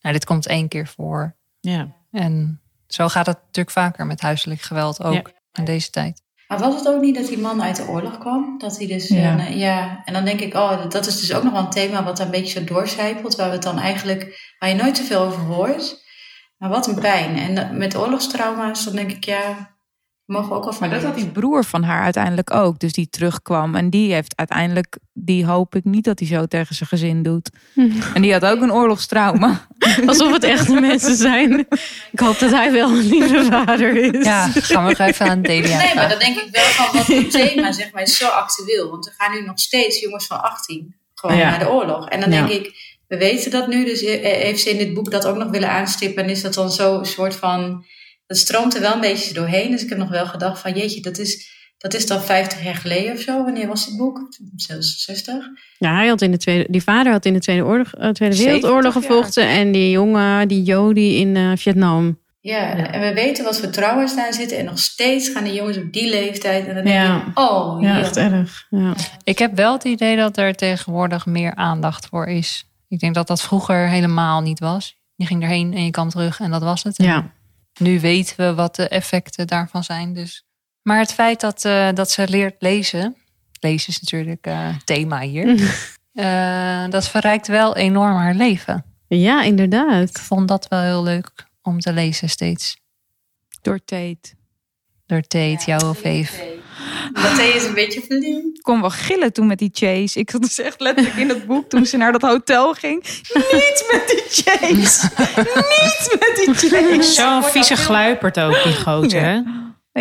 nou, 0.00 0.14
dit 0.14 0.24
komt 0.24 0.46
één 0.46 0.68
keer 0.68 0.86
voor. 0.86 1.34
Ja. 1.60 1.88
En 2.10 2.60
zo 2.86 3.08
gaat 3.08 3.26
het 3.26 3.36
natuurlijk 3.46 3.70
vaker 3.76 4.06
met 4.06 4.20
huiselijk 4.20 4.60
geweld 4.60 5.02
ook 5.02 5.32
in 5.52 5.64
deze 5.64 5.90
tijd. 5.90 6.22
Maar 6.48 6.58
was 6.58 6.74
het 6.74 6.88
ook 6.88 7.00
niet 7.00 7.14
dat 7.14 7.26
die 7.28 7.38
man 7.38 7.62
uit 7.62 7.76
de 7.76 7.86
oorlog 7.88 8.18
kwam? 8.18 8.54
Dat 8.58 8.78
hij 8.78 8.86
dus, 8.86 9.08
Ja. 9.08 9.36
ja. 9.36 9.46
ja. 9.46 10.02
En 10.04 10.12
dan 10.12 10.24
denk 10.24 10.40
ik, 10.40 10.54
oh, 10.54 10.78
dat- 10.82 10.92
dat 10.92 11.06
is 11.06 11.20
dus 11.20 11.32
ook 11.34 11.42
nog 11.42 11.52
wel 11.52 11.62
een 11.62 11.70
thema 11.70 12.04
wat 12.04 12.18
een 12.18 12.30
beetje 12.30 12.58
zo 12.60 12.64
doorcijpelt. 12.64 13.36
Waar 13.36 13.46
we 13.48 13.52
het 13.52 13.62
dan 13.62 13.78
eigenlijk, 13.78 14.52
waar 14.58 14.68
je 14.68 14.74
nooit 14.74 14.96
zoveel 14.96 15.20
over 15.20 15.42
hoort. 15.42 16.04
Maar 16.58 16.68
wat 16.68 16.86
een 16.86 17.00
pijn. 17.00 17.36
En 17.36 17.76
met 17.78 17.96
oorlogstrauma's, 17.96 18.84
dan 18.84 18.94
denk 18.96 19.10
ik, 19.10 19.24
ja, 19.24 19.74
mogen 20.24 20.48
we 20.48 20.54
ook 20.54 20.64
wel 20.64 20.72
van 20.72 20.88
Maar 20.88 20.96
dat 20.98 21.06
had 21.08 21.16
die 21.16 21.28
broer 21.30 21.64
van 21.64 21.82
haar 21.82 22.02
uiteindelijk 22.02 22.54
ook. 22.54 22.78
Dus 22.78 22.92
die 22.92 23.08
terugkwam. 23.08 23.74
En 23.74 23.90
die 23.90 24.12
heeft 24.12 24.36
uiteindelijk, 24.36 24.98
die 25.12 25.46
hoop 25.46 25.74
ik 25.74 25.84
niet 25.84 26.04
dat 26.04 26.18
hij 26.18 26.28
zo 26.28 26.46
tegen 26.46 26.74
zijn 26.74 26.88
gezin 26.88 27.22
doet. 27.22 27.50
En 28.14 28.22
die 28.22 28.32
had 28.32 28.44
ook 28.44 28.60
een 28.60 28.72
oorlogstrauma. 28.72 29.66
Alsof 30.06 30.32
het 30.32 30.44
echte 30.44 30.80
mensen 30.80 31.16
zijn. 31.16 31.58
Ik 32.12 32.18
hoop 32.20 32.38
dat 32.38 32.50
hij 32.50 32.72
wel 32.72 32.88
een 32.90 33.06
lieve 33.08 33.44
vader 33.44 34.14
is. 34.14 34.24
Ja, 34.24 34.48
gaan 34.48 34.84
we 34.84 34.88
nog 34.90 34.98
even 35.08 35.28
aan 35.30 35.42
Delia 35.42 35.76
Nee, 35.76 35.94
maar 35.94 36.08
dan 36.08 36.18
denk 36.18 36.36
ik 36.40 36.48
wel 36.52 36.64
van 36.64 36.96
wat 36.96 37.06
het 37.06 37.30
thema 37.30 37.72
zeg 37.72 37.92
maar, 37.92 38.02
is 38.02 38.16
zo 38.18 38.26
actueel. 38.28 38.90
Want 38.90 39.06
er 39.06 39.14
gaan 39.16 39.32
nu 39.32 39.42
nog 39.46 39.58
steeds 39.60 40.00
jongens 40.00 40.26
van 40.26 40.42
18 40.42 40.94
gewoon 41.14 41.36
Ja. 41.36 41.50
naar 41.50 41.58
de 41.58 41.68
oorlog. 41.70 42.08
En 42.08 42.20
dan 42.20 42.30
Ja. 42.32 42.46
denk 42.46 42.64
ik, 42.66 42.95
we 43.08 43.16
weten 43.16 43.50
dat 43.50 43.68
nu. 43.68 43.84
Dus 43.84 44.02
eh, 44.04 44.22
heeft 44.22 44.60
ze 44.60 44.70
in 44.70 44.78
dit 44.78 44.94
boek 44.94 45.10
dat 45.10 45.26
ook 45.26 45.36
nog 45.36 45.50
willen 45.50 45.70
aanstippen. 45.70 46.22
En 46.24 46.30
is 46.30 46.42
dat 46.42 46.54
dan 46.54 46.70
zo 46.70 46.98
een 46.98 47.04
soort 47.06 47.34
van... 47.34 47.84
Dat 48.26 48.36
stroomt 48.36 48.74
er 48.74 48.80
wel 48.80 48.94
een 48.94 49.00
beetje 49.00 49.34
doorheen. 49.34 49.70
Dus 49.70 49.82
ik 49.82 49.88
heb 49.88 49.98
nog 49.98 50.08
wel 50.10 50.26
gedacht 50.26 50.60
van 50.60 50.72
jeetje, 50.72 51.00
dat 51.00 51.18
is, 51.18 51.48
dat 51.78 51.94
is 51.94 52.06
dan 52.06 52.20
50 52.22 52.64
jaar 52.64 52.74
geleden 52.74 53.12
of 53.12 53.20
zo. 53.20 53.44
Wanneer 53.44 53.66
was 53.68 53.86
dit 53.88 53.96
boek? 53.96 54.28
66? 54.56 55.34
Ja, 55.78 55.94
hij 55.96 56.06
had 56.06 56.22
in 56.22 56.30
de 56.30 56.36
tweede, 56.38 56.66
die 56.70 56.82
vader 56.82 57.12
had 57.12 57.24
in 57.24 57.32
de 57.32 57.38
Tweede, 57.40 57.64
oorlog, 57.64 57.92
eh, 57.94 58.08
tweede 58.10 58.34
70 58.34 58.44
Wereldoorlog 58.44 58.94
jaar. 58.94 59.02
gevochten. 59.02 59.48
En 59.48 59.72
die 59.72 59.90
jongen, 59.90 60.48
die 60.48 60.62
Jody 60.62 61.00
in 61.00 61.36
eh, 61.36 61.50
Vietnam. 61.54 62.18
Ja, 62.40 62.90
en 62.92 63.00
we 63.00 63.14
weten 63.14 63.44
wat 63.44 63.60
voor 63.60 63.70
trauma's 63.70 64.16
daar 64.16 64.34
zitten. 64.34 64.58
En 64.58 64.64
nog 64.64 64.78
steeds 64.78 65.28
gaan 65.28 65.44
die 65.44 65.52
jongens 65.54 65.76
op 65.76 65.92
die 65.92 66.08
leeftijd. 66.08 66.66
En 66.66 66.74
dan 66.74 66.84
denk 66.84 66.96
Ja. 66.96 67.16
ik, 67.26 67.38
oh 67.38 67.82
Ja, 67.82 67.88
ja. 67.96 67.98
echt 68.00 68.16
erg. 68.16 68.66
Ja. 68.70 68.94
Ik 69.24 69.38
heb 69.38 69.56
wel 69.56 69.72
het 69.72 69.84
idee 69.84 70.16
dat 70.16 70.36
er 70.36 70.54
tegenwoordig 70.54 71.26
meer 71.26 71.54
aandacht 71.54 72.06
voor 72.06 72.26
is. 72.26 72.64
Ik 72.88 72.98
denk 72.98 73.14
dat 73.14 73.26
dat 73.26 73.42
vroeger 73.42 73.88
helemaal 73.88 74.40
niet 74.40 74.58
was. 74.58 74.98
Je 75.14 75.26
ging 75.26 75.42
erheen 75.42 75.74
en 75.74 75.84
je 75.84 75.90
kwam 75.90 76.08
terug 76.08 76.40
en 76.40 76.50
dat 76.50 76.62
was 76.62 76.82
het. 76.82 76.98
En 76.98 77.04
ja. 77.04 77.32
Nu 77.78 78.00
weten 78.00 78.36
we 78.36 78.54
wat 78.54 78.76
de 78.76 78.88
effecten 78.88 79.46
daarvan 79.46 79.84
zijn. 79.84 80.12
Dus. 80.12 80.44
Maar 80.82 80.98
het 80.98 81.12
feit 81.12 81.40
dat, 81.40 81.64
eh, 81.64 81.88
dat 81.94 82.10
ze 82.10 82.28
leert 82.28 82.54
lezen. 82.58 83.16
Lezen 83.60 83.88
is 83.88 84.00
natuurlijk 84.00 84.46
eh 84.46 84.68
thema 84.84 85.20
hier. 85.20 85.46
eh, 86.12 86.88
dat 86.90 87.08
verrijkt 87.08 87.46
wel 87.46 87.76
enorm 87.76 88.14
haar 88.14 88.34
leven. 88.34 88.84
Ja, 89.08 89.42
inderdaad. 89.42 90.08
Ik 90.08 90.18
vond 90.18 90.48
dat 90.48 90.68
wel 90.68 90.80
heel 90.80 91.02
leuk 91.02 91.46
om 91.62 91.80
te 91.80 91.92
lezen 91.92 92.28
steeds. 92.28 92.76
Door 93.62 93.84
Tate. 93.84 94.34
Door 95.06 95.22
Tate, 95.22 95.62
jou 95.64 95.88
of 95.88 96.04
Eve. 96.04 96.64
Matthé 97.12 97.42
is 97.42 97.64
een 97.64 97.74
beetje 97.74 98.00
verliefd. 98.08 98.44
Ik 98.56 98.62
kon 98.62 98.80
wel 98.80 98.90
gillen 98.90 99.32
toen 99.32 99.46
met 99.46 99.58
die 99.58 99.70
chase. 99.72 100.18
Ik 100.18 100.30
zat 100.30 100.42
dus 100.42 100.58
echt 100.58 100.80
letterlijk 100.80 101.16
in 101.16 101.28
het 101.28 101.46
boek 101.46 101.68
toen 101.68 101.86
ze 101.86 101.96
naar 101.96 102.12
dat 102.12 102.22
hotel 102.22 102.72
ging. 102.74 103.02
Niet 103.34 103.86
met 103.92 104.04
die 104.06 104.22
chase. 104.44 105.10
Niet 105.36 106.16
met 106.20 106.42
die 106.44 106.54
chase. 106.70 107.02
Zo'n 107.12 107.42
vieze 107.44 107.76
gluipert 107.76 108.40
ook, 108.40 108.62
die 108.62 108.74
gozer. 108.76 109.20
hè? 109.22 109.40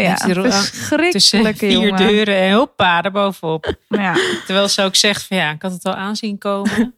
Ja, 0.01 0.17
er- 0.27 1.11
Tussen 1.11 1.55
vier 1.55 1.71
jongen. 1.71 1.95
deuren 1.97 2.35
en 2.35 2.53
hoppa, 2.53 3.03
erbovenop. 3.03 3.75
Ja. 3.89 4.13
Terwijl 4.45 4.67
ze 4.67 4.81
ook 4.81 4.95
zegt 4.95 5.23
van 5.23 5.37
ja, 5.37 5.51
ik 5.51 5.61
had 5.61 5.71
het 5.71 5.85
al 5.85 5.93
aanzien 5.95 6.37
komen. 6.37 6.95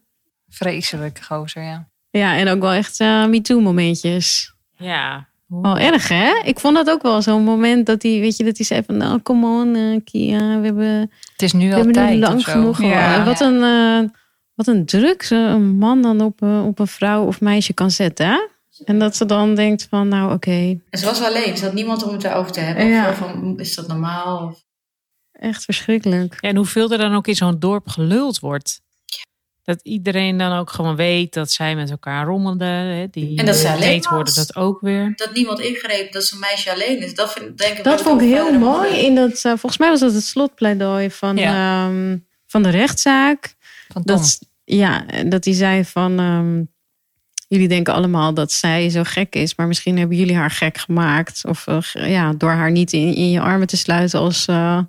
Vreselijk 0.50 1.20
gozer, 1.24 1.64
ja. 1.64 1.90
Ja, 2.10 2.36
en 2.38 2.48
ook 2.50 2.60
wel 2.62 2.72
echt 2.72 3.00
eh 3.00 3.26
MeToo-momentjes. 3.26 4.54
Ja. 4.78 5.28
Wel 5.48 5.78
erg, 5.78 6.08
hè? 6.08 6.42
Ik 6.44 6.60
vond 6.60 6.76
dat 6.76 6.90
ook 6.90 7.02
wel 7.02 7.22
zo'n 7.22 7.44
moment 7.44 7.86
dat 7.86 8.02
hij, 8.04 8.20
weet 8.20 8.38
je, 8.38 8.44
dat 8.44 8.58
hij 8.58 8.66
zei 8.66 8.84
van, 8.86 8.98
nou, 8.98 9.22
come 9.22 9.48
on, 9.62 9.76
eh, 9.76 10.00
Kia, 10.04 10.60
we 10.60 10.66
hebben, 10.66 10.86
Het 11.32 11.42
is 11.42 11.54
nu 11.54 11.70
we 11.70 11.76
hebben 11.76 11.94
tijd 11.94 12.14
nu 12.14 12.20
lang 12.20 12.44
genoeg. 12.44 12.82
Ja. 12.82 13.12
gehad. 13.12 13.26
Wat 13.28 13.40
een, 13.40 13.64
eh, 13.64 14.10
wat 14.56 14.68
een 14.68 14.86
druk 14.86 15.24
ze- 15.24 15.36
een 15.36 15.78
man 15.78 16.02
dan 16.02 16.22
op, 16.22 16.42
eh, 16.42 16.66
op 16.66 16.80
een 16.80 16.88
vrouw 16.88 17.26
of 17.26 17.42
meisje 17.42 17.74
kan 17.74 17.92
zetten, 17.92 18.26
hè? 18.28 18.48
En 18.86 19.00
dat 19.00 19.16
ze 19.16 19.26
dan 19.26 19.56
denkt 19.56 19.88
van, 19.90 20.08
nou, 20.08 20.34
oké, 20.34 20.52
En 20.90 21.00
ze 21.00 21.06
was 21.06 21.22
alleen. 21.24 21.58
Ze 21.58 21.64
had 21.64 21.74
niemand 21.74 22.04
om 22.04 22.14
het 22.14 22.24
erover 22.24 22.52
te 22.52 22.60
hebben. 22.60 22.86
Ja. 22.86 23.10
Of 23.10 23.18
van, 23.18 23.60
is 23.60 23.76
dat 23.76 23.88
normaal? 23.88 24.48
Of... 24.48 24.64
echt 25.32 25.64
verschrikkelijk. 25.64 26.38
Ja, 26.40 26.50
en 26.50 26.56
hoeveel 26.56 26.92
er 26.92 26.98
dan 26.98 27.16
ook 27.16 27.28
in 27.28 27.36
zo'n 27.36 27.60
dorp 27.60 27.88
geluld 27.88 28.40
wordt. 28.40 28.82
Dat 29.68 29.80
iedereen 29.84 30.38
dan 30.38 30.58
ook 30.58 30.70
gewoon 30.70 30.96
weet 30.96 31.34
dat 31.34 31.52
zij 31.52 31.76
met 31.76 31.90
elkaar 31.90 32.26
rommelden. 32.26 32.68
Hè? 32.68 33.08
Die 33.12 33.38
En 33.38 33.46
dat 33.46 33.56
ze 33.56 33.70
alleen 33.72 34.02
was. 34.10 34.36
dat 34.36 34.56
ook 34.56 34.82
weer. 34.82 35.14
Dat 35.16 35.34
niemand 35.34 35.60
ingreep 35.60 36.12
dat 36.12 36.24
zo'n 36.24 36.40
meisje 36.40 36.72
alleen 36.72 37.00
is. 37.00 37.16
Dat, 37.16 37.32
vind, 37.32 37.58
denk 37.58 37.78
ik 37.78 37.84
Dat 37.84 38.02
vond 38.02 38.22
ik 38.22 38.28
heel 38.28 38.60
mooi. 38.60 39.06
In 39.06 39.16
dat, 39.16 39.32
eh, 39.36 39.52
volgens 39.52 39.78
mij 39.78 39.90
was 39.90 40.00
dat 40.00 40.14
het 40.14 40.24
slotpleidooi 40.24 41.12
van, 41.12 41.38
ehm, 41.38 42.18
van 42.46 42.64
de 42.64 42.70
rechtszaak. 42.70 43.56
Van 43.88 44.04
Tom. 44.04 44.16
Dat, 44.16 44.40
ja, 44.64 45.06
dat 45.26 45.46
hij 45.46 45.54
zei 45.54 45.86
van... 45.86 46.20
ehm, 46.20 46.64
jullie 47.48 47.68
denken 47.68 47.94
allemaal 47.94 48.34
dat 48.34 48.52
zij 48.52 48.90
zo 48.90 49.02
gek 49.04 49.36
is. 49.36 49.56
Maar 49.56 49.68
misschien 49.68 49.98
hebben 49.98 50.18
jullie 50.18 50.36
haar 50.36 50.52
gek 50.52 50.78
gemaakt. 50.78 51.42
Of 51.48 51.68
eh, 51.68 52.10
ja, 52.12 52.34
door 52.34 52.52
haar 52.52 52.72
niet 52.72 52.94
in, 52.94 53.16
in 53.16 53.32
je 53.32 53.42
armen 53.42 53.68
te 53.68 53.78
sluiten 53.78 54.20
als, 54.20 54.46
eh, 54.46 54.80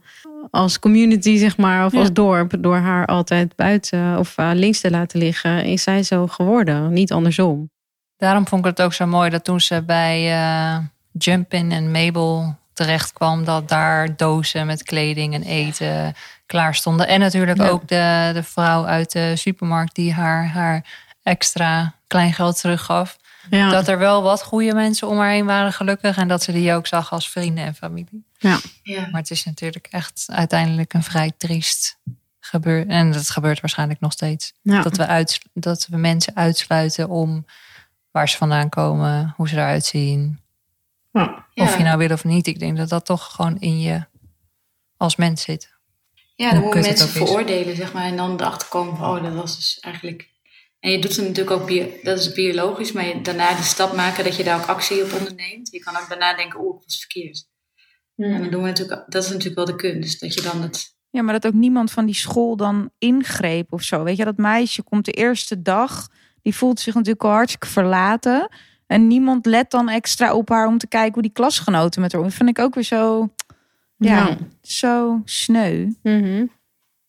als 0.50 0.78
community, 0.78 1.36
zeg 1.36 1.56
maar. 1.56 1.84
Of 1.84 1.92
Ja. 1.92 1.98
als 1.98 2.12
dorp. 2.12 2.54
Door 2.58 2.76
haar 2.76 3.06
altijd 3.06 3.56
buiten 3.56 4.18
of 4.18 4.36
eh, 4.38 4.50
links 4.54 4.80
te 4.80 4.90
laten 4.90 5.18
liggen. 5.18 5.64
Is 5.64 5.82
zij 5.82 6.02
zo 6.02 6.26
geworden. 6.26 6.92
Niet 6.92 7.12
andersom. 7.12 7.70
Daarom 8.16 8.46
vond 8.46 8.64
ik 8.64 8.70
het 8.70 8.82
ook 8.82 8.92
zo 8.92 9.06
mooi 9.06 9.30
dat 9.30 9.44
toen 9.44 9.60
ze 9.60 9.82
bij 9.82 10.32
eh 10.32 10.78
Jumpin 11.12 11.72
en 11.72 11.90
Mabel 11.90 12.56
terecht 12.72 13.12
kwam, 13.12 13.44
dat 13.44 13.68
daar 13.68 14.16
dozen 14.16 14.66
met 14.66 14.82
kleding 14.82 15.34
en 15.34 15.42
eten 15.42 16.14
klaar 16.46 16.74
stonden. 16.74 17.08
En 17.08 17.20
natuurlijk 17.20 17.58
Ja. 17.58 17.68
ook 17.68 17.88
de, 17.88 18.30
de 18.34 18.42
vrouw 18.42 18.84
uit 18.86 19.12
de 19.12 19.36
supermarkt 19.36 19.94
die 19.94 20.12
haar, 20.12 20.46
haar 20.48 20.84
extra 21.22 21.94
kleingeld 22.06 22.60
teruggaf. 22.60 23.16
Ja. 23.50 23.70
Dat 23.70 23.88
er 23.88 23.98
wel 23.98 24.22
wat 24.22 24.42
goede 24.42 24.74
mensen 24.74 25.08
om 25.08 25.18
haar 25.18 25.30
heen 25.30 25.46
waren, 25.46 25.72
gelukkig. 25.72 26.16
En 26.16 26.28
dat 26.28 26.42
ze 26.42 26.52
die 26.52 26.72
ook 26.72 26.86
zag 26.86 27.12
als 27.12 27.30
vrienden 27.30 27.64
en 27.64 27.74
familie. 27.74 28.24
Ja. 28.38 28.58
Maar 28.82 29.20
het 29.20 29.30
is 29.30 29.44
natuurlijk 29.44 29.86
echt 29.90 30.24
uiteindelijk 30.26 30.92
een 30.92 31.02
vrij 31.02 31.32
triest 31.36 31.98
gebeur. 32.40 32.86
En 32.86 33.12
dat 33.12 33.30
gebeurt 33.30 33.60
waarschijnlijk 33.60 34.00
nog 34.00 34.12
steeds. 34.12 34.52
Ja. 34.62 34.82
Dat, 34.82 34.96
we 34.96 35.06
uit, 35.06 35.40
dat 35.52 35.86
we 35.90 35.96
mensen 35.96 36.36
uitsluiten 36.36 37.08
om 37.08 37.46
waar 38.10 38.28
ze 38.28 38.36
vandaan 38.36 38.68
komen, 38.68 39.34
hoe 39.36 39.48
ze 39.48 39.54
eruit 39.54 39.84
zien. 39.84 40.40
Ja. 41.12 41.46
Of 41.54 41.76
je 41.76 41.82
nou 41.82 41.98
wil 41.98 42.10
of 42.10 42.24
niet. 42.24 42.46
Ik 42.46 42.58
denk 42.58 42.76
dat 42.76 42.88
dat 42.88 43.04
toch 43.04 43.34
gewoon 43.34 43.60
in 43.60 43.80
je 43.80 44.06
als 44.96 45.16
mens 45.16 45.42
zit. 45.42 45.76
Ja, 46.34 46.44
Hoe 46.44 46.54
dan 46.54 46.62
moet 46.62 46.72
kut 46.72 46.84
je 46.84 46.90
het 46.90 46.98
mensen 46.98 47.26
veroordelen, 47.26 47.76
zeg 47.76 47.92
maar. 47.92 48.04
En 48.04 48.16
dan 48.16 48.40
erachter 48.40 48.68
komen 48.68 48.96
van, 48.96 49.16
oh, 49.16 49.22
dat 49.22 49.34
was 49.34 49.56
dus 49.56 49.78
eigenlijk 49.80 50.28
En 50.80 50.90
je 50.90 50.98
doet 50.98 51.16
het 51.16 51.26
natuurlijk 51.26 51.60
ook, 51.60 51.66
bio, 51.66 51.86
dat 52.02 52.18
is 52.18 52.32
biologisch, 52.32 52.92
maar 52.92 53.06
je, 53.06 53.20
daarna 53.20 53.56
de 53.56 53.62
stap 53.62 53.92
maken 53.92 54.24
dat 54.24 54.36
je 54.36 54.44
daar 54.44 54.60
ook 54.60 54.66
actie 54.66 55.04
op 55.04 55.12
onderneemt. 55.12 55.70
Je 55.70 55.78
kan 55.78 55.96
ook 55.96 56.08
daarna 56.08 56.36
denken, 56.36 56.60
oeh, 56.60 56.74
dat 56.74 56.84
was 56.84 56.98
verkeerd. 56.98 57.47
En 58.26 58.40
dan 58.40 58.50
doen 58.50 58.62
we 58.62 58.68
natuurlijk, 58.68 59.04
dat 59.08 59.22
is 59.22 59.28
natuurlijk 59.28 59.56
wel 59.56 59.64
de 59.64 59.76
kunst, 59.76 60.20
dat 60.20 60.34
je 60.34 60.40
dan 60.40 60.62
het... 60.62 60.96
Ja, 61.10 61.22
maar 61.22 61.32
dat 61.32 61.46
ook 61.46 61.58
niemand 61.58 61.90
van 61.90 62.06
die 62.06 62.14
school 62.14 62.56
dan 62.56 62.90
ingreep 62.98 63.72
of 63.72 63.82
zo. 63.82 64.02
Weet 64.02 64.16
je, 64.16 64.24
dat 64.24 64.36
meisje 64.36 64.82
komt 64.82 65.04
de 65.04 65.12
eerste 65.12 65.62
dag, 65.62 66.08
die 66.42 66.54
voelt 66.54 66.80
zich 66.80 66.94
natuurlijk 66.94 67.24
al 67.24 67.30
hartstikke 67.30 67.66
verlaten. 67.66 68.48
En 68.86 69.06
niemand 69.06 69.46
let 69.46 69.70
dan 69.70 69.88
extra 69.88 70.34
op 70.34 70.48
haar 70.48 70.66
om 70.66 70.78
te 70.78 70.86
kijken 70.86 71.12
hoe 71.12 71.22
die 71.22 71.32
klasgenoten 71.32 72.00
met 72.00 72.12
haar 72.12 72.20
om. 72.20 72.26
Dat 72.26 72.36
vind 72.36 72.48
ik 72.48 72.58
ook 72.58 72.74
weer 72.74 72.84
zo, 72.84 73.28
ja, 73.96 74.26
Ja. 74.28 74.36
zo 74.62 75.20
sneu. 75.24 75.88
Mhm. 76.02 76.46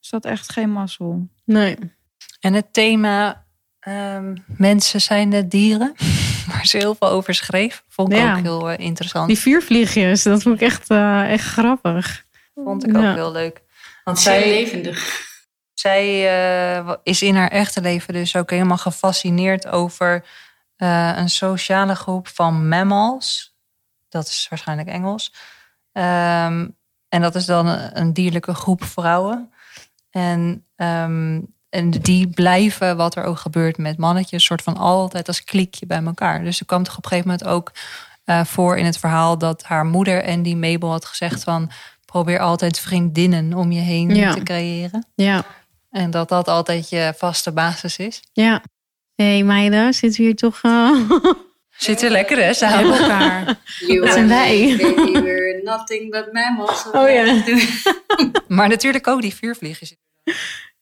Is 0.01 0.09
dat 0.09 0.25
echt 0.25 0.51
geen 0.51 0.71
mazzel? 0.71 1.27
Nee. 1.45 1.77
En 2.39 2.53
het 2.53 2.73
thema 2.73 3.45
ehm, 3.79 4.35
mensen 4.47 5.01
zijn 5.01 5.29
net 5.29 5.51
dieren, 5.51 5.95
waar 6.51 6.65
ze 6.65 6.77
heel 6.77 6.95
veel 6.95 7.07
over 7.09 7.33
schreef, 7.33 7.83
vond 7.87 8.11
ik 8.11 8.17
Ja. 8.17 8.35
ook 8.37 8.41
heel 8.41 8.69
eh, 8.71 8.85
interessant. 8.85 9.27
Die 9.27 9.39
vuurvliegjes, 9.39 10.23
dat 10.23 10.41
vond 10.41 10.55
ik 10.55 10.61
echt, 10.61 10.89
eh, 10.89 11.31
echt 11.31 11.45
grappig. 11.45 12.25
vond 12.55 12.87
ik 12.87 12.97
ook 12.97 13.13
heel 13.13 13.31
leuk. 13.31 13.61
Want 14.03 14.19
Zij 14.19 14.39
zij, 14.41 14.49
levendig. 14.49 15.27
zij 15.73 16.07
eh, 16.79 16.93
is 17.03 17.21
in 17.21 17.35
haar 17.35 17.51
echte 17.51 17.81
leven 17.81 18.13
dus 18.13 18.35
ook 18.35 18.49
helemaal 18.49 18.77
gefascineerd 18.77 19.67
over 19.67 20.25
eh, 20.75 21.13
een 21.15 21.29
sociale 21.29 21.95
groep 21.95 22.27
van 22.27 22.67
mammals. 22.67 23.55
Dat 24.09 24.27
is 24.27 24.45
waarschijnlijk 24.49 24.89
Engels. 24.89 25.33
Ehm, 25.91 26.67
en 27.09 27.21
dat 27.21 27.35
is 27.35 27.45
dan 27.45 27.67
een, 27.67 27.99
een 27.99 28.13
dierlijke 28.13 28.53
groep 28.53 28.83
vrouwen. 28.83 29.53
En, 30.09 30.65
ehm, 30.75 31.41
en 31.69 31.89
die 31.91 32.27
blijven, 32.27 32.97
wat 32.97 33.15
er 33.15 33.23
ook 33.23 33.37
gebeurt 33.37 33.77
met 33.77 33.97
mannetjes, 33.97 34.43
soort 34.43 34.61
van 34.61 34.77
altijd 34.77 35.27
als 35.27 35.43
kliekje 35.43 35.85
bij 35.85 36.03
elkaar. 36.03 36.43
Dus 36.43 36.59
er 36.59 36.65
kwam 36.65 36.83
toch 36.83 36.97
op 36.97 37.03
een 37.03 37.09
gegeven 37.09 37.31
moment 37.31 37.47
ook 37.49 37.71
eh, 38.25 38.43
voor 38.45 38.77
in 38.77 38.85
het 38.85 38.97
verhaal 38.97 39.37
dat 39.37 39.63
haar 39.63 39.85
moeder 39.85 40.23
en 40.23 40.43
die 40.43 40.55
Mabel 40.57 40.91
had 40.91 41.05
gezegd 41.05 41.43
van 41.43 41.71
probeer 42.05 42.39
altijd 42.39 42.79
vriendinnen 42.79 43.53
om 43.53 43.71
je 43.71 43.81
heen 43.81 44.15
Ja. 44.15 44.33
te 44.33 44.43
creëren. 44.43 45.05
Ja. 45.15 45.43
En 45.91 46.11
dat 46.11 46.29
dat 46.29 46.47
altijd 46.47 46.89
je 46.89 47.13
vaste 47.17 47.51
basis 47.51 47.97
is. 47.97 48.21
Ja. 48.33 48.63
Hé 49.15 49.25
hey, 49.33 49.43
meiden, 49.43 49.93
zitten 49.93 50.19
we 50.19 50.25
hier 50.25 50.35
toch... 50.35 50.59
eh, 50.61 50.91
Zitten 51.77 52.11
lekker 52.11 52.37
hè, 52.37 52.43
Hebben 52.43 52.55
samen. 52.55 52.99
elkaar. 52.99 53.55
You 53.79 53.99
Dat 53.99 54.13
zijn 54.13 54.27
wij. 54.27 54.75
we're 54.77 55.61
nothing 55.63 56.11
but 56.11 56.33
mammals. 56.33 56.85
Oh 56.91 57.09
ja. 57.09 57.43
Maar 58.47 58.67
natuurlijk 58.67 59.07
ook 59.07 59.21
die 59.21 59.35
vuurvliegjes. 59.35 59.95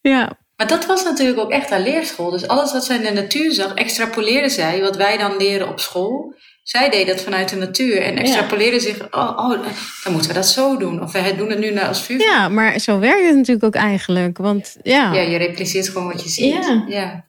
ja. 0.02 0.38
Maar 0.58 0.68
dat 0.68 0.86
was 0.86 1.04
natuurlijk 1.04 1.40
ook 1.40 1.52
echt 1.52 1.70
haar 1.70 1.80
leerschool. 1.80 2.30
Dus 2.30 2.48
alles 2.48 2.72
wat 2.72 2.86
zij 2.86 2.96
in 2.96 3.04
de 3.04 3.22
natuur 3.22 3.52
zag, 3.54 3.74
extrapoleerde 3.74 4.50
zij. 4.50 4.82
Wat 4.82 4.96
wij 4.96 5.18
dan 5.18 5.38
leren 5.38 5.68
op 5.68 5.80
school. 5.80 6.36
Zij 6.64 6.90
deed 6.90 7.08
dat 7.08 7.22
vanuit 7.22 7.50
de 7.50 7.56
natuur. 7.56 8.02
En 8.02 8.18
extrapoleerde 8.18 8.80
zich, 8.80 9.14
oh, 9.14 9.38
oh, 9.38 9.64
dan 10.04 10.12
moeten 10.12 10.30
we 10.30 10.34
dat 10.34 10.48
zo 10.48 10.78
doen. 10.78 11.02
Of 11.02 11.12
we 11.12 11.36
doen 11.38 11.50
het 11.50 11.60
nu 11.60 11.72
nou 11.72 11.88
als 11.88 12.02
vuur. 12.02 12.20
ja, 12.20 12.50
maar 12.50 12.80
zo 12.80 13.00
werkt 13.00 13.26
het 13.26 13.36
natuurlijk 13.36 13.66
ook 13.66 13.76
eigenlijk. 13.76 14.38
Want 14.38 14.78
ja, 14.84 15.14
Ja, 15.14 15.22
je 15.22 15.38
repliceert 15.38 15.90
gewoon 15.90 16.08
wat 16.08 16.24
je 16.24 16.30
ziet. 16.30 16.54
Ja. 16.54 16.86
Ja. 16.88 17.26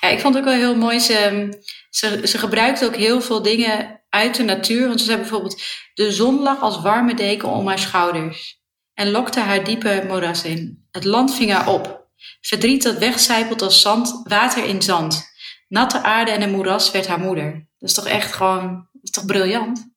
ja. 0.00 0.08
ik 0.08 0.20
vond 0.20 0.34
het 0.34 0.44
ook 0.44 0.50
wel 0.50 0.58
heel 0.58 0.76
mooi. 0.76 1.00
Ze, 1.00 1.48
ze, 1.90 2.20
ze 2.24 2.38
gebruikte 2.38 2.86
ook 2.86 2.96
heel 2.96 3.20
veel 3.20 3.42
dingen 3.42 4.00
uit 4.08 4.36
de 4.36 4.42
natuur. 4.42 4.88
Want 4.88 5.00
ze 5.00 5.06
zei 5.06 5.18
bijvoorbeeld... 5.18 5.62
De 5.94 6.12
zon 6.12 6.40
lag 6.40 6.60
als 6.60 6.80
warme 6.80 7.14
deken 7.14 7.48
om 7.48 7.66
haar 7.66 7.78
schouders. 7.78 8.60
En 8.94 9.10
lokte 9.10 9.40
haar 9.40 9.64
diepe 9.64 10.04
moeras 10.08 10.44
in. 10.44 10.86
Het 10.90 11.04
land 11.04 11.34
ving 11.34 11.52
haar 11.52 11.68
op. 11.68 12.07
Verdriet 12.40 12.82
dat 12.82 12.98
wegcijpelt 12.98 13.62
als 13.62 13.80
zand, 13.80 14.20
water 14.24 14.64
in 14.64 14.82
zand. 14.82 15.26
Natte 15.68 16.02
aarde 16.02 16.30
en 16.30 16.42
een 16.42 16.50
moeras 16.50 16.90
werd 16.90 17.06
haar 17.06 17.20
moeder. 17.20 17.52
Dat 17.78 17.88
is 17.88 17.94
toch 17.94 18.06
echt 18.06 18.32
gewoon... 18.32 18.86
Dat 18.92 19.02
is 19.02 19.10
toch 19.10 19.26
briljant? 19.26 19.88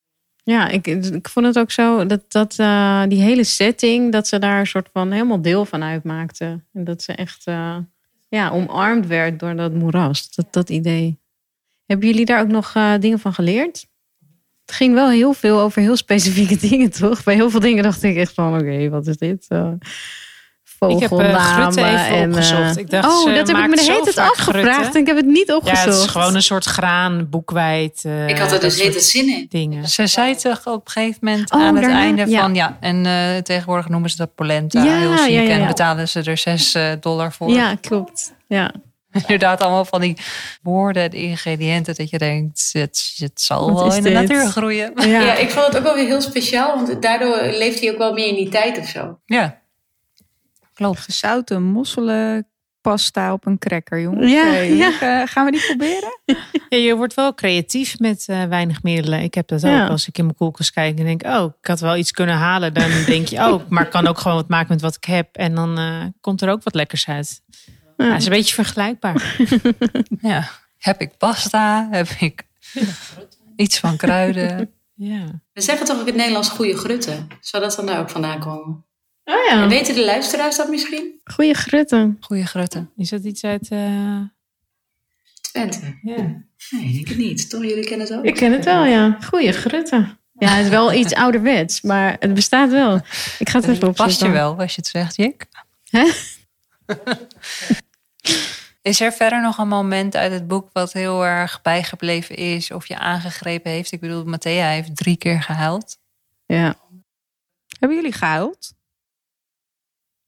ja 0.44 0.68
ik, 0.68 0.88
ik 0.88 1.30
vond 1.30 1.46
het 1.46 1.60
ook 1.60 1.72
zo 1.72 2.06
dat, 2.06 2.22
dat 2.28 2.56
eh, 2.58 3.04
die 3.08 3.22
hele 3.22 3.44
setting, 3.44 4.12
dat 4.12 4.28
ze 4.28 4.40
daar 4.40 4.60
een 4.60 4.68
soort 4.68 4.90
van 4.94 5.12
helemaal 5.12 5.42
deel 5.42 5.66
van 5.66 5.84
uitmaakte. 5.84 6.64
En 6.74 6.84
dat 6.84 7.04
ze 7.04 7.14
echt 7.14 7.46
eh, 7.46 7.78
ja, 8.30 8.50
omarmd 8.50 9.08
werd 9.08 9.40
door 9.40 9.56
dat 9.56 9.74
moeras, 9.74 10.36
dat, 10.36 10.54
dat 10.54 10.70
idee. 10.70 11.20
Hebben 11.86 12.08
jullie 12.08 12.26
daar 12.26 12.42
ook 12.42 12.48
nog 12.48 12.76
eh, 12.76 12.94
dingen 13.00 13.20
van 13.20 13.34
geleerd? 13.34 13.90
Het 14.66 14.76
ging 14.76 14.94
wel 14.94 15.10
heel 15.10 15.34
veel 15.34 15.60
over 15.60 15.82
heel 15.82 15.96
specifieke 15.96 16.58
dingen, 16.68 16.92
toch? 16.92 17.24
Bij 17.24 17.36
heel 17.36 17.50
veel 17.50 17.60
dingen 17.60 17.84
dacht 17.84 18.04
ik 18.04 18.16
echt 18.16 18.34
van, 18.34 18.60
oké, 18.60 18.90
wat 18.90 19.08
is 19.08 19.18
dit? 19.18 19.48
Ik 20.90 21.00
heb 21.00 21.12
uh, 21.12 21.28
even 22.08 22.28
opgezocht. 22.28 22.78
Ik 22.78 22.90
dacht, 22.90 23.08
oh, 23.08 23.24
ze 23.28 23.34
dat 23.34 23.48
heb 23.48 23.58
ik 23.58 23.68
me 23.68 23.76
de 23.76 23.82
hele 23.82 24.02
tijd 24.04 24.18
afgevraagd 24.18 24.76
Grutte. 24.76 24.94
en 24.98 25.00
ik 25.02 25.08
heb 25.08 25.16
het 25.16 25.26
niet 25.26 25.52
opgezocht. 25.54 25.86
Ja, 25.86 25.92
het 25.92 26.00
is 26.00 26.06
gewoon 26.06 26.36
een 26.36 26.42
soort 26.42 26.66
graan, 26.66 27.30
boekwijd. 27.30 28.02
eh, 28.06 28.28
ik 28.28 28.38
had 28.38 28.52
er 28.52 28.60
dus 28.60 28.82
hele 28.82 29.00
zin 29.00 29.30
in. 29.30 29.46
Dingen. 29.50 29.88
Ze 29.90 30.08
zei 30.08 30.36
toch 30.36 30.66
op 30.68 30.86
een 30.86 30.92
gegeven 30.92 31.20
moment 31.22 31.52
Oh, 31.54 31.62
aan 31.62 31.76
het 31.76 31.84
daarna? 31.84 32.00
einde 32.00 32.30
Ja. 32.30 32.40
van 32.42 32.56
ja. 32.56 32.78
En 32.80 33.06
eh, 33.06 33.38
tegenwoordig 33.38 33.90
noemen 33.90 34.10
ze 34.10 34.18
dat 34.18 34.36
polenta. 34.36 34.84
Ja, 34.84 34.98
heel 35.00 35.18
ziek. 35.18 35.30
ja, 35.30 35.42
ja, 35.42 35.50
En 35.50 35.68
betalen 35.68 36.08
ze 36.10 36.22
er 36.24 36.38
6 36.38 36.78
dollar 37.00 37.34
voor. 37.34 37.50
Ja, 37.52 37.76
klopt. 37.82 38.34
Ja. 38.48 38.72
Inderdaad, 39.22 39.62
allemaal 39.62 39.86
van 39.86 40.02
die 40.02 40.18
woorden 40.62 41.04
en 41.04 41.12
ingrediënten. 41.14 41.96
Dat 41.96 42.10
je 42.10 42.18
denkt, 42.18 42.70
het, 42.72 43.14
het 43.16 43.42
zal 43.42 43.74
Wat 43.74 43.84
wel 43.84 43.96
in 43.96 44.04
de 44.04 44.10
dit? 44.10 44.14
natuur 44.30 44.46
groeien. 44.46 44.92
Ja. 44.96 45.06
Ja, 45.06 45.34
ik 45.34 45.50
vond 45.50 45.66
het 45.66 45.78
ook 45.78 45.84
wel 45.84 45.96
weer 45.96 46.06
heel 46.06 46.22
speciaal. 46.22 46.76
Want 46.76 47.02
daardoor 47.02 47.42
leeft 47.42 47.80
hij 47.80 47.92
ook 47.92 47.98
wel 47.98 48.14
meer 48.14 48.28
in 48.28 48.36
die 48.36 48.50
tijd 48.50 48.78
of 48.80 48.88
zo. 48.88 49.20
Ja, 49.26 49.61
klopt. 50.84 51.00
Gezouten 51.00 51.64
mosselen 51.64 52.46
pasta 52.82 53.34
op 53.34 53.46
een 53.46 53.58
cracker, 53.58 54.02
jongens. 54.02 54.32
Ja, 54.32 54.44
Hey, 54.44 54.74
ja. 54.76 54.92
eh, 55.22 55.28
gaan 55.28 55.46
we 55.46 55.52
die 55.52 55.66
proberen? 55.68 56.20
Ja, 56.70 56.78
je 56.78 56.96
wordt 56.96 57.14
wel 57.14 57.34
creatief 57.34 58.00
met 58.00 58.24
eh, 58.28 58.44
weinig 58.44 58.84
middelen. 58.84 59.22
Ik 59.22 59.34
heb 59.34 59.48
dat 59.48 59.62
Ja. 59.62 59.84
ook 59.84 59.90
als 59.90 60.08
ik 60.08 60.18
in 60.18 60.24
mijn 60.26 60.38
koelkast 60.38 60.72
kijk 60.72 61.00
en 61.00 61.06
denk, 61.06 61.24
oh, 61.26 61.54
ik 61.62 61.68
had 61.68 61.80
wel 61.80 61.96
iets 61.98 62.12
kunnen 62.12 62.36
halen. 62.36 62.74
Dan 62.74 62.90
denk 63.06 63.28
je, 63.28 63.38
oh, 63.38 63.62
maar 63.70 63.84
ik 63.86 63.90
kan 63.92 64.08
ook 64.08 64.18
gewoon 64.18 64.38
wat 64.38 64.48
maken 64.50 64.68
met 64.70 64.82
wat 64.82 64.96
ik 64.96 65.04
heb. 65.04 65.36
En 65.36 65.56
dan 65.56 65.78
eh, 65.78 66.04
komt 66.22 66.42
er 66.42 66.50
ook 66.50 66.64
wat 66.64 66.76
lekkers 66.76 67.08
uit. 67.08 67.42
Ja, 67.98 68.06
het 68.06 68.18
is 68.18 68.26
een 68.26 68.32
beetje 68.32 68.54
vergelijkbaar. 68.56 69.36
Ja. 70.22 70.50
Heb 70.78 71.02
ik 71.02 71.18
pasta? 71.18 71.88
Heb 71.92 72.08
ik 72.20 72.44
iets 73.56 73.80
van 73.80 73.98
kruiden? 73.98 74.72
Ja. 74.94 75.42
We 75.54 75.62
zeggen 75.62 75.86
toch 75.86 75.96
ook 75.96 76.02
in 76.02 76.08
het 76.08 76.16
Nederlands 76.16 76.50
goede 76.50 76.78
grutten. 76.78 77.28
Zou 77.40 77.64
dat 77.64 77.76
dan 77.76 77.86
daar 77.86 78.00
ook 78.00 78.10
vandaan 78.10 78.40
komen? 78.40 78.86
Oh 79.24 79.46
ja, 79.48 79.62
En 79.64 79.70
weten 79.70 79.96
de 79.96 80.06
luisteraars 80.06 80.58
dat 80.58 80.70
misschien? 80.70 81.20
goede 81.24 81.54
grutten. 81.54 82.18
Goeie 82.20 82.46
grutten. 82.46 82.92
Is 82.98 83.10
dat 83.10 83.24
iets 83.24 83.44
uit... 83.44 83.68
eh, 83.70 84.20
Twente. 85.42 86.00
ja. 86.02 86.16
Nee, 86.70 86.86
ik 86.86 86.94
denk 86.94 87.08
het 87.08 87.18
niet. 87.18 87.50
Toch? 87.50 87.62
Jullie 87.64 87.86
kennen 87.86 88.08
het 88.08 88.18
ook? 88.18 88.24
Ik 88.26 88.36
ken 88.36 88.52
het 88.52 88.66
wel, 88.66 88.86
ja. 88.86 89.18
Goeie 89.24 89.52
grutten. 89.52 90.20
Ja, 90.34 90.50
het 90.56 90.64
is 90.66 90.70
wel 90.72 90.94
iets 91.02 91.14
ouderwets, 91.14 91.82
maar 91.82 92.16
het 92.20 92.34
bestaat 92.34 92.70
wel. 92.70 92.96
Ik 93.40 93.50
ga 93.50 93.60
het 93.60 93.68
even 93.70 93.88
opzoeken. 93.88 93.94
Past 93.94 94.22
je 94.22 94.30
wel 94.30 94.58
als 94.58 94.76
je 94.76 94.82
het 94.82 94.90
zegt, 94.90 95.16
Jik? 95.16 95.46
Hè? 95.90 96.10
Is 98.82 99.00
er 99.02 99.14
verder 99.14 99.42
nog 99.42 99.58
een 99.58 99.68
moment 99.68 100.16
uit 100.16 100.32
het 100.32 100.48
boek 100.48 100.70
wat 100.74 100.94
heel 100.94 101.26
erg 101.26 101.62
bijgebleven 101.62 102.36
is 102.36 102.72
of 102.72 102.88
je 102.88 102.98
aangegrepen 102.98 103.72
heeft? 103.72 103.92
Ik 103.92 104.00
bedoel, 104.00 104.24
Matthea 104.24 104.68
heeft 104.70 104.96
drie 104.96 105.18
keer 105.18 105.42
gehuild. 105.42 105.98
Ja. 106.46 106.76
Hebben 107.80 107.98
jullie 107.98 108.14
gehuild? 108.14 108.74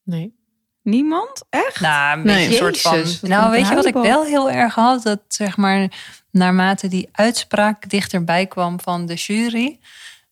Nee. 0.03 0.41
Niemand? 0.81 1.43
Echt? 1.49 1.79
Nou, 1.79 2.17
een 2.19 2.25
Nee. 2.25 2.35
beetje 2.47 2.65
een 2.67 2.75
soort 2.75 2.81
van. 3.19 3.29
Nou, 3.29 3.51
weet 3.51 3.67
je 3.67 3.75
wat 3.75 3.85
ik 3.85 3.93
wel 3.93 4.23
heel 4.25 4.51
erg 4.51 4.75
had? 4.75 5.03
Dat 5.03 5.19
zeg 5.27 5.57
maar, 5.57 5.91
naarmate 6.31 6.87
die 6.87 7.09
uitspraak 7.11 7.89
dichterbij 7.89 8.45
kwam 8.45 8.79
van 8.79 9.05
de 9.05 9.13
jury, 9.13 9.79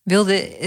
wilde, 0.04 0.58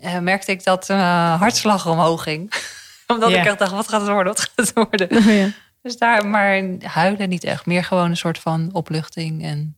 eh, 0.00 0.18
merkte 0.18 0.50
ik 0.52 0.64
dat 0.64 0.88
eh 0.90 1.38
hartslag 1.40 1.86
omhoog 1.86 2.22
ging. 2.22 2.52
Omdat 3.06 3.30
Ja. 3.30 3.40
ik 3.40 3.46
echt 3.46 3.58
dacht, 3.58 3.72
wat 3.72 3.88
gaat 3.88 4.00
het 4.00 4.10
worden? 4.10 4.32
Wat 4.32 4.40
gaat 4.40 4.52
het 4.56 4.72
worden? 4.72 5.10
Oh, 5.16 5.24
ja. 5.36 5.48
Dus 5.82 5.96
daar, 5.96 6.26
maar 6.26 6.62
huilen 6.82 7.28
niet 7.28 7.44
echt. 7.44 7.66
Meer 7.66 7.84
gewoon 7.84 8.10
een 8.10 8.16
soort 8.16 8.38
van 8.38 8.68
opluchting 8.72 9.42
en 9.44 9.76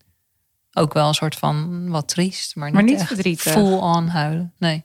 ook 0.72 0.92
wel 0.92 1.08
een 1.08 1.14
soort 1.14 1.34
van 1.36 1.88
wat 1.90 2.08
triest, 2.08 2.56
maar 2.56 2.64
niet, 2.66 2.74
Maar 2.74 2.84
niet 2.84 2.98
echt 2.98 3.06
verdrietig. 3.06 3.52
full 3.52 3.72
on 3.72 4.08
huilen. 4.08 4.54
Nee. 4.58 4.84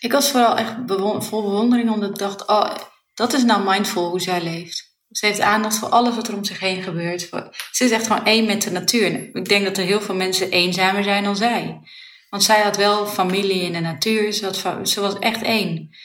Ik 0.00 0.12
was 0.12 0.30
vooral 0.30 0.56
echt 0.56 0.86
bewon- 0.86 1.22
vol 1.24 1.42
bewondering 1.42 1.90
omdat 1.90 2.10
ik 2.10 2.18
dacht, 2.18 2.46
oh, 2.46 2.70
dat 3.18 3.32
is 3.32 3.44
nou 3.44 3.70
mindful 3.70 4.08
hoe 4.08 4.20
zij 4.20 4.42
leeft. 4.42 4.96
Ze 5.10 5.26
heeft 5.26 5.40
aandacht 5.40 5.78
voor 5.78 5.88
alles 5.88 6.14
wat 6.14 6.28
er 6.28 6.36
om 6.36 6.44
zich 6.44 6.60
heen 6.60 6.82
gebeurt. 6.82 7.28
Ze 7.72 7.84
is 7.84 7.90
echt 7.90 8.06
gewoon 8.06 8.24
één 8.24 8.46
met 8.46 8.62
de 8.62 8.70
natuur. 8.70 9.30
Ik 9.36 9.48
denk 9.48 9.64
dat 9.64 9.76
er 9.76 9.84
heel 9.84 10.00
veel 10.00 10.14
mensen 10.14 10.50
eenzamer 10.50 11.04
zijn 11.04 11.24
dan 11.24 11.36
zij. 11.36 11.80
Want 12.30 12.42
zij 12.42 12.62
had 12.62 12.76
wel 12.76 13.06
familie 13.06 13.62
in 13.62 13.72
de 13.72 13.80
natuur. 13.80 14.32
Ze, 14.32 14.80
ze 14.82 15.00
was 15.00 15.18
echt 15.18 15.42
één. 15.42 15.96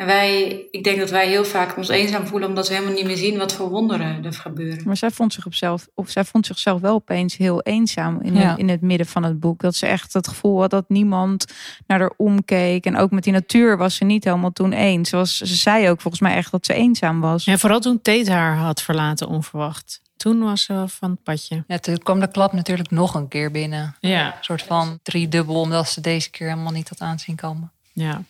En 0.00 0.06
wij, 0.06 0.62
ik 0.70 0.84
denk 0.84 0.98
dat 0.98 1.10
wij 1.10 1.28
heel 1.28 1.44
vaak 1.44 1.76
ons 1.76 1.88
eenzaam 1.88 2.26
voelen 2.26 2.48
omdat 2.48 2.68
we 2.68 2.74
helemaal 2.74 2.94
niet 2.94 3.04
meer 3.04 3.16
zien 3.16 3.38
wat 3.38 3.52
voor 3.52 3.68
wonderen 3.68 4.24
er 4.24 4.32
gebeuren. 4.32 4.82
Maar 4.86 4.96
zij 4.96 5.10
vond, 5.10 5.32
zich 5.32 5.46
op 5.46 5.54
zelf, 5.54 5.88
of 5.94 6.10
zij 6.10 6.24
vond 6.24 6.46
zichzelf 6.46 6.80
wel 6.80 6.94
opeens 6.94 7.36
heel 7.36 7.62
eenzaam 7.62 8.20
in, 8.22 8.34
Ja. 8.34 8.50
het, 8.50 8.58
in 8.58 8.68
het 8.68 8.80
midden 8.80 9.06
van 9.06 9.22
het 9.22 9.40
boek. 9.40 9.60
Dat 9.60 9.74
ze 9.74 9.86
echt 9.86 10.12
het 10.12 10.28
gevoel 10.28 10.60
had 10.60 10.70
dat 10.70 10.84
niemand 10.88 11.46
naar 11.86 11.98
haar 12.00 12.12
omkeek. 12.16 12.84
En 12.86 12.96
ook 12.96 13.10
met 13.10 13.24
die 13.24 13.32
natuur 13.32 13.76
was 13.76 13.94
ze 13.94 14.04
niet 14.04 14.24
helemaal 14.24 14.52
toen 14.52 14.72
eens. 14.72 15.08
Ze, 15.08 15.16
was, 15.16 15.36
ze 15.36 15.54
zei 15.54 15.88
ook 15.90 16.00
volgens 16.00 16.22
mij 16.22 16.34
echt 16.34 16.50
dat 16.50 16.66
ze 16.66 16.74
eenzaam 16.74 17.20
was. 17.20 17.44
En 17.46 17.58
vooral 17.58 17.80
toen 17.80 18.00
Tate 18.02 18.30
haar 18.32 18.56
had 18.56 18.82
verlaten 18.82 19.28
onverwacht. 19.28 20.00
toen 20.16 20.40
was 20.42 20.62
ze 20.62 20.84
van 20.86 21.10
het 21.10 21.22
padje. 21.22 21.64
Ja, 21.66 21.78
toen 21.78 21.98
kwam 21.98 22.20
de 22.20 22.30
klap 22.30 22.52
natuurlijk 22.52 22.90
nog 22.90 23.14
een 23.14 23.28
keer 23.28 23.50
binnen. 23.50 23.96
Ja, 24.00 24.26
Een 24.26 24.44
soort 24.44 24.62
van 24.62 24.98
driedubbel, 25.02 25.60
omdat 25.60 25.88
ze 25.88 26.00
deze 26.00 26.30
keer 26.30 26.48
helemaal 26.48 26.72
niet 26.72 26.88
had 26.88 27.00
aanzien 27.00 27.36
komen. 27.36 27.70
ja. 27.92 28.22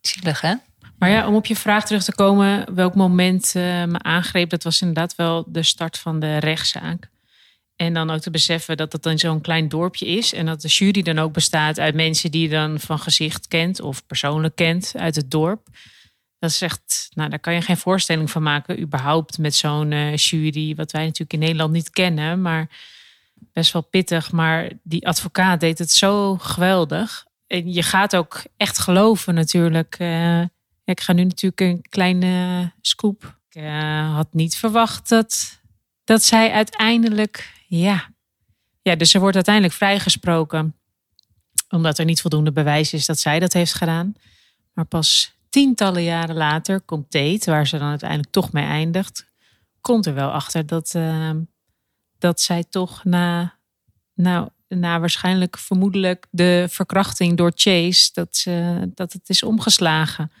Zielig, 0.00 0.40
hè? 0.40 0.54
Maar 1.00 1.10
ja, 1.10 1.28
om 1.28 1.34
op 1.34 1.46
je 1.46 1.56
vraag 1.56 1.86
terug 1.86 2.04
te 2.04 2.14
komen, 2.14 2.74
welk 2.74 2.94
moment 2.94 3.52
eh, 3.54 3.62
me 3.62 3.98
aangreep, 3.98 4.50
dat 4.50 4.62
was 4.62 4.80
inderdaad 4.80 5.14
wel 5.14 5.44
de 5.48 5.62
start 5.62 5.98
van 5.98 6.20
de 6.20 6.38
rechtszaak. 6.38 7.10
En 7.76 7.94
dan 7.94 8.10
ook 8.10 8.20
te 8.20 8.30
beseffen 8.30 8.76
dat 8.76 8.92
het 8.92 9.02
dan 9.02 9.18
zo'n 9.18 9.40
klein 9.40 9.68
dorpje 9.68 10.06
is. 10.06 10.32
En 10.32 10.46
dat 10.46 10.60
de 10.60 10.68
jury 10.68 11.02
dan 11.02 11.18
ook 11.18 11.32
bestaat 11.32 11.78
uit 11.78 11.94
mensen 11.94 12.30
die 12.30 12.42
je 12.42 12.48
dan 12.48 12.80
van 12.80 12.98
gezicht 12.98 13.48
kent 13.48 13.80
of 13.80 14.06
persoonlijk 14.06 14.56
kent 14.56 14.92
uit 14.96 15.16
het 15.16 15.30
dorp. 15.30 15.68
Dat 16.38 16.50
is 16.50 16.62
echt, 16.62 17.08
nou, 17.14 17.30
daar 17.30 17.38
kan 17.38 17.54
je 17.54 17.62
geen 17.62 17.76
voorstelling 17.76 18.30
van 18.30 18.42
maken, 18.42 18.80
überhaupt 18.80 19.38
met 19.38 19.54
zo'n 19.54 19.92
eh, 19.92 20.16
jury, 20.16 20.74
wat 20.74 20.92
wij 20.92 21.02
natuurlijk 21.02 21.32
in 21.32 21.38
Nederland 21.38 21.72
niet 21.72 21.90
kennen, 21.90 22.42
maar 22.42 22.68
best 23.52 23.72
wel 23.72 23.82
pittig. 23.82 24.32
Maar 24.32 24.70
die 24.82 25.06
advocaat 25.06 25.60
deed 25.60 25.78
het 25.78 25.90
zo 25.90 26.36
geweldig. 26.36 27.24
En 27.46 27.72
je 27.72 27.82
gaat 27.82 28.16
ook 28.16 28.42
echt 28.56 28.78
geloven 28.78 29.34
natuurlijk. 29.34 29.96
Ik 30.90 31.00
ga 31.00 31.12
nu 31.12 31.24
natuurlijk 31.24 31.60
een 31.60 31.82
kleine 31.88 32.72
scoop. 32.80 33.38
Ik 33.48 33.62
eh, 33.62 34.14
had 34.14 34.28
niet 34.32 34.56
verwacht 34.56 35.08
dat, 35.08 35.60
dat 36.04 36.22
zij 36.22 36.52
uiteindelijk, 36.52 37.52
ja. 37.68 38.10
Ja, 38.82 38.96
dus 38.96 39.10
ze 39.10 39.18
wordt 39.18 39.34
uiteindelijk 39.34 39.74
vrijgesproken. 39.74 40.74
Omdat 41.68 41.98
er 41.98 42.04
niet 42.04 42.20
voldoende 42.20 42.52
bewijs 42.52 42.92
is 42.92 43.06
dat 43.06 43.18
zij 43.18 43.38
dat 43.38 43.52
heeft 43.52 43.74
gedaan. 43.74 44.14
Maar 44.72 44.84
pas 44.84 45.34
tientallen 45.48 46.02
jaren 46.02 46.36
later 46.36 46.80
komt 46.80 47.10
Tate, 47.10 47.50
waar 47.50 47.66
ze 47.66 47.78
dan 47.78 47.88
uiteindelijk 47.88 48.30
toch 48.30 48.52
mee 48.52 48.64
eindigt, 48.64 49.26
komt 49.80 50.06
er 50.06 50.14
wel 50.14 50.30
achter 50.30 50.66
dat, 50.66 50.94
eh, 50.94 51.30
dat 52.18 52.40
zij 52.40 52.64
toch 52.64 53.04
na, 53.04 53.54
nou, 54.14 54.48
na 54.68 55.00
waarschijnlijk 55.00 55.58
vermoedelijk 55.58 56.26
de 56.30 56.66
verkrachting 56.70 57.36
door 57.36 57.52
Chase, 57.54 58.10
dat, 58.12 58.36
ze, 58.36 58.88
dat 58.94 59.12
het 59.12 59.28
is 59.28 59.42
omgeslagen. 59.42 60.32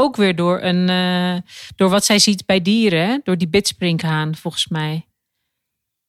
Ook 0.00 0.16
weer 0.16 0.36
door, 0.36 0.62
een, 0.62 0.88
eh, 0.88 1.50
door 1.76 1.90
wat 1.90 2.04
zij 2.04 2.18
ziet 2.18 2.46
bij 2.46 2.62
dieren, 2.62 3.06
hè? 3.08 3.18
door 3.22 3.38
die 3.38 3.48
bitsprinkhaan 3.48 4.36
volgens 4.36 4.68
mij. 4.68 5.06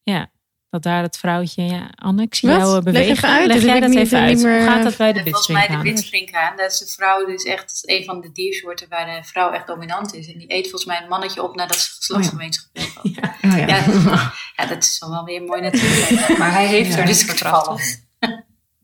Ja, 0.04 0.32
dat 0.70 0.84
daar 0.84 1.02
het 1.04 1.18
vrouwtje, 1.18 1.64
ja, 1.64 1.90
Anne, 1.96 2.22
ik 2.22 2.36
zie 2.36 2.50
Wat? 2.50 2.58
jou 2.58 2.70
eh, 2.70 2.76
Leg 2.76 2.84
bewegen. 2.94 3.12
even 3.12 3.30
uit, 3.30 3.48
Leg 3.48 3.62
jij 3.62 3.72
heb 3.74 3.82
dat 3.82 3.90
niet- 3.90 4.00
even 4.00 4.20
uit. 4.20 4.34
niet 4.36 4.44
meer- 4.44 4.58
Hoe 4.60 4.68
gaat 4.70 4.84
dat 4.84 4.98
bij 4.98 5.14
de 5.14 5.22
Volgens 5.24 5.48
mij 5.48 5.68
de 5.68 5.78
bitsprinkhaan? 5.82 6.58
dat 6.58 6.72
is 6.72 6.78
de 6.80 6.86
vrouw 6.88 7.26
dus 7.26 7.44
echt 7.44 7.82
een 7.86 8.04
van 8.06 8.22
de 8.22 8.32
diersoorten 8.32 8.90
waar 8.90 9.06
de 9.22 9.28
vrouw 9.28 9.52
echt 9.52 9.68
dominant 9.68 10.14
is. 10.14 10.32
En 10.32 10.38
die 10.38 10.54
eet 10.54 10.62
volgens 10.62 10.86
mij 10.86 11.02
een 11.02 11.10
mannetje 11.10 11.44
op 11.44 11.56
nadat 11.56 11.78
ze 11.78 11.90
geslachtsgemeenschap 11.96 12.70
heeft. 12.74 13.00
Ja. 13.04 13.36
Oh, 13.42 13.58
ja. 13.58 13.68
Ja. 13.68 14.32
ja, 14.56 14.66
dat 14.66 14.84
is 14.84 15.00
wel 15.10 15.24
weer 15.24 15.44
mooi 15.44 15.62
natuurlijk. 15.62 16.38
Maar 16.38 16.52
hij 16.52 16.68
heeft 16.68 16.94
Ja. 16.94 16.98
er 17.00 17.06
Dus 17.06 17.24
vallen. 17.24 17.80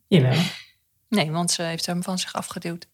Jawel. 0.08 0.40
Nee, 1.10 1.32
want 1.32 1.52
ze 1.52 1.62
heeft 1.62 1.86
hem 1.86 2.04
van 2.04 2.18
zich 2.20 2.34
afgeduwd. 2.34 2.88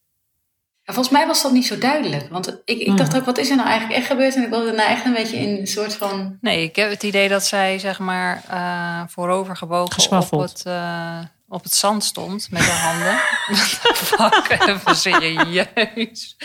Volgens 0.92 1.14
mij 1.14 1.26
was 1.26 1.42
dat 1.42 1.52
niet 1.52 1.66
zo 1.66 1.78
duidelijk. 1.78 2.26
Want 2.30 2.60
ik, 2.64 2.78
ik 2.78 2.96
dacht 2.96 3.16
ook, 3.16 3.24
wat 3.24 3.38
is 3.38 3.50
er 3.50 3.56
nou 3.56 3.68
eigenlijk 3.68 3.98
echt 3.98 4.10
gebeurd? 4.10 4.34
En 4.36 4.42
ik 4.42 4.48
wilde 4.48 4.72
nou 4.72 4.90
echt 4.90 5.04
een 5.04 5.12
beetje 5.12 5.36
in 5.36 5.56
een 5.60 5.66
soort 5.66 5.94
van... 5.94 6.36
Nee, 6.40 6.62
ik 6.62 6.76
heb 6.76 6.90
het 6.90 7.02
idee 7.02 7.28
dat 7.28 7.44
zij 7.46 7.78
zeg 7.78 7.98
maar 7.98 8.42
eh 8.48 9.00
voorover 9.08 9.56
gebogen 9.56 10.20
op 10.30 10.40
het, 10.40 10.62
eh, 10.66 11.18
op 11.48 11.62
het 11.62 11.74
zand 11.74 12.04
stond 12.04 12.48
met 12.50 12.62
haar 12.68 12.92
handen. 12.92 13.18
Fuck, 13.94 14.56
even 14.68 14.96
serieus. 14.96 16.36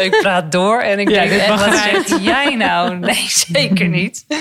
ik 0.00 0.18
praat 0.20 0.52
door 0.52 0.80
en 0.80 0.98
ik 0.98 1.08
Ja, 1.08 1.26
denk 1.26 1.46
wat 1.46 1.60
eruit. 1.66 2.08
zeg 2.08 2.20
jij 2.20 2.54
nou? 2.54 2.96
Nee, 2.98 3.24
zeker 3.28 3.88
niet. 3.88 4.24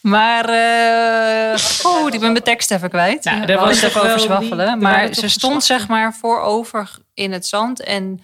Maar, 0.00 0.44
eh 0.48 1.58
oh, 1.90 2.06
ik 2.12 2.20
ben 2.20 2.32
mijn 2.32 2.44
tekst 2.44 2.70
even 2.70 2.88
kwijt. 2.88 3.24
Nou, 3.24 3.44
er 3.44 3.58
was 3.58 3.80
het 3.80 3.90
even 3.90 4.02
over 4.02 4.20
zwaffelen. 4.20 4.78
maar 4.78 5.14
ze 5.14 5.28
stond 5.28 5.64
zeg 5.64 5.88
maar 5.88 6.14
voorover 6.14 6.98
in 7.14 7.32
het 7.32 7.46
zand 7.46 7.82
en 7.82 8.20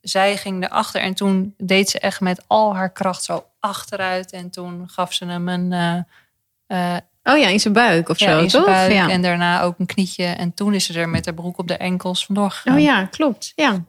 zij 0.00 0.36
ging 0.36 0.64
erachter. 0.64 1.00
En 1.00 1.14
toen 1.14 1.54
deed 1.58 1.90
ze 1.90 1.98
echt 1.98 2.20
met 2.20 2.44
al 2.46 2.74
haar 2.74 2.92
kracht 2.92 3.24
zo 3.24 3.46
achteruit. 3.60 4.32
En 4.32 4.50
toen 4.50 4.88
gaf 4.88 5.12
ze 5.12 5.24
hem 5.24 5.48
een... 5.48 5.72
eh, 5.72 6.94
eh, 6.94 7.00
Oh 7.24 7.38
ja, 7.38 7.48
in 7.48 7.60
zijn 7.60 7.74
buik 7.74 8.08
of 8.08 8.18
ja, 8.18 8.30
zo, 8.30 8.42
in 8.42 8.50
zijn 8.50 8.64
toch? 8.64 8.72
buik 8.72 8.92
ja. 8.92 9.08
en 9.08 9.22
daarna 9.22 9.62
ook 9.62 9.78
een 9.78 9.86
knietje. 9.86 10.24
En 10.24 10.54
toen 10.54 10.74
is 10.74 10.84
ze 10.84 11.00
er 11.00 11.08
met 11.08 11.24
haar 11.24 11.34
broek 11.34 11.58
op 11.58 11.68
de 11.68 11.76
enkels 11.76 12.26
vandoor 12.26 12.50
gegaan. 12.50 12.74
Oh 12.74 12.80
ja, 12.82 13.04
klopt. 13.04 13.52
Ja. 13.54 13.84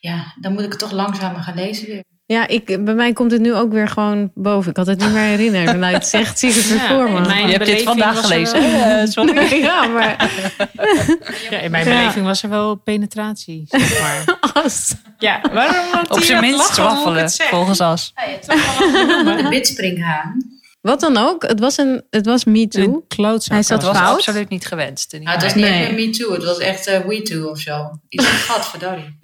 Ja, 0.00 0.34
dan 0.40 0.52
moet 0.52 0.62
ik 0.62 0.70
het 0.70 0.78
toch 0.78 0.90
langzamer 0.90 1.40
gaan 1.40 1.54
lezen 1.54 1.86
weer. 1.86 2.04
Ja, 2.28 2.46
ik, 2.46 2.84
bij 2.84 2.94
mij 2.94 3.12
komt 3.12 3.30
het 3.30 3.40
nu 3.40 3.54
ook 3.54 3.72
weer 3.72 3.88
gewoon 3.88 4.30
boven. 4.34 4.70
Ik 4.70 4.76
had 4.76 4.86
het 4.86 4.98
niet 5.00 5.12
meer 5.12 5.22
herinnerd. 5.22 5.76
Nou, 5.78 5.92
het 5.94 6.06
zegt, 6.06 6.38
zie 6.38 6.48
ik 6.48 6.54
het 6.54 6.68
weer 6.68 6.76
Ja, 6.78 6.88
voor 6.88 7.10
me. 7.10 7.34
Je 7.46 7.52
hebt 7.52 7.66
dit 7.66 7.82
vandaag 7.82 8.20
gelezen, 8.20 8.60
wel-? 8.62 8.80
Eh, 8.80 9.06
sorry. 9.14 9.54
ja, 9.62 9.86
maar 9.86 10.16
Ja, 11.50 11.58
in 11.58 11.70
mijn 11.70 11.88
Ja. 11.88 11.98
beleving 11.98 12.26
was 12.26 12.42
er 12.42 12.48
wel 12.48 12.74
penetratie, 12.74 13.64
zeg 13.68 14.00
maar. 14.00 14.38
als, 14.64 14.94
ja, 15.18 15.40
waarom? 15.52 16.04
Op 16.08 16.20
zijn 16.22 16.40
minst 16.40 16.74
zeg. 16.74 17.48
volgens 17.48 17.80
As. 17.80 18.12
De 18.44 19.46
witspringhaan. 19.50 20.36
wat 20.80 21.00
dan 21.00 21.16
ook, 21.16 21.42
het 21.46 21.60
was, 21.60 21.76
een, 21.78 22.04
het 22.10 22.26
was 22.26 22.44
Me 22.44 22.68
Too. 22.68 22.82
Een 22.82 23.04
klootzak 23.08 23.52
Hij 23.52 23.62
zat 23.62 23.80
Dat 23.80 23.90
was 23.92 23.98
Fout? 23.98 24.14
absoluut 24.16 24.48
niet 24.48 24.66
gewenst. 24.66 25.12
Nou, 25.12 25.24
het 25.30 25.42
was 25.42 25.54
niet 25.54 25.64
Nee. 25.64 25.92
meer 25.92 26.06
Me 26.06 26.10
Too, 26.10 26.32
het 26.32 26.44
was 26.44 26.58
echt 26.58 26.86
eh, 26.86 27.00
We 27.00 27.22
Too 27.22 27.48
of 27.50 27.58
zo. 27.58 27.90
Iets 28.08 28.24
van 28.26 28.38
gadverdarrie. 28.54 29.18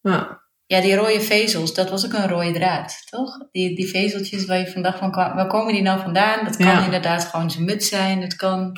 Ja. 0.00 0.44
Ja. 0.66 0.80
Die 0.80 0.94
rode 0.94 1.20
vezels, 1.20 1.74
dat 1.74 1.90
was 1.90 2.04
ook 2.06 2.12
een 2.12 2.28
rode 2.28 2.52
draad, 2.52 3.02
toch? 3.10 3.38
Die, 3.52 3.76
die 3.76 3.88
vezeltjes 3.88 4.44
waar 4.46 4.58
je 4.58 4.70
vandaag 4.70 4.98
van 4.98 5.10
kwam, 5.12 5.34
waar 5.34 5.46
komen 5.46 5.72
die 5.72 5.82
nou 5.82 6.00
vandaan? 6.00 6.44
Dat 6.44 6.56
kan 6.56 6.66
Ja. 6.66 6.84
inderdaad 6.84 7.24
gewoon 7.24 7.50
zijn 7.50 7.64
muts 7.64 7.88
zijn, 7.88 8.20
het 8.22 8.36
kan... 8.36 8.76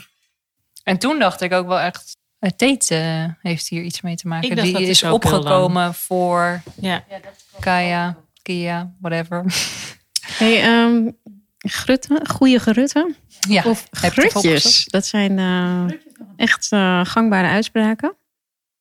En 0.82 0.98
toen 0.98 1.18
dacht 1.18 1.40
ik 1.40 1.52
ook 1.52 1.66
wel 1.66 1.78
echt... 1.78 2.16
eh, 2.38 2.50
Tate 2.50 2.94
eh, 2.94 3.24
heeft 3.50 3.68
hier 3.68 3.82
iets 3.82 4.00
mee 4.00 4.16
te 4.16 4.28
maken. 4.28 4.48
Ik 4.50 4.56
dacht 4.56 4.66
Die 4.68 4.78
dat 4.78 4.88
is 4.88 5.02
opgekomen 5.02 5.94
voor 5.94 6.62
Ja. 6.80 7.04
Kaya, 7.60 8.16
Kia, 8.42 8.92
whatever. 9.00 9.44
Hey, 10.20 10.62
ehm 10.62 11.10
grutten, 11.58 12.28
goede 12.28 12.58
gerutten. 12.60 13.16
Ja, 13.48 13.62
Of 13.64 13.86
grutjes. 13.90 14.84
Dat 14.84 15.06
zijn 15.06 15.38
eh, 15.38 15.84
echt 16.36 16.72
eh, 16.72 17.00
gangbare 17.04 17.48
uitspraken. 17.48 18.16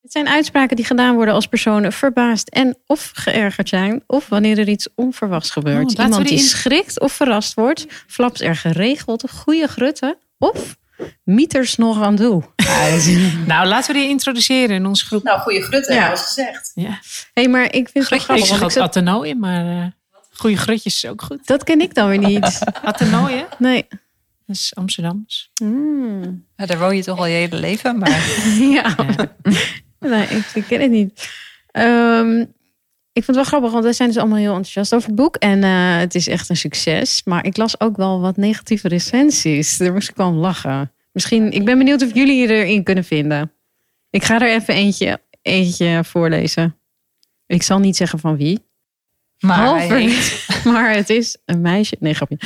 Het 0.07 0.15
zijn 0.15 0.27
uitspraken 0.35 0.75
die 0.75 0.85
gedaan 0.85 1.15
worden 1.15 1.33
als 1.33 1.47
personen 1.47 1.93
verbaasd 1.93 2.49
en 2.49 2.77
of 2.85 3.11
geërgerd 3.13 3.69
zijn. 3.69 4.03
Of 4.05 4.27
wanneer 4.29 4.59
er 4.59 4.67
iets 4.69 4.87
onverwachts 4.95 5.49
gebeurt. 5.51 5.97
Oh, 5.99 6.05
Iemand 6.05 6.27
die 6.27 6.37
in- 6.37 6.43
schrikt 6.43 6.99
of 6.99 7.11
verrast 7.13 7.53
wordt, 7.53 7.85
flapt 8.07 8.41
er 8.41 8.55
geregeld 8.55 9.23
goede 9.31 9.67
grutten. 9.67 10.17
Of 10.37 10.77
mieters 11.23 11.75
nog 11.75 12.01
aan 12.01 12.15
toe. 12.15 12.43
Nou, 13.45 13.67
laten 13.67 13.93
we 13.93 13.99
die 13.99 14.09
introduceren 14.09 14.75
in 14.75 14.85
onze 14.85 15.05
groep. 15.05 15.23
Nou, 15.23 15.39
goede 15.39 15.61
grutten, 15.61 15.95
Ja. 15.95 16.09
was 16.09 16.21
gezegd. 16.25 16.71
Ja. 16.75 16.99
hey, 17.33 17.47
maar 17.47 17.63
ik 17.63 17.89
vind 17.89 17.93
het 17.93 18.09
wel 18.09 18.17
Ik 18.19 18.23
grappig. 18.45 18.57
ik 18.57 18.63
ook 18.63 18.83
Athenooien, 18.83 19.39
maar 19.39 19.65
eh 19.67 19.85
goede 20.31 20.57
grutjes 20.57 20.95
is 21.03 21.09
ook 21.09 21.21
goed. 21.21 21.47
dat 21.47 21.63
ken 21.63 21.81
ik 21.81 21.93
dan 21.95 22.07
weer 22.07 22.17
niet. 22.17 22.59
Athenooien, 22.83 23.45
Nee. 23.57 23.85
dat 24.45 24.55
is 24.55 24.71
Amsterdams. 24.75 25.51
Hmm. 25.53 26.45
Ja, 26.55 26.65
daar 26.65 26.79
woon 26.79 26.95
je 26.95 27.03
toch 27.03 27.17
al 27.17 27.25
je 27.25 27.35
hele 27.35 27.55
leven. 27.59 27.97
Maar 27.97 28.09
Ja. 28.59 28.95
Ja. 28.97 29.31
Nee, 29.99 30.27
ik, 30.53 30.63
ken 30.67 30.81
het 30.81 30.91
niet. 30.91 31.29
Ehm, 31.71 32.39
ik 33.13 33.23
vond 33.23 33.27
het 33.27 33.35
wel 33.35 33.43
grappig, 33.43 33.71
want 33.71 33.83
wij 33.83 33.93
zijn 33.93 34.09
dus 34.09 34.17
allemaal 34.17 34.37
heel 34.37 34.55
enthousiast 34.55 34.95
over 34.95 35.07
het 35.07 35.15
boek. 35.15 35.35
En 35.35 35.63
eh, 35.63 35.97
het 35.97 36.15
is 36.15 36.27
echt 36.27 36.49
een 36.49 36.57
succes. 36.57 37.21
Maar 37.25 37.45
ik 37.45 37.57
las 37.57 37.79
ook 37.79 37.97
wel 37.97 38.21
wat 38.21 38.37
negatieve 38.37 38.87
recensies. 38.87 39.77
Daar 39.77 39.93
moest 39.93 40.09
ik 40.09 40.15
wel 40.15 40.27
om 40.27 40.35
lachen. 40.35 40.91
Misschien, 41.11 41.51
ik 41.51 41.65
ben 41.65 41.77
benieuwd 41.77 42.03
of 42.03 42.13
jullie 42.13 42.47
erin 42.47 42.83
kunnen 42.83 43.03
vinden. 43.03 43.51
Ik 44.09 44.23
ga 44.23 44.41
er 44.41 44.53
even 44.53 44.73
eentje, 44.73 45.21
eentje 45.41 46.03
voorlezen. 46.03 46.77
Ik 47.45 47.63
zal 47.63 47.79
niet 47.79 47.95
zeggen 47.95 48.19
van 48.19 48.37
wie. 48.37 48.66
Maar 49.39 49.57
Halverwege- 49.57 50.93
het 50.97 51.09
is 51.09 51.37
een 51.45 51.61
meisje. 51.61 51.95
Nee, 51.99 52.13
grapje. 52.13 52.37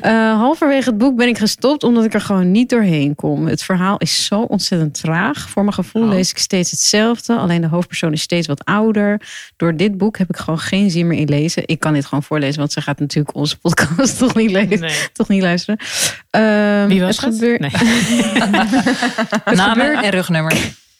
Eh, 0.00 0.12
halverwege 0.38 0.88
het 0.88 0.98
boek 0.98 1.16
ben 1.16 1.28
ik 1.28 1.38
gestopt 1.38 1.82
omdat 1.84 2.04
ik 2.04 2.14
er 2.14 2.20
gewoon 2.20 2.50
niet 2.50 2.68
doorheen 2.68 3.14
kom. 3.14 3.46
Het 3.46 3.62
verhaal 3.62 3.98
is 3.98 4.24
zo 4.24 4.40
ontzettend 4.40 5.00
traag. 5.00 5.48
Voor 5.48 5.62
mijn 5.62 5.74
gevoel 5.74 6.02
Oh. 6.02 6.08
lees 6.08 6.30
ik 6.30 6.38
steeds 6.38 6.70
hetzelfde. 6.70 7.34
Alleen 7.36 7.60
de 7.60 7.66
hoofdpersoon 7.66 8.12
is 8.12 8.22
steeds 8.22 8.46
wat 8.46 8.64
ouder. 8.64 9.20
Door 9.56 9.76
dit 9.76 9.98
boek 9.98 10.18
heb 10.18 10.28
ik 10.28 10.36
gewoon 10.36 10.58
geen 10.58 10.90
zin 10.90 11.06
meer 11.06 11.18
in 11.18 11.28
lezen. 11.28 11.62
Ik 11.66 11.80
kan 11.80 11.92
dit 11.92 12.04
gewoon 12.06 12.22
voorlezen, 12.24 12.58
want 12.58 12.72
ze 12.72 12.80
gaat 12.80 12.98
natuurlijk 12.98 13.36
onze 13.36 13.58
podcast 13.58 14.18
toch 14.18 14.34
niet 14.34 14.50
lezen. 14.50 14.80
Nee. 14.80 14.96
Toch 15.12 15.28
niet 15.28 15.42
luisteren. 15.42 15.80
Ehm, 16.30 16.86
Wie 16.88 17.00
was 17.00 17.16
het 17.16 17.24
het? 17.24 17.34
gebeurt- 17.34 17.60
Nee. 17.60 17.70
namen 19.56 19.86
gebeurt- 19.86 20.04
en 20.04 20.10
rugnummer. 20.10 20.52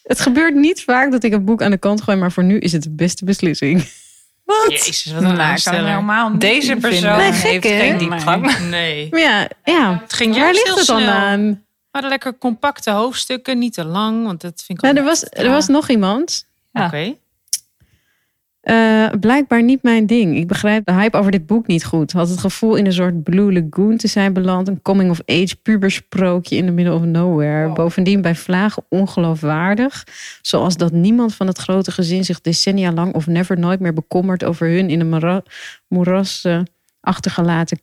Het 0.03 0.21
gebeurt 0.21 0.55
niet 0.55 0.83
vaak 0.83 1.11
dat 1.11 1.25
ik 1.25 1.33
een 1.33 1.45
boek 1.45 1.63
aan 1.63 1.71
de 1.71 1.79
kant 1.79 2.03
gooi, 2.03 2.17
maar 2.19 2.33
voor 2.33 2.45
nu 2.45 2.59
is 2.59 2.73
het 2.73 2.83
de 2.83 2.91
beste 2.91 3.25
beslissing. 3.25 3.85
Jezus, 4.69 5.13
wat 5.13 5.23
een 5.23 5.37
Nou, 5.37 5.55
ik 5.55 5.63
kan 5.63 5.75
helemaal 5.75 6.29
niet 6.31 6.41
Deze 6.41 6.77
persoon 6.77 7.17
Nee, 7.17 7.33
gek, 7.33 7.51
heeft 7.51 7.65
hè? 7.65 7.79
geen 7.79 7.99
diepgang. 7.99 8.59
Nee. 8.59 9.09
Maar 9.11 9.21
ja, 9.31 9.49
ja. 9.65 9.99
Het 10.03 10.13
ging 10.13 10.31
waar 10.31 10.41
juist 10.41 10.65
ligt 10.65 10.79
het 10.79 10.87
dan 10.87 11.01
snel. 11.01 11.13
aan? 11.13 11.49
We 11.51 11.59
hadden 11.91 12.11
lekker 12.11 12.39
compacte 12.39 12.91
hoofdstukken, 12.91 13.59
niet 13.59 13.73
te 13.73 13.85
lang, 13.85 14.25
want 14.25 14.41
dat 14.41 14.63
vind 14.67 14.79
ik 14.79 14.85
wel 14.85 14.95
er, 14.95 15.05
was, 15.05 15.25
er 15.31 15.51
was 15.51 15.67
nog 15.67 15.89
iemand. 15.89 16.47
Ja. 16.73 16.87
Oké. 16.87 17.15
Eh, 18.69 19.09
blijkbaar 19.21 19.63
niet 19.63 19.83
mijn 19.83 20.07
ding. 20.07 20.37
Ik 20.37 20.47
begrijp 20.47 20.87
de 20.87 20.93
hype 20.93 21.17
over 21.17 21.31
dit 21.31 21.47
boek 21.47 21.67
niet 21.67 21.85
goed. 21.85 22.13
Had 22.13 22.29
het 22.29 22.39
gevoel 22.39 22.77
in 22.77 22.87
een 22.87 22.93
soort 22.93 23.23
Blue 23.23 23.53
Lagoon 23.53 23.97
te 23.97 24.07
zijn 24.07 24.33
beland. 24.33 24.69
Een 24.69 24.83
coming-of-age 24.83 25.57
pubersprookje 25.63 26.57
in 26.57 26.67
the 26.67 26.73
middle 26.73 26.95
of 26.95 27.03
nowhere. 27.03 27.73
Bovendien 27.73 28.21
bij 28.23 28.35
vlagen 28.35 28.85
ongeloofwaardig. 28.89 30.05
Zoals 30.43 30.77
dat 30.77 30.93
niemand 30.93 31.35
van 31.35 31.47
het 31.47 31.59
grote 31.59 31.91
gezin 31.91 32.25
zich 32.25 32.41
decennia 32.41 32.93
lang 32.93 33.15
of 33.15 33.27
never 33.27 33.59
nooit 33.59 33.81
meer 33.81 33.93
bekommert 33.95 34.45
over 34.45 34.69
hun 34.69 34.91
in 34.91 35.01
een 35.01 35.09
mora- 35.09 35.43
moeras 35.89 36.45
eh, 36.45 36.61
achtergelaten 37.01 37.79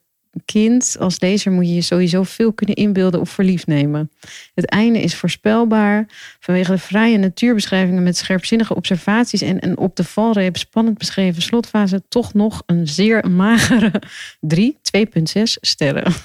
kind. 0.46 0.96
Als 1.00 1.20
lezer 1.20 1.52
moet 1.52 1.68
je 1.68 1.74
je 1.74 1.82
sowieso 1.82 2.24
veel 2.24 2.54
kunnen 2.54 2.76
inbeelden 2.76 3.20
of 3.20 3.30
verliefd 3.30 3.68
nemen. 3.68 4.12
Het 4.54 4.66
einde 4.70 5.02
is 5.02 5.16
voorspelbaar 5.16 6.06
vanwege 6.40 6.72
de 6.72 6.78
vrije 6.78 7.18
natuurbeschrijvingen 7.18 8.04
met 8.04 8.18
scherpzinnige 8.18 8.76
observaties 8.76 9.42
en 9.42 9.66
een 9.66 9.78
op 9.78 9.96
de 9.96 10.04
valreep 10.04 10.58
spannend 10.58 10.98
beschreven 10.98 11.42
slotfase 11.42 12.02
toch 12.10 12.34
nog 12.34 12.64
een 12.66 12.88
zeer 12.88 13.30
magere 13.32 13.92
3, 14.40 14.78
2,6 14.98 15.42
sterren. 15.44 16.14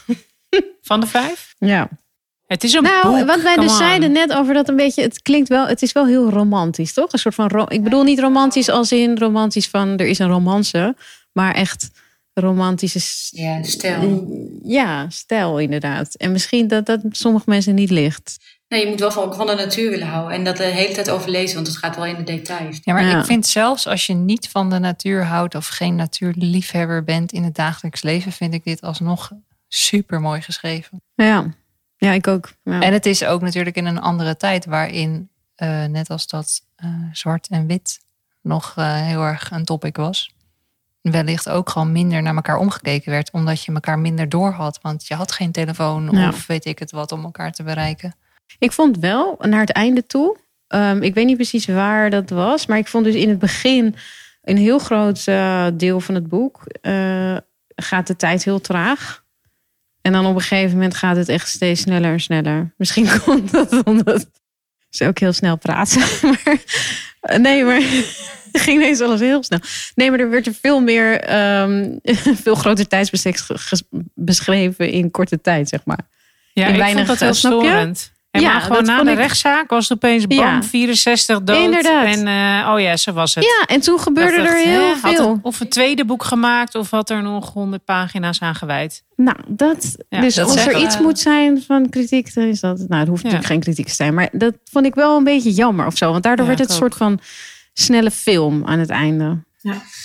Van 0.82 1.00
de 1.00 1.06
vijf? 1.06 1.54
Ja. 1.58 1.88
Het 2.46 2.64
is 2.64 2.72
een 2.72 2.82
Nou, 2.82 3.16
boek. 3.18 3.26
wat 3.26 3.42
wij 3.42 3.54
come 3.54 3.66
dus 3.66 3.72
on. 3.76 3.78
zeiden 3.78 4.12
net 4.12 4.32
over 4.32 4.54
dat 4.54 4.68
een 4.68 4.76
beetje, 4.76 5.02
het 5.02 5.22
klinkt 5.22 5.48
wel, 5.48 5.66
het 5.66 5.82
is 5.82 5.92
wel 5.92 6.06
heel 6.06 6.30
romantisch, 6.30 6.92
toch? 6.92 7.12
Een 7.12 7.18
soort 7.18 7.34
van, 7.34 7.66
ik 7.68 7.82
bedoel 7.82 8.02
niet 8.02 8.20
romantisch 8.20 8.68
als 8.68 8.92
in 8.92 9.18
romantisch 9.18 9.68
van 9.68 9.96
er 9.98 10.06
is 10.06 10.18
een 10.18 10.28
romance, 10.28 10.94
maar 11.32 11.54
echt 11.54 11.90
romantische 12.35 13.01
Ja, 13.43 13.62
stel. 13.62 14.28
Ja, 14.62 15.11
stijl 15.11 15.59
inderdaad. 15.59 16.14
En 16.14 16.33
misschien 16.33 16.68
dat 16.68 16.87
dat 16.87 17.01
sommige 17.11 17.45
mensen 17.51 17.74
niet 17.74 17.91
ligt. 17.91 18.37
Nee, 18.68 18.81
je 18.85 18.91
moet 18.91 19.01
wel 19.01 19.11
van, 19.12 19.35
van 19.35 19.47
de 19.47 19.55
natuur 19.55 19.91
willen 19.91 20.07
houden. 20.07 20.37
En 20.37 20.45
dat 20.45 20.57
de 20.57 20.64
hele 20.64 20.95
tijd 20.95 21.11
overlezen, 21.11 21.55
want 21.55 21.66
het 21.66 21.76
gaat 21.76 21.97
wel 21.97 22.07
in 22.07 22.16
de 22.16 22.22
details. 22.22 22.78
Ja, 22.83 22.93
maar 22.93 23.05
Ja. 23.05 23.18
ik 23.18 23.24
vind 23.24 23.47
zelfs 23.47 23.87
als 23.87 24.07
je 24.07 24.14
niet 24.14 24.49
van 24.49 24.70
de 24.70 24.78
natuur 24.78 25.24
houdt 25.24 25.55
of 25.55 25.66
geen 25.66 25.95
natuurliefhebber 25.95 27.05
bent 27.05 27.33
in 27.33 27.43
het 27.45 27.55
dagelijks 27.55 28.03
leven, 28.03 28.33
vind 28.33 28.55
ik 28.55 28.64
dit 28.64 28.81
alsnog 28.83 29.31
super 29.68 30.20
mooi 30.20 30.41
geschreven. 30.41 31.03
Ja, 31.14 31.55
ja 31.97 32.12
ik 32.12 32.26
ook. 32.26 32.53
Ja. 32.64 32.81
En 32.81 32.93
het 32.93 33.07
is 33.07 33.24
ook 33.24 33.41
natuurlijk 33.41 33.76
in 33.76 33.87
een 33.87 34.01
andere 34.01 34.37
tijd 34.37 34.64
waarin, 34.64 35.28
eh, 35.55 35.85
net 35.85 36.11
als 36.11 36.26
dat 36.26 36.62
eh, 36.76 36.89
zwart 37.12 37.49
en 37.49 37.66
wit 37.66 38.01
nog 38.43 38.74
eh, 38.76 39.03
heel 39.03 39.22
erg 39.22 39.51
een 39.51 39.64
topic 39.64 39.97
was, 39.97 40.31
wellicht 41.03 41.48
ook 41.48 41.70
gewoon 41.70 41.92
minder 41.92 42.22
naar 42.22 42.34
elkaar 42.34 42.57
omgekeken 42.57 43.11
werd, 43.11 43.30
omdat 43.30 43.64
je 43.64 43.72
elkaar 43.72 43.98
minder 43.98 44.28
door 44.28 44.51
had. 44.51 44.78
Want 44.82 45.07
je 45.07 45.14
had 45.14 45.32
geen 45.32 45.53
telefoon 45.53 46.09
Ja. 46.12 46.28
of 46.28 46.46
weet 46.46 46.64
ik 46.64 46.78
het 46.78 46.90
wat 46.90 47.12
om 47.12 47.24
elkaar 47.24 47.53
te 47.53 47.62
bereiken. 47.62 48.14
Ik 48.59 48.72
vond 48.72 48.98
wel 48.98 49.36
naar 49.38 49.61
het 49.61 49.70
einde 49.72 50.07
toe. 50.07 50.36
ehm, 50.66 51.03
ik 51.03 51.14
weet 51.14 51.26
niet 51.26 51.36
precies 51.36 51.66
waar 51.66 52.11
dat 52.11 52.30
was. 52.30 52.66
Maar 52.66 52.78
ik 52.78 52.88
vond 52.88 53.05
dus 53.05 53.14
in 53.14 53.28
het 53.28 53.38
begin 53.38 53.94
een 54.42 54.57
heel 54.57 54.78
groot 54.78 55.22
eh, 55.26 55.66
deel 55.74 56.01
van 56.01 56.14
het 56.14 56.28
boek. 56.28 56.62
eh, 56.80 57.36
gaat 57.74 58.07
de 58.07 58.16
tijd 58.16 58.44
heel 58.44 58.61
traag. 58.61 59.24
En 60.01 60.12
dan 60.12 60.26
op 60.26 60.34
een 60.34 60.40
gegeven 60.40 60.74
moment 60.74 60.94
gaat 60.94 61.16
het 61.16 61.28
echt 61.28 61.48
steeds 61.48 61.80
sneller 61.80 62.12
en 62.12 62.20
sneller. 62.20 62.74
Misschien 62.76 63.09
komt 63.24 63.51
dat 63.53 63.84
omdat 63.84 64.26
ze 64.91 65.07
ook 65.07 65.18
heel 65.18 65.32
snel 65.32 65.57
praten. 65.57 66.01
maar, 66.30 67.41
nee, 67.41 67.64
maar 67.64 67.80
het 68.53 68.61
ging 68.61 68.82
ineens 68.82 69.01
alles 69.01 69.20
heel 69.20 69.43
snel. 69.43 69.59
Nee, 69.95 70.11
maar 70.11 70.20
er 70.20 70.30
werd 70.30 70.47
er 70.47 70.55
veel 70.61 70.80
meer, 70.80 71.20
ehm, 71.20 71.88
veel 72.45 72.55
groter 72.55 72.86
tijdsbestek 72.88 73.38
beschreven 74.14 74.91
in 74.91 75.11
korte 75.11 75.41
tijd, 75.41 75.68
zeg 75.68 75.80
maar. 75.84 76.09
Ja, 76.53 76.66
in 76.66 76.72
ik 76.72 76.78
weinig, 76.78 77.07
vond 77.07 77.18
dat 77.18 77.41
heel 77.41 77.51
eh, 77.51 77.61
je? 77.61 77.68
storend. 77.68 78.12
En 78.31 78.41
Ja, 78.41 78.53
maar 78.53 78.61
gewoon 78.61 78.85
na 78.85 79.03
de 79.03 79.11
ik- 79.11 79.16
rechtszaak 79.16 79.70
was 79.70 79.89
het 79.89 79.97
opeens 79.97 80.26
bam, 80.26 80.39
Ja. 80.39 80.62
64 80.62 81.43
dood. 81.43 81.57
Inderdaad. 81.57 82.05
En 82.05 82.26
eh, 82.26 82.72
oh 82.72 82.81
ja, 82.81 82.97
zo 82.97 83.12
was 83.12 83.35
het. 83.35 83.45
Ja, 83.45 83.74
en 83.74 83.81
toen 83.81 84.01
gebeurde 84.01 84.37
er 84.37 84.57
heel 84.57 84.97
veel. 84.97 85.39
of 85.43 85.61
een 85.61 85.68
tweede 85.68 86.05
boek 86.05 86.24
gemaakt 86.24 86.74
of 86.74 86.91
had 86.91 87.11
er 87.11 87.22
nog 87.22 87.53
100 87.53 87.85
pagina's 87.85 88.41
aan 88.41 88.55
gewijd. 88.55 89.03
Nou, 89.16 89.37
dat, 89.47 89.97
Ja, 90.09 90.20
dus 90.20 90.35
dat 90.35 90.47
als 90.51 90.66
er 90.66 90.78
iets 90.78 90.99
moet 90.99 91.18
zijn 91.18 91.62
van 91.66 91.89
kritiek, 91.89 92.35
dan 92.35 92.45
is 92.45 92.61
dat. 92.61 92.78
Nou, 92.78 93.01
het 93.01 93.09
hoeft 93.09 93.22
Ja. 93.22 93.26
natuurlijk 93.28 93.47
geen 93.47 93.61
kritiek 93.61 93.87
te 93.87 93.95
zijn, 93.95 94.14
maar 94.14 94.28
dat 94.33 94.55
vond 94.70 94.87
ik 94.87 94.95
wel 94.95 95.16
een 95.16 95.24
beetje 95.24 95.53
jammer 95.53 95.87
of 95.87 95.97
zo. 95.97 96.11
Want 96.11 96.22
daardoor 96.22 96.47
Ja, 96.47 96.51
werd 96.51 96.61
het 96.62 96.70
een 96.70 96.76
soort 96.83 96.95
van 96.95 97.20
snelle 97.72 98.11
film 98.11 98.66
aan 98.66 98.78
het 98.78 98.91
einde. 98.91 99.39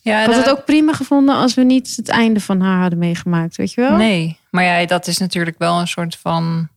Ja, 0.03 0.21
Ik 0.21 0.25
had 0.25 0.35
het 0.35 0.49
ook 0.49 0.65
prima 0.65 0.93
gevonden 0.93 1.35
als 1.35 1.53
we 1.53 1.63
niet 1.63 1.93
het 1.95 2.09
einde 2.09 2.39
van 2.39 2.61
haar 2.61 2.79
hadden 2.81 2.99
meegemaakt, 2.99 3.55
weet 3.55 3.73
je 3.73 3.81
wel? 3.81 3.95
Nee, 3.95 4.37
maar 4.51 4.63
ja, 4.63 4.85
dat 4.85 5.07
is 5.07 5.17
natuurlijk 5.17 5.57
wel 5.57 5.79
een 5.79 5.87
soort 5.87 6.17
van 6.21 6.67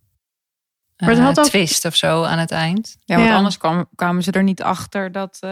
Maar 0.99 1.09
het 1.09 1.19
eh, 1.19 1.25
had 1.25 1.39
ook- 1.39 1.45
twist 1.45 1.85
of 1.85 1.97
zo 1.97 2.23
aan 2.25 2.39
het 2.39 2.51
eind. 2.51 2.97
Ja, 3.05 3.17
want 3.17 3.29
Ja. 3.29 3.37
anders 3.37 3.57
kwam, 3.59 3.87
kwamen 3.95 4.23
ze 4.23 4.31
er 4.33 4.43
niet 4.43 4.63
achter 4.63 5.13
dat. 5.13 5.39
eh, 5.41 5.51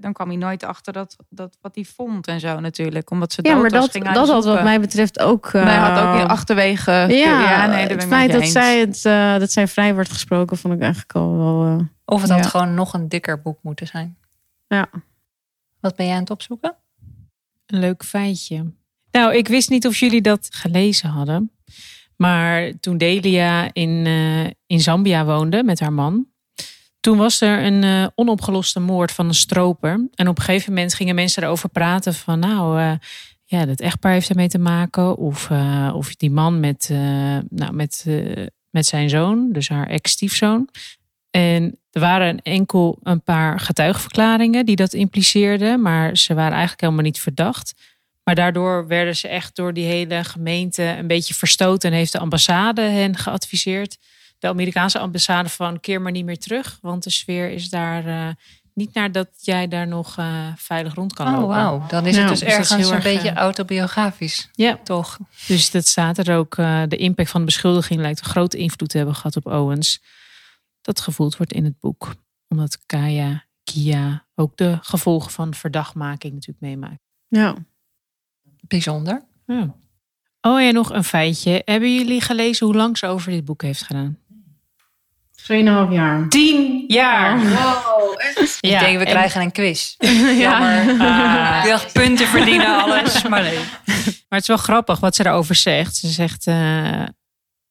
dan 0.00 0.12
kwam 0.12 0.28
hij 0.28 0.36
nooit 0.36 0.64
achter 0.64 0.92
dat, 0.92 1.16
dat 1.28 1.56
wat 1.60 1.74
hij 1.74 1.84
vond 1.84 2.26
en 2.26 2.40
zo 2.40 2.60
natuurlijk. 2.60 3.10
Omdat 3.10 3.32
ze 3.32 3.40
Ja, 3.42 3.52
maar 3.54 3.62
was, 3.62 3.72
dat, 3.72 3.90
ging 3.90 4.04
dat 4.12 4.28
had 4.28 4.44
wat 4.44 4.62
mij 4.62 4.80
betreft 4.80 5.18
ook. 5.20 5.52
Maar 5.52 5.64
hij 5.64 5.76
had 5.76 6.02
ook 6.08 6.14
eh, 6.14 6.20
in 6.20 6.26
achterwege. 6.26 6.90
Ja, 6.90 7.06
nee, 7.66 7.78
daar 7.78 7.86
ben 7.88 7.98
het 7.98 8.06
feit 8.06 8.32
dat 8.32 8.40
eens. 8.40 8.52
zij, 8.52 8.78
het, 8.80 9.04
eh, 9.04 9.38
dat 9.38 9.52
zij 9.52 9.68
vrij 9.68 9.94
wordt 9.94 10.12
gesproken, 10.12 10.56
vond 10.56 10.74
ik 10.74 10.80
eigenlijk 10.80 11.12
al 11.12 11.36
wel. 11.36 11.66
eh, 11.78 11.84
Of 12.04 12.20
het 12.20 12.30
had 12.30 12.44
Ja. 12.44 12.48
gewoon 12.48 12.74
nog 12.74 12.92
een 12.94 13.08
dikker 13.08 13.42
boek 13.42 13.58
moeten 13.62 13.86
zijn. 13.86 14.16
ja. 14.68 14.86
Wat 15.80 15.96
ben 15.96 16.06
jij 16.06 16.14
aan 16.14 16.20
het 16.20 16.30
opzoeken? 16.30 16.74
Een 17.66 17.78
leuk 17.78 18.04
feitje. 18.04 18.72
Nou, 19.10 19.34
ik 19.34 19.48
wist 19.48 19.70
niet 19.70 19.86
of 19.86 19.96
jullie 19.96 20.20
dat 20.20 20.48
gelezen 20.50 21.08
hadden. 21.08 21.50
Maar 22.20 22.72
toen 22.80 22.98
Delia 22.98 23.70
in, 23.72 24.02
eh, 24.06 24.44
in 24.66 24.80
Zambia 24.80 25.24
woonde 25.24 25.62
met 25.62 25.80
haar 25.80 25.92
man. 25.92 26.26
Toen 27.00 27.18
was 27.18 27.40
er 27.40 27.64
een 27.64 27.84
eh, 27.84 28.06
onopgeloste 28.14 28.80
moord 28.80 29.12
van 29.12 29.26
een 29.26 29.34
stroper. 29.34 30.08
En 30.14 30.28
op 30.28 30.38
een 30.38 30.44
gegeven 30.44 30.72
moment 30.72 30.94
gingen 30.94 31.14
mensen 31.14 31.42
erover 31.42 31.68
praten 31.68 32.14
van... 32.14 32.38
nou, 32.38 32.80
eh, 32.80 32.92
ja, 33.44 33.64
dat 33.64 33.80
echtpaar 33.80 34.12
heeft 34.12 34.28
ermee 34.28 34.48
te 34.48 34.58
maken. 34.58 35.16
Of, 35.16 35.50
of 35.94 36.14
die 36.14 36.30
man 36.30 36.60
met, 36.60 36.88
nou, 37.48 37.72
met, 37.72 38.06
met 38.70 38.86
zijn 38.86 39.08
zoon, 39.08 39.52
dus 39.52 39.68
haar 39.68 39.86
ex-stiefzoon. 39.86 40.68
En 41.30 41.78
er 41.90 42.00
waren 42.00 42.42
enkel 42.42 42.98
een 43.02 43.22
paar 43.22 43.60
getuigenverklaringen 43.60 44.66
die 44.66 44.76
dat 44.76 44.92
impliceerden. 44.92 45.82
Maar 45.82 46.16
ze 46.16 46.34
waren 46.34 46.52
eigenlijk 46.52 46.80
helemaal 46.80 47.04
niet 47.04 47.20
verdacht. 47.20 47.74
Maar 48.24 48.34
daardoor 48.34 48.86
werden 48.86 49.16
ze 49.16 49.28
echt 49.28 49.56
door 49.56 49.72
die 49.74 49.84
hele 49.86 50.24
gemeente 50.24 50.82
een 50.82 51.06
beetje 51.06 51.34
verstoten. 51.34 51.90
En 51.90 51.96
heeft 51.96 52.12
de 52.12 52.18
ambassade 52.18 52.82
hen 52.82 53.16
geadviseerd. 53.16 53.98
De 54.38 54.48
Amerikaanse 54.48 54.98
ambassade 54.98 55.48
van 55.48 55.80
keer 55.80 56.00
maar 56.02 56.12
niet 56.12 56.24
meer 56.24 56.38
terug. 56.38 56.78
Want 56.80 57.02
de 57.02 57.10
sfeer 57.10 57.50
is 57.50 57.68
daar 57.68 58.06
eh, 58.06 58.28
niet 58.74 58.94
naar 58.94 59.12
dat 59.12 59.28
jij 59.40 59.68
daar 59.68 59.86
nog 59.86 60.18
eh, 60.18 60.46
veilig 60.56 60.94
rond 60.94 61.12
kan 61.12 61.26
Oh, 61.26 61.32
lopen. 61.32 61.48
wauw. 61.48 61.86
Dan 61.88 62.06
is 62.06 62.16
het 62.16 62.28
dus 62.28 62.38
dus 62.38 62.48
is 62.48 62.54
ergens 62.54 62.76
heel 62.76 62.88
een 62.88 62.94
erg, 62.94 63.02
beetje 63.04 63.28
eh, 63.28 63.36
autobiografisch. 63.36 64.48
Ja, 64.52 64.78
Toch? 64.84 65.18
dus 65.46 65.70
dat 65.70 65.86
staat 65.86 66.18
er 66.18 66.36
ook. 66.36 66.56
eh, 66.56 66.82
de 66.88 66.96
impact 66.96 67.30
van 67.30 67.40
de 67.40 67.46
beschuldiging 67.46 68.00
lijkt 68.00 68.18
een 68.20 68.30
grote 68.30 68.56
invloed 68.56 68.88
te 68.88 68.96
hebben 68.96 69.14
gehad 69.14 69.36
op 69.36 69.46
Owens. 69.46 70.02
Dat 70.80 71.00
gevoeld 71.00 71.36
wordt 71.36 71.52
in 71.52 71.64
het 71.64 71.78
boek. 71.80 72.14
Omdat 72.48 72.78
Kaya, 72.86 73.44
Kia 73.64 74.26
ook 74.34 74.56
de 74.56 74.78
gevolgen 74.80 75.30
van 75.30 75.54
verdachtmaking 75.54 76.32
natuurlijk 76.32 76.60
meemaakt. 76.60 77.00
ja. 77.28 77.54
Bijzonder. 78.70 79.22
Ja. 79.46 79.74
Oh 80.40 80.60
ja, 80.60 80.70
nog 80.70 80.92
een 80.92 81.04
feitje. 81.04 81.62
Hebben 81.64 81.94
jullie 81.94 82.20
gelezen 82.20 82.66
hoe 82.66 82.76
lang 82.76 82.98
ze 82.98 83.06
over 83.06 83.30
dit 83.30 83.44
boek 83.44 83.62
heeft 83.62 83.82
gedaan? 83.82 84.18
2,5 85.40 85.46
jaar. 85.90 86.28
Tien 86.28 86.84
jaar! 86.86 87.38
Wow, 87.38 88.14
echt? 88.36 88.58
ik 88.60 88.78
denk, 88.78 88.98
we 88.98 89.04
krijgen 89.04 89.40
een 89.40 89.52
quiz. 89.52 89.94
Jammer. 90.44 90.90
Ik 91.62 91.70
dacht, 91.70 91.92
punten 91.92 92.26
verdienen 92.26 92.82
alles. 92.82 93.22
Maar 93.22 93.42
nee. 93.42 93.58
Maar 94.28 94.38
het 94.38 94.40
is 94.40 94.46
wel 94.46 94.56
grappig 94.56 95.00
wat 95.00 95.14
ze 95.14 95.22
daarover 95.22 95.54
zegt. 95.54 95.96
Ze 95.96 96.08
zegt, 96.08 96.46
eh, 96.46 97.02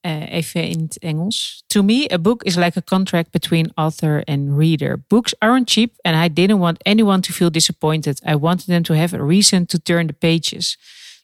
eh, 0.02 0.32
even 0.32 0.64
in 0.64 0.80
het 0.80 0.97
Engels. 0.97 1.64
To 1.68 1.84
me, 1.84 2.14
a 2.14 2.20
book 2.20 2.43
is 2.43 2.56
like 2.56 2.78
a 2.78 2.82
contract 2.82 3.32
between 3.32 3.72
author 3.74 4.24
and 4.24 4.58
reader. 4.58 5.04
Books 5.08 5.39
aren't 5.39 5.70
cheap 5.70 5.93
and 6.02 6.26
I 6.26 6.34
didn't 6.34 6.60
want 6.60 6.84
anyone 6.84 7.20
to 7.20 7.34
feel 7.34 7.52
disappointed. 7.52 8.22
I 8.26 8.36
wanted 8.36 8.66
them 8.66 8.84
to 8.84 8.93
have 8.93 9.16
a 9.16 9.26
reason 9.26 9.66
to 9.66 9.78
turn 9.84 10.08
the 10.08 10.14
pages. 10.14 10.78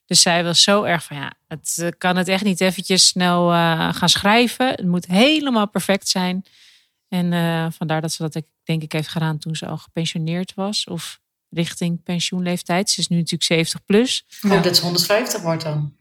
Dus 0.06 0.22
zij 0.22 0.44
was 0.44 0.64
zo 0.64 0.84
erg 0.84 1.04
van, 1.04 1.18
ja, 1.18 1.34
het 1.48 1.78
eh, 1.82 1.88
kan 1.98 2.16
het 2.18 2.28
echt 2.28 2.44
niet 2.44 2.62
eventjes 2.62 3.08
snel 3.08 3.52
eh, 3.52 3.94
gaan 3.94 4.10
schrijven. 4.10 4.68
Het 4.68 4.86
moet 4.86 5.06
helemaal 5.06 5.70
perfect 5.70 6.08
zijn. 6.08 6.46
En 7.08 7.74
vandaar 7.74 8.02
dat 8.02 8.12
ze 8.12 8.30
dat 8.30 8.44
denk 8.64 8.82
ik 8.82 8.92
heeft 8.92 9.08
gedaan 9.08 9.38
toen 9.38 9.56
ze 9.56 9.66
al 9.66 9.78
gepensioneerd 9.78 10.54
was. 10.54 10.86
Of 10.86 11.20
richting 11.50 12.04
pensioenleeftijd. 12.04 12.90
Ze 12.90 13.00
is 13.00 13.08
nu 13.08 13.18
natuurlijk 13.18 13.44
70 13.44 13.86
plus. 13.86 14.26
Hoop 14.40 14.64
dat 14.64 14.76
ze 14.76 14.82
150 14.82 15.42
wordt 15.42 15.64
dan. 15.64 15.94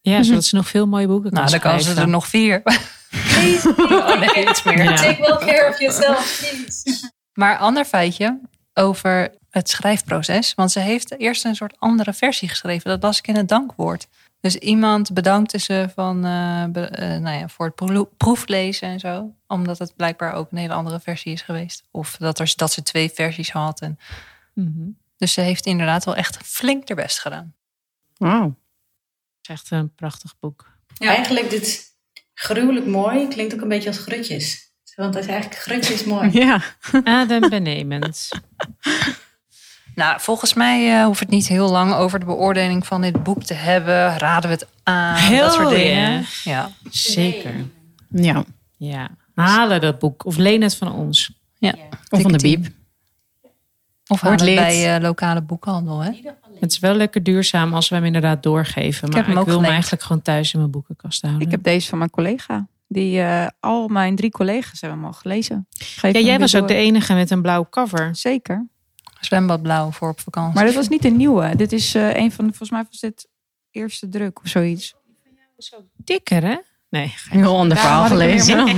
Ja, 0.00 0.22
zodat 0.22 0.44
ze 0.44 0.54
nog 0.56 0.68
veel 0.68 0.86
mooie 0.86 1.06
boeken 1.06 1.30
kan 1.30 1.38
Nou, 1.40 1.50
dan 1.50 1.60
kan 1.60 1.80
ze 1.80 1.94
er 2.00 2.08
nog 2.08 2.26
vier. 2.26 2.62
Please, 3.10 3.74
Oh 3.78 4.20
nee, 4.20 4.48
iets 4.48 4.62
meer. 4.62 4.82
Ja. 4.82 4.94
take 4.96 5.20
well 5.20 5.36
care 5.54 5.68
of 5.68 5.78
yourself, 5.80 6.38
please. 6.40 7.10
Maar 7.32 7.56
ander 7.58 7.84
feitje 7.84 8.40
over 8.74 9.34
het 9.50 9.68
schrijfproces. 9.68 10.54
Want 10.54 10.70
ze 10.72 10.80
heeft 10.80 11.18
eerst 11.20 11.44
een 11.44 11.54
soort 11.56 11.74
andere 11.78 12.12
versie 12.12 12.48
geschreven. 12.48 12.90
Dat 12.90 13.02
las 13.02 13.18
ik 13.18 13.26
in 13.26 13.36
het 13.36 13.48
dankwoord. 13.48 14.06
Dus 14.40 14.56
iemand 14.56 15.12
bedankte 15.14 15.58
ze 15.58 15.88
van, 15.94 16.24
eh, 16.24 16.64
be- 16.64 16.80
eh, 16.86 17.08
nou 17.18 17.38
ja, 17.38 17.48
voor 17.48 17.66
het 17.66 17.74
proe- 17.74 18.08
proeflezen 18.16 18.88
en 18.88 18.98
zo. 19.00 19.34
Omdat 19.46 19.78
het 19.78 19.96
blijkbaar 19.96 20.32
ook 20.32 20.50
een 20.52 20.58
hele 20.58 20.72
andere 20.72 21.00
versie 21.00 21.32
is 21.32 21.42
geweest. 21.42 21.82
Of 21.90 22.16
dat, 22.18 22.38
er, 22.38 22.52
dat 22.56 22.72
ze 22.72 22.82
twee 22.82 23.10
versies 23.14 23.50
had. 23.52 23.80
En 23.80 23.98
Mhm. 24.54 24.88
Dus 25.16 25.32
ze 25.32 25.40
heeft 25.40 25.66
inderdaad 25.66 26.04
wel 26.04 26.16
echt 26.16 26.36
flink 26.44 26.88
haar 26.88 26.96
best 26.96 27.18
gedaan. 27.20 27.54
Wauw. 28.16 28.54
Het 29.48 29.56
is 29.56 29.62
echt 29.62 29.80
een 29.80 29.94
prachtig 29.94 30.34
boek. 30.40 30.66
Eigenlijk 30.98 31.50
dit 31.50 31.84
gruwelijk 32.34 32.86
mooi 32.86 33.28
klinkt 33.28 33.54
ook 33.54 33.60
een 33.60 33.68
beetje 33.68 33.88
als 33.88 33.98
grutjes. 33.98 34.72
Want 34.94 35.12
dat 35.12 35.22
is 35.22 35.28
eigenlijk 35.28 35.60
grutjes 35.60 36.04
mooi. 36.04 36.30
Ja. 36.44 36.62
Adembenemend. 37.04 38.28
Nou, 39.94 40.20
volgens 40.20 40.54
mij 40.54 40.98
uh, 40.98 41.04
hoeft 41.04 41.20
het 41.20 41.28
niet 41.28 41.48
heel 41.48 41.70
lang 41.70 41.94
over 41.94 42.18
de 42.18 42.24
beoordeling 42.24 42.86
van 42.86 43.00
dit 43.00 43.22
boek 43.22 43.42
te 43.42 43.54
hebben. 43.54 44.18
Raden 44.18 44.50
we 44.50 44.56
het 44.56 44.66
aan? 44.82 45.14
Heel 45.14 45.44
dat 45.44 45.52
soort 45.52 45.70
ja. 45.70 45.76
dingen. 45.76 46.24
Ja. 46.44 46.70
Zeker. 46.90 47.54
ja. 48.10 48.44
Ja. 48.76 49.08
Halen 49.34 49.80
dat 49.80 49.98
boek. 49.98 50.24
Of 50.24 50.36
leen 50.36 50.62
het 50.62 50.76
van 50.76 50.92
ons. 50.92 51.30
ja. 51.58 51.74
Of 52.08 52.20
van 52.20 52.22
de 52.22 52.32
het 52.32 52.42
biep. 52.42 52.66
Of 54.08 54.20
haal 54.20 54.32
het 54.32 54.40
bij 54.44 54.96
uh, 54.96 55.02
lokale 55.02 55.42
boekhandel. 55.42 56.00
Hè? 56.00 56.10
Het 56.60 56.72
is 56.72 56.78
wel 56.78 56.94
lekker 56.94 57.22
duurzaam 57.22 57.74
als 57.74 57.88
we 57.88 57.94
hem 57.94 58.04
inderdaad 58.04 58.42
doorgeven. 58.42 59.08
Maar 59.10 59.28
ik, 59.28 59.44
wil 59.44 59.62
hem 59.62 59.70
eigenlijk 59.70 60.02
gewoon 60.02 60.22
thuis 60.22 60.52
in 60.52 60.58
mijn 60.58 60.70
boekenkast 60.70 61.22
houden. 61.22 61.42
Ik 61.42 61.50
heb 61.50 61.62
deze 61.62 61.88
van 61.88 61.98
mijn 61.98 62.10
collega. 62.10 62.66
Die, 62.86 63.20
eh, 63.20 63.46
al 63.60 63.88
mijn 63.88 64.16
drie 64.16 64.30
collega's 64.30 64.80
hebben 64.80 64.98
hem 64.98 65.08
al 65.08 65.12
gelezen. 65.12 65.66
Geef 65.78 66.12
ja, 66.12 66.20
jij 66.20 66.38
was 66.38 66.54
ook 66.54 66.60
door. 66.60 66.68
de 66.68 66.74
enige 66.74 67.14
met 67.14 67.30
een 67.30 67.42
blauw 67.42 67.66
cover. 67.70 68.16
Zeker. 68.16 68.66
Zwembadblauw 69.20 69.90
voor 69.90 70.08
op 70.08 70.20
vakantie. 70.20 70.54
Maar 70.54 70.64
dit 70.64 70.74
was 70.74 70.88
niet 70.88 71.04
een 71.04 71.16
nieuwe. 71.16 71.56
Dit 71.56 71.72
is 71.72 71.94
eh, 71.94 72.16
een 72.16 72.32
van, 72.32 72.44
volgens 72.44 72.70
mij 72.70 72.84
was 72.90 73.00
dit 73.00 73.28
eerste 73.70 74.08
druk 74.08 74.40
of 74.40 74.48
zoiets. 74.48 74.94
Dikker, 75.96 76.42
hè? 76.42 76.56
Nee. 76.90 77.14
Een 77.30 77.38
heel 77.38 77.56
ander 77.56 77.76
verhaal 77.76 78.02
er 78.02 78.08
gelezen. 78.08 78.66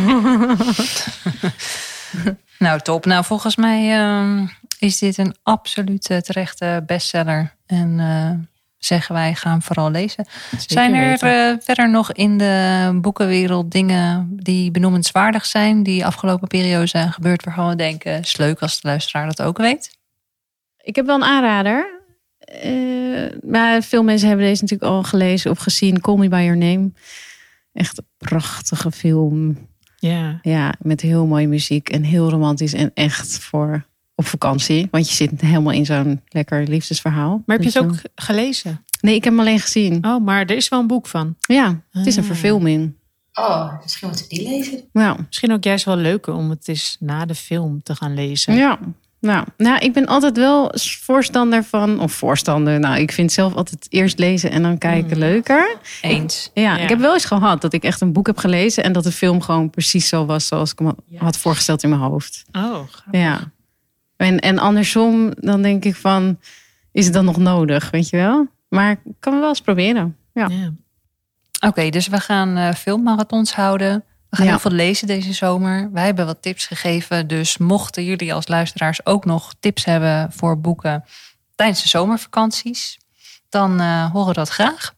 Nou, 2.61 2.81
top. 2.81 3.05
Nou, 3.05 3.25
volgens 3.25 3.57
mij 3.57 3.99
ehm, 3.99 4.47
is 4.81 4.99
dit 4.99 5.19
een 5.19 5.35
absolute 5.43 6.23
terechte 6.23 6.83
bestseller. 6.87 7.57
En 7.67 8.01
eh, 8.01 8.31
zeggen 8.79 9.15
wij, 9.15 9.35
ga 9.35 9.51
hem 9.51 9.63
vooral 9.63 9.91
lezen. 9.91 10.27
zijn 10.67 10.95
er 10.95 11.23
eh, 11.23 11.57
verder 11.61 11.91
nog 11.91 12.13
in 12.13 12.39
de 12.39 12.99
boekenwereld 13.01 13.71
dingen 13.71 14.37
die 14.37 14.71
benoemenswaardig 14.71 15.47
zijn... 15.47 15.83
die 15.83 16.07
afgelopen 16.07 16.49
periode 16.49 16.87
zijn 16.87 17.13
gebeurd 17.13 17.45
waarvan 17.45 17.69
we 17.69 17.77
denken... 17.77 18.21
is 18.21 18.37
leuk 18.37 18.61
als 18.61 18.81
de 18.81 18.89
luisteraar 18.89 19.27
dat 19.27 19.43
ook 19.43 19.59
weet. 19.59 19.99
Ik 20.83 20.97
heb 20.97 21.07
wel 21.07 21.17
een 21.17 21.25
aanrader. 21.25 22.01
Eh, 22.39 23.39
maar 23.43 23.83
veel 23.83 24.03
mensen 24.03 24.29
hebben 24.29 24.47
deze 24.47 24.63
natuurlijk 24.63 24.91
al 24.91 25.03
gelezen 25.03 25.51
of 25.51 25.59
gezien. 25.59 26.01
Call 26.01 26.17
Me 26.17 26.29
By 26.29 26.43
Your 26.43 26.57
Name. 26.57 26.91
Echt 27.73 27.99
een 27.99 28.07
prachtige 28.19 28.91
film. 28.93 29.69
Ja. 29.97 30.39
Ja, 30.43 30.75
met 30.79 31.01
heel 31.01 31.27
mooie 31.27 31.49
muziek 31.49 31.89
en 31.89 32.03
heel 32.03 32.31
romantisch. 32.31 32.73
En 32.73 32.91
echt 32.95 33.39
voor 33.39 33.87
op 34.21 34.27
vakantie. 34.27 34.89
Want 34.91 35.09
je 35.09 35.15
zit 35.15 35.41
helemaal 35.41 35.73
in 35.73 35.85
zo'n 35.87 36.21
lekker 36.29 36.69
liefdesverhaal. 36.69 37.43
Maar 37.47 37.57
heb 37.57 37.73
je 37.73 37.79
het 37.79 37.89
ook 37.89 37.97
ge- 37.97 38.11
gelezen? 38.15 38.85
Nee, 39.01 39.15
ik 39.15 39.25
heb 39.25 39.33
hem 39.33 39.43
alleen 39.43 39.61
gezien. 39.61 40.05
Oh, 40.07 40.25
maar 40.25 40.41
er 40.41 40.57
is 40.57 40.69
wel 40.69 40.81
een 40.81 40.87
boek 40.87 41.07
van. 41.07 41.35
Ja, 41.41 41.81
het 41.91 42.07
is 42.07 42.17
een 42.17 42.23
Ah. 42.23 42.29
verfilming. 42.29 42.93
Oh, 43.35 43.73
misschien 43.83 44.09
moeten 44.09 44.27
we 44.29 44.35
die 44.35 44.49
lezen. 44.49 44.81
Ja. 44.93 45.17
Misschien 45.27 45.53
ook 45.53 45.65
juist 45.65 45.85
wel 45.85 45.97
leuker 45.97 46.35
om 46.35 46.51
het 46.51 46.69
eens 46.69 46.97
na 47.01 47.25
de 47.27 47.35
film 47.35 47.83
te 47.83 47.95
gaan 47.95 48.15
lezen. 48.15 48.55
Ja. 48.55 48.79
Nou, 49.21 49.47
nou, 49.57 49.79
ik 49.79 49.93
ben 49.93 50.07
altijd 50.07 50.37
wel 50.37 50.73
voorstander 51.01 51.65
van, 51.65 52.01
of 52.01 52.13
voorstander, 52.13 52.81
nou, 52.81 53.01
ik 53.01 53.13
vind 53.13 53.33
zelf 53.33 53.55
altijd 53.55 53.87
eerst 53.89 54.19
lezen 54.19 54.51
en 54.51 54.63
dan 54.63 54.79
kijken 54.79 55.19
leuker. 55.19 55.77
Eens. 56.03 56.51
Ja, 56.55 56.63
Ja. 56.77 56.83
ik 56.83 56.89
heb 56.89 56.99
wel 56.99 57.13
eens 57.15 57.25
gehad 57.25 57.61
dat 57.61 57.73
ik 57.73 57.83
echt 57.85 58.01
een 58.01 58.13
boek 58.13 58.27
heb 58.27 58.39
gelezen 58.39 58.85
en 58.85 58.93
dat 58.93 59.05
de 59.05 59.13
film 59.13 59.41
gewoon 59.43 59.71
precies 59.71 60.09
zo 60.09 60.27
was 60.27 60.47
zoals 60.47 60.73
ik 60.73 60.79
hem 60.79 60.87
had- 60.87 61.01
had 61.21 61.37
voorgesteld 61.37 61.83
in 61.83 61.89
mijn 61.89 62.01
hoofd. 62.01 62.45
Oh, 62.53 62.63
grappig. 62.63 63.21
Ja. 63.21 63.51
En, 64.21 64.39
en 64.39 64.59
andersom, 64.59 65.33
dan 65.37 65.63
denk 65.63 65.85
ik 65.85 65.97
van, 65.97 66.39
is 66.93 67.05
het 67.05 67.15
dan 67.15 67.25
nog 67.25 67.37
nodig, 67.37 67.91
weet 67.91 68.09
je 68.09 68.17
wel? 68.17 68.47
Maar 68.69 68.91
ik 68.91 68.99
kan 69.21 69.33
het 69.33 69.41
wel 69.41 69.49
eens 69.51 69.61
proberen. 69.61 70.17
Ja. 70.33 70.49
Ja. 70.49 70.73
Oké, 71.69 71.89
dus 71.89 72.09
we 72.09 72.21
gaan 72.21 72.57
eh 72.57 72.75
filmmarathons 72.75 73.55
houden. 73.55 74.05
We 74.29 74.37
gaan 74.37 74.45
Ja. 74.45 74.51
heel 74.51 74.61
veel 74.61 74.71
lezen 74.71 75.07
deze 75.07 75.33
zomer. 75.33 75.91
Wij 75.93 76.05
hebben 76.05 76.27
wat 76.27 76.43
tips 76.43 76.67
gegeven. 76.67 77.27
Dus 77.27 77.59
mochten 77.59 78.05
jullie 78.05 78.35
als 78.35 78.49
luisteraars 78.49 79.07
ook 79.07 79.25
nog 79.25 79.55
tips 79.61 79.85
hebben 79.85 80.33
voor 80.33 80.61
boeken 80.61 81.05
tijdens 81.55 81.83
de 81.83 81.89
zomervakanties, 81.89 82.99
dan 83.49 83.81
eh, 83.81 84.11
horen 84.13 84.29
we 84.29 84.35
dat 84.35 84.49
graag. 84.49 84.95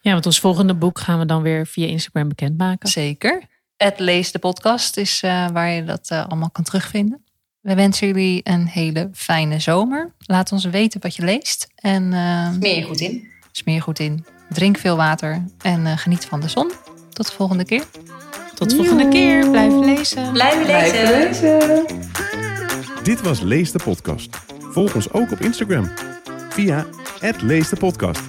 ja, 0.00 0.12
want 0.12 0.26
ons 0.26 0.40
volgende 0.40 0.74
boek 0.74 0.98
gaan 0.98 1.18
we 1.18 1.26
dan 1.26 1.42
weer 1.42 1.66
via 1.66 1.86
Instagram 1.86 2.28
bekendmaken. 2.28 2.88
Zeker. 2.88 3.42
Het 3.76 3.98
Lees 3.98 4.32
de 4.32 4.38
podcast 4.38 4.96
is 4.96 5.22
eh, 5.22 5.48
waar 5.52 5.68
je 5.70 5.84
dat 5.84 6.10
allemaal 6.10 6.50
kan 6.50 6.64
terugvinden. 6.64 7.24
We 7.62 7.74
wensen 7.74 8.06
jullie 8.06 8.40
een 8.44 8.66
hele 8.66 9.10
fijne 9.12 9.58
zomer. 9.60 10.12
Laat 10.18 10.52
ons 10.52 10.64
weten 10.64 11.00
wat 11.00 11.16
je 11.16 11.24
leest. 11.24 11.68
En 11.74 12.12
eh, 12.12 12.50
Meer 12.60 12.76
je 12.76 12.82
goed 12.82 13.00
in. 13.00 13.28
smeer 13.52 13.74
je 13.74 13.80
goed 13.80 13.98
in. 13.98 14.24
Drink 14.48 14.78
veel 14.78 14.96
water 14.96 15.44
en 15.62 15.86
eh, 15.86 15.96
geniet 15.98 16.24
van 16.24 16.40
de 16.40 16.48
zon. 16.48 16.70
Tot 17.12 17.26
de 17.26 17.32
volgende 17.32 17.64
keer. 17.64 17.84
Tot 18.54 18.70
de 18.70 18.76
volgende 18.76 19.08
keer. 19.08 19.50
Blijf 19.50 19.72
lezen. 19.74 20.32
Blijf 20.32 20.66
lezen. 20.66 21.86
Dit 23.02 23.20
was 23.20 23.40
Lees 23.40 23.72
de 23.72 23.78
Podcast. 23.84 24.36
Volg 24.60 24.94
ons 24.94 25.12
ook 25.12 25.32
op 25.32 25.40
Instagram 25.40 25.90
via 26.50 26.86
@leesdepodcast. 27.40 28.20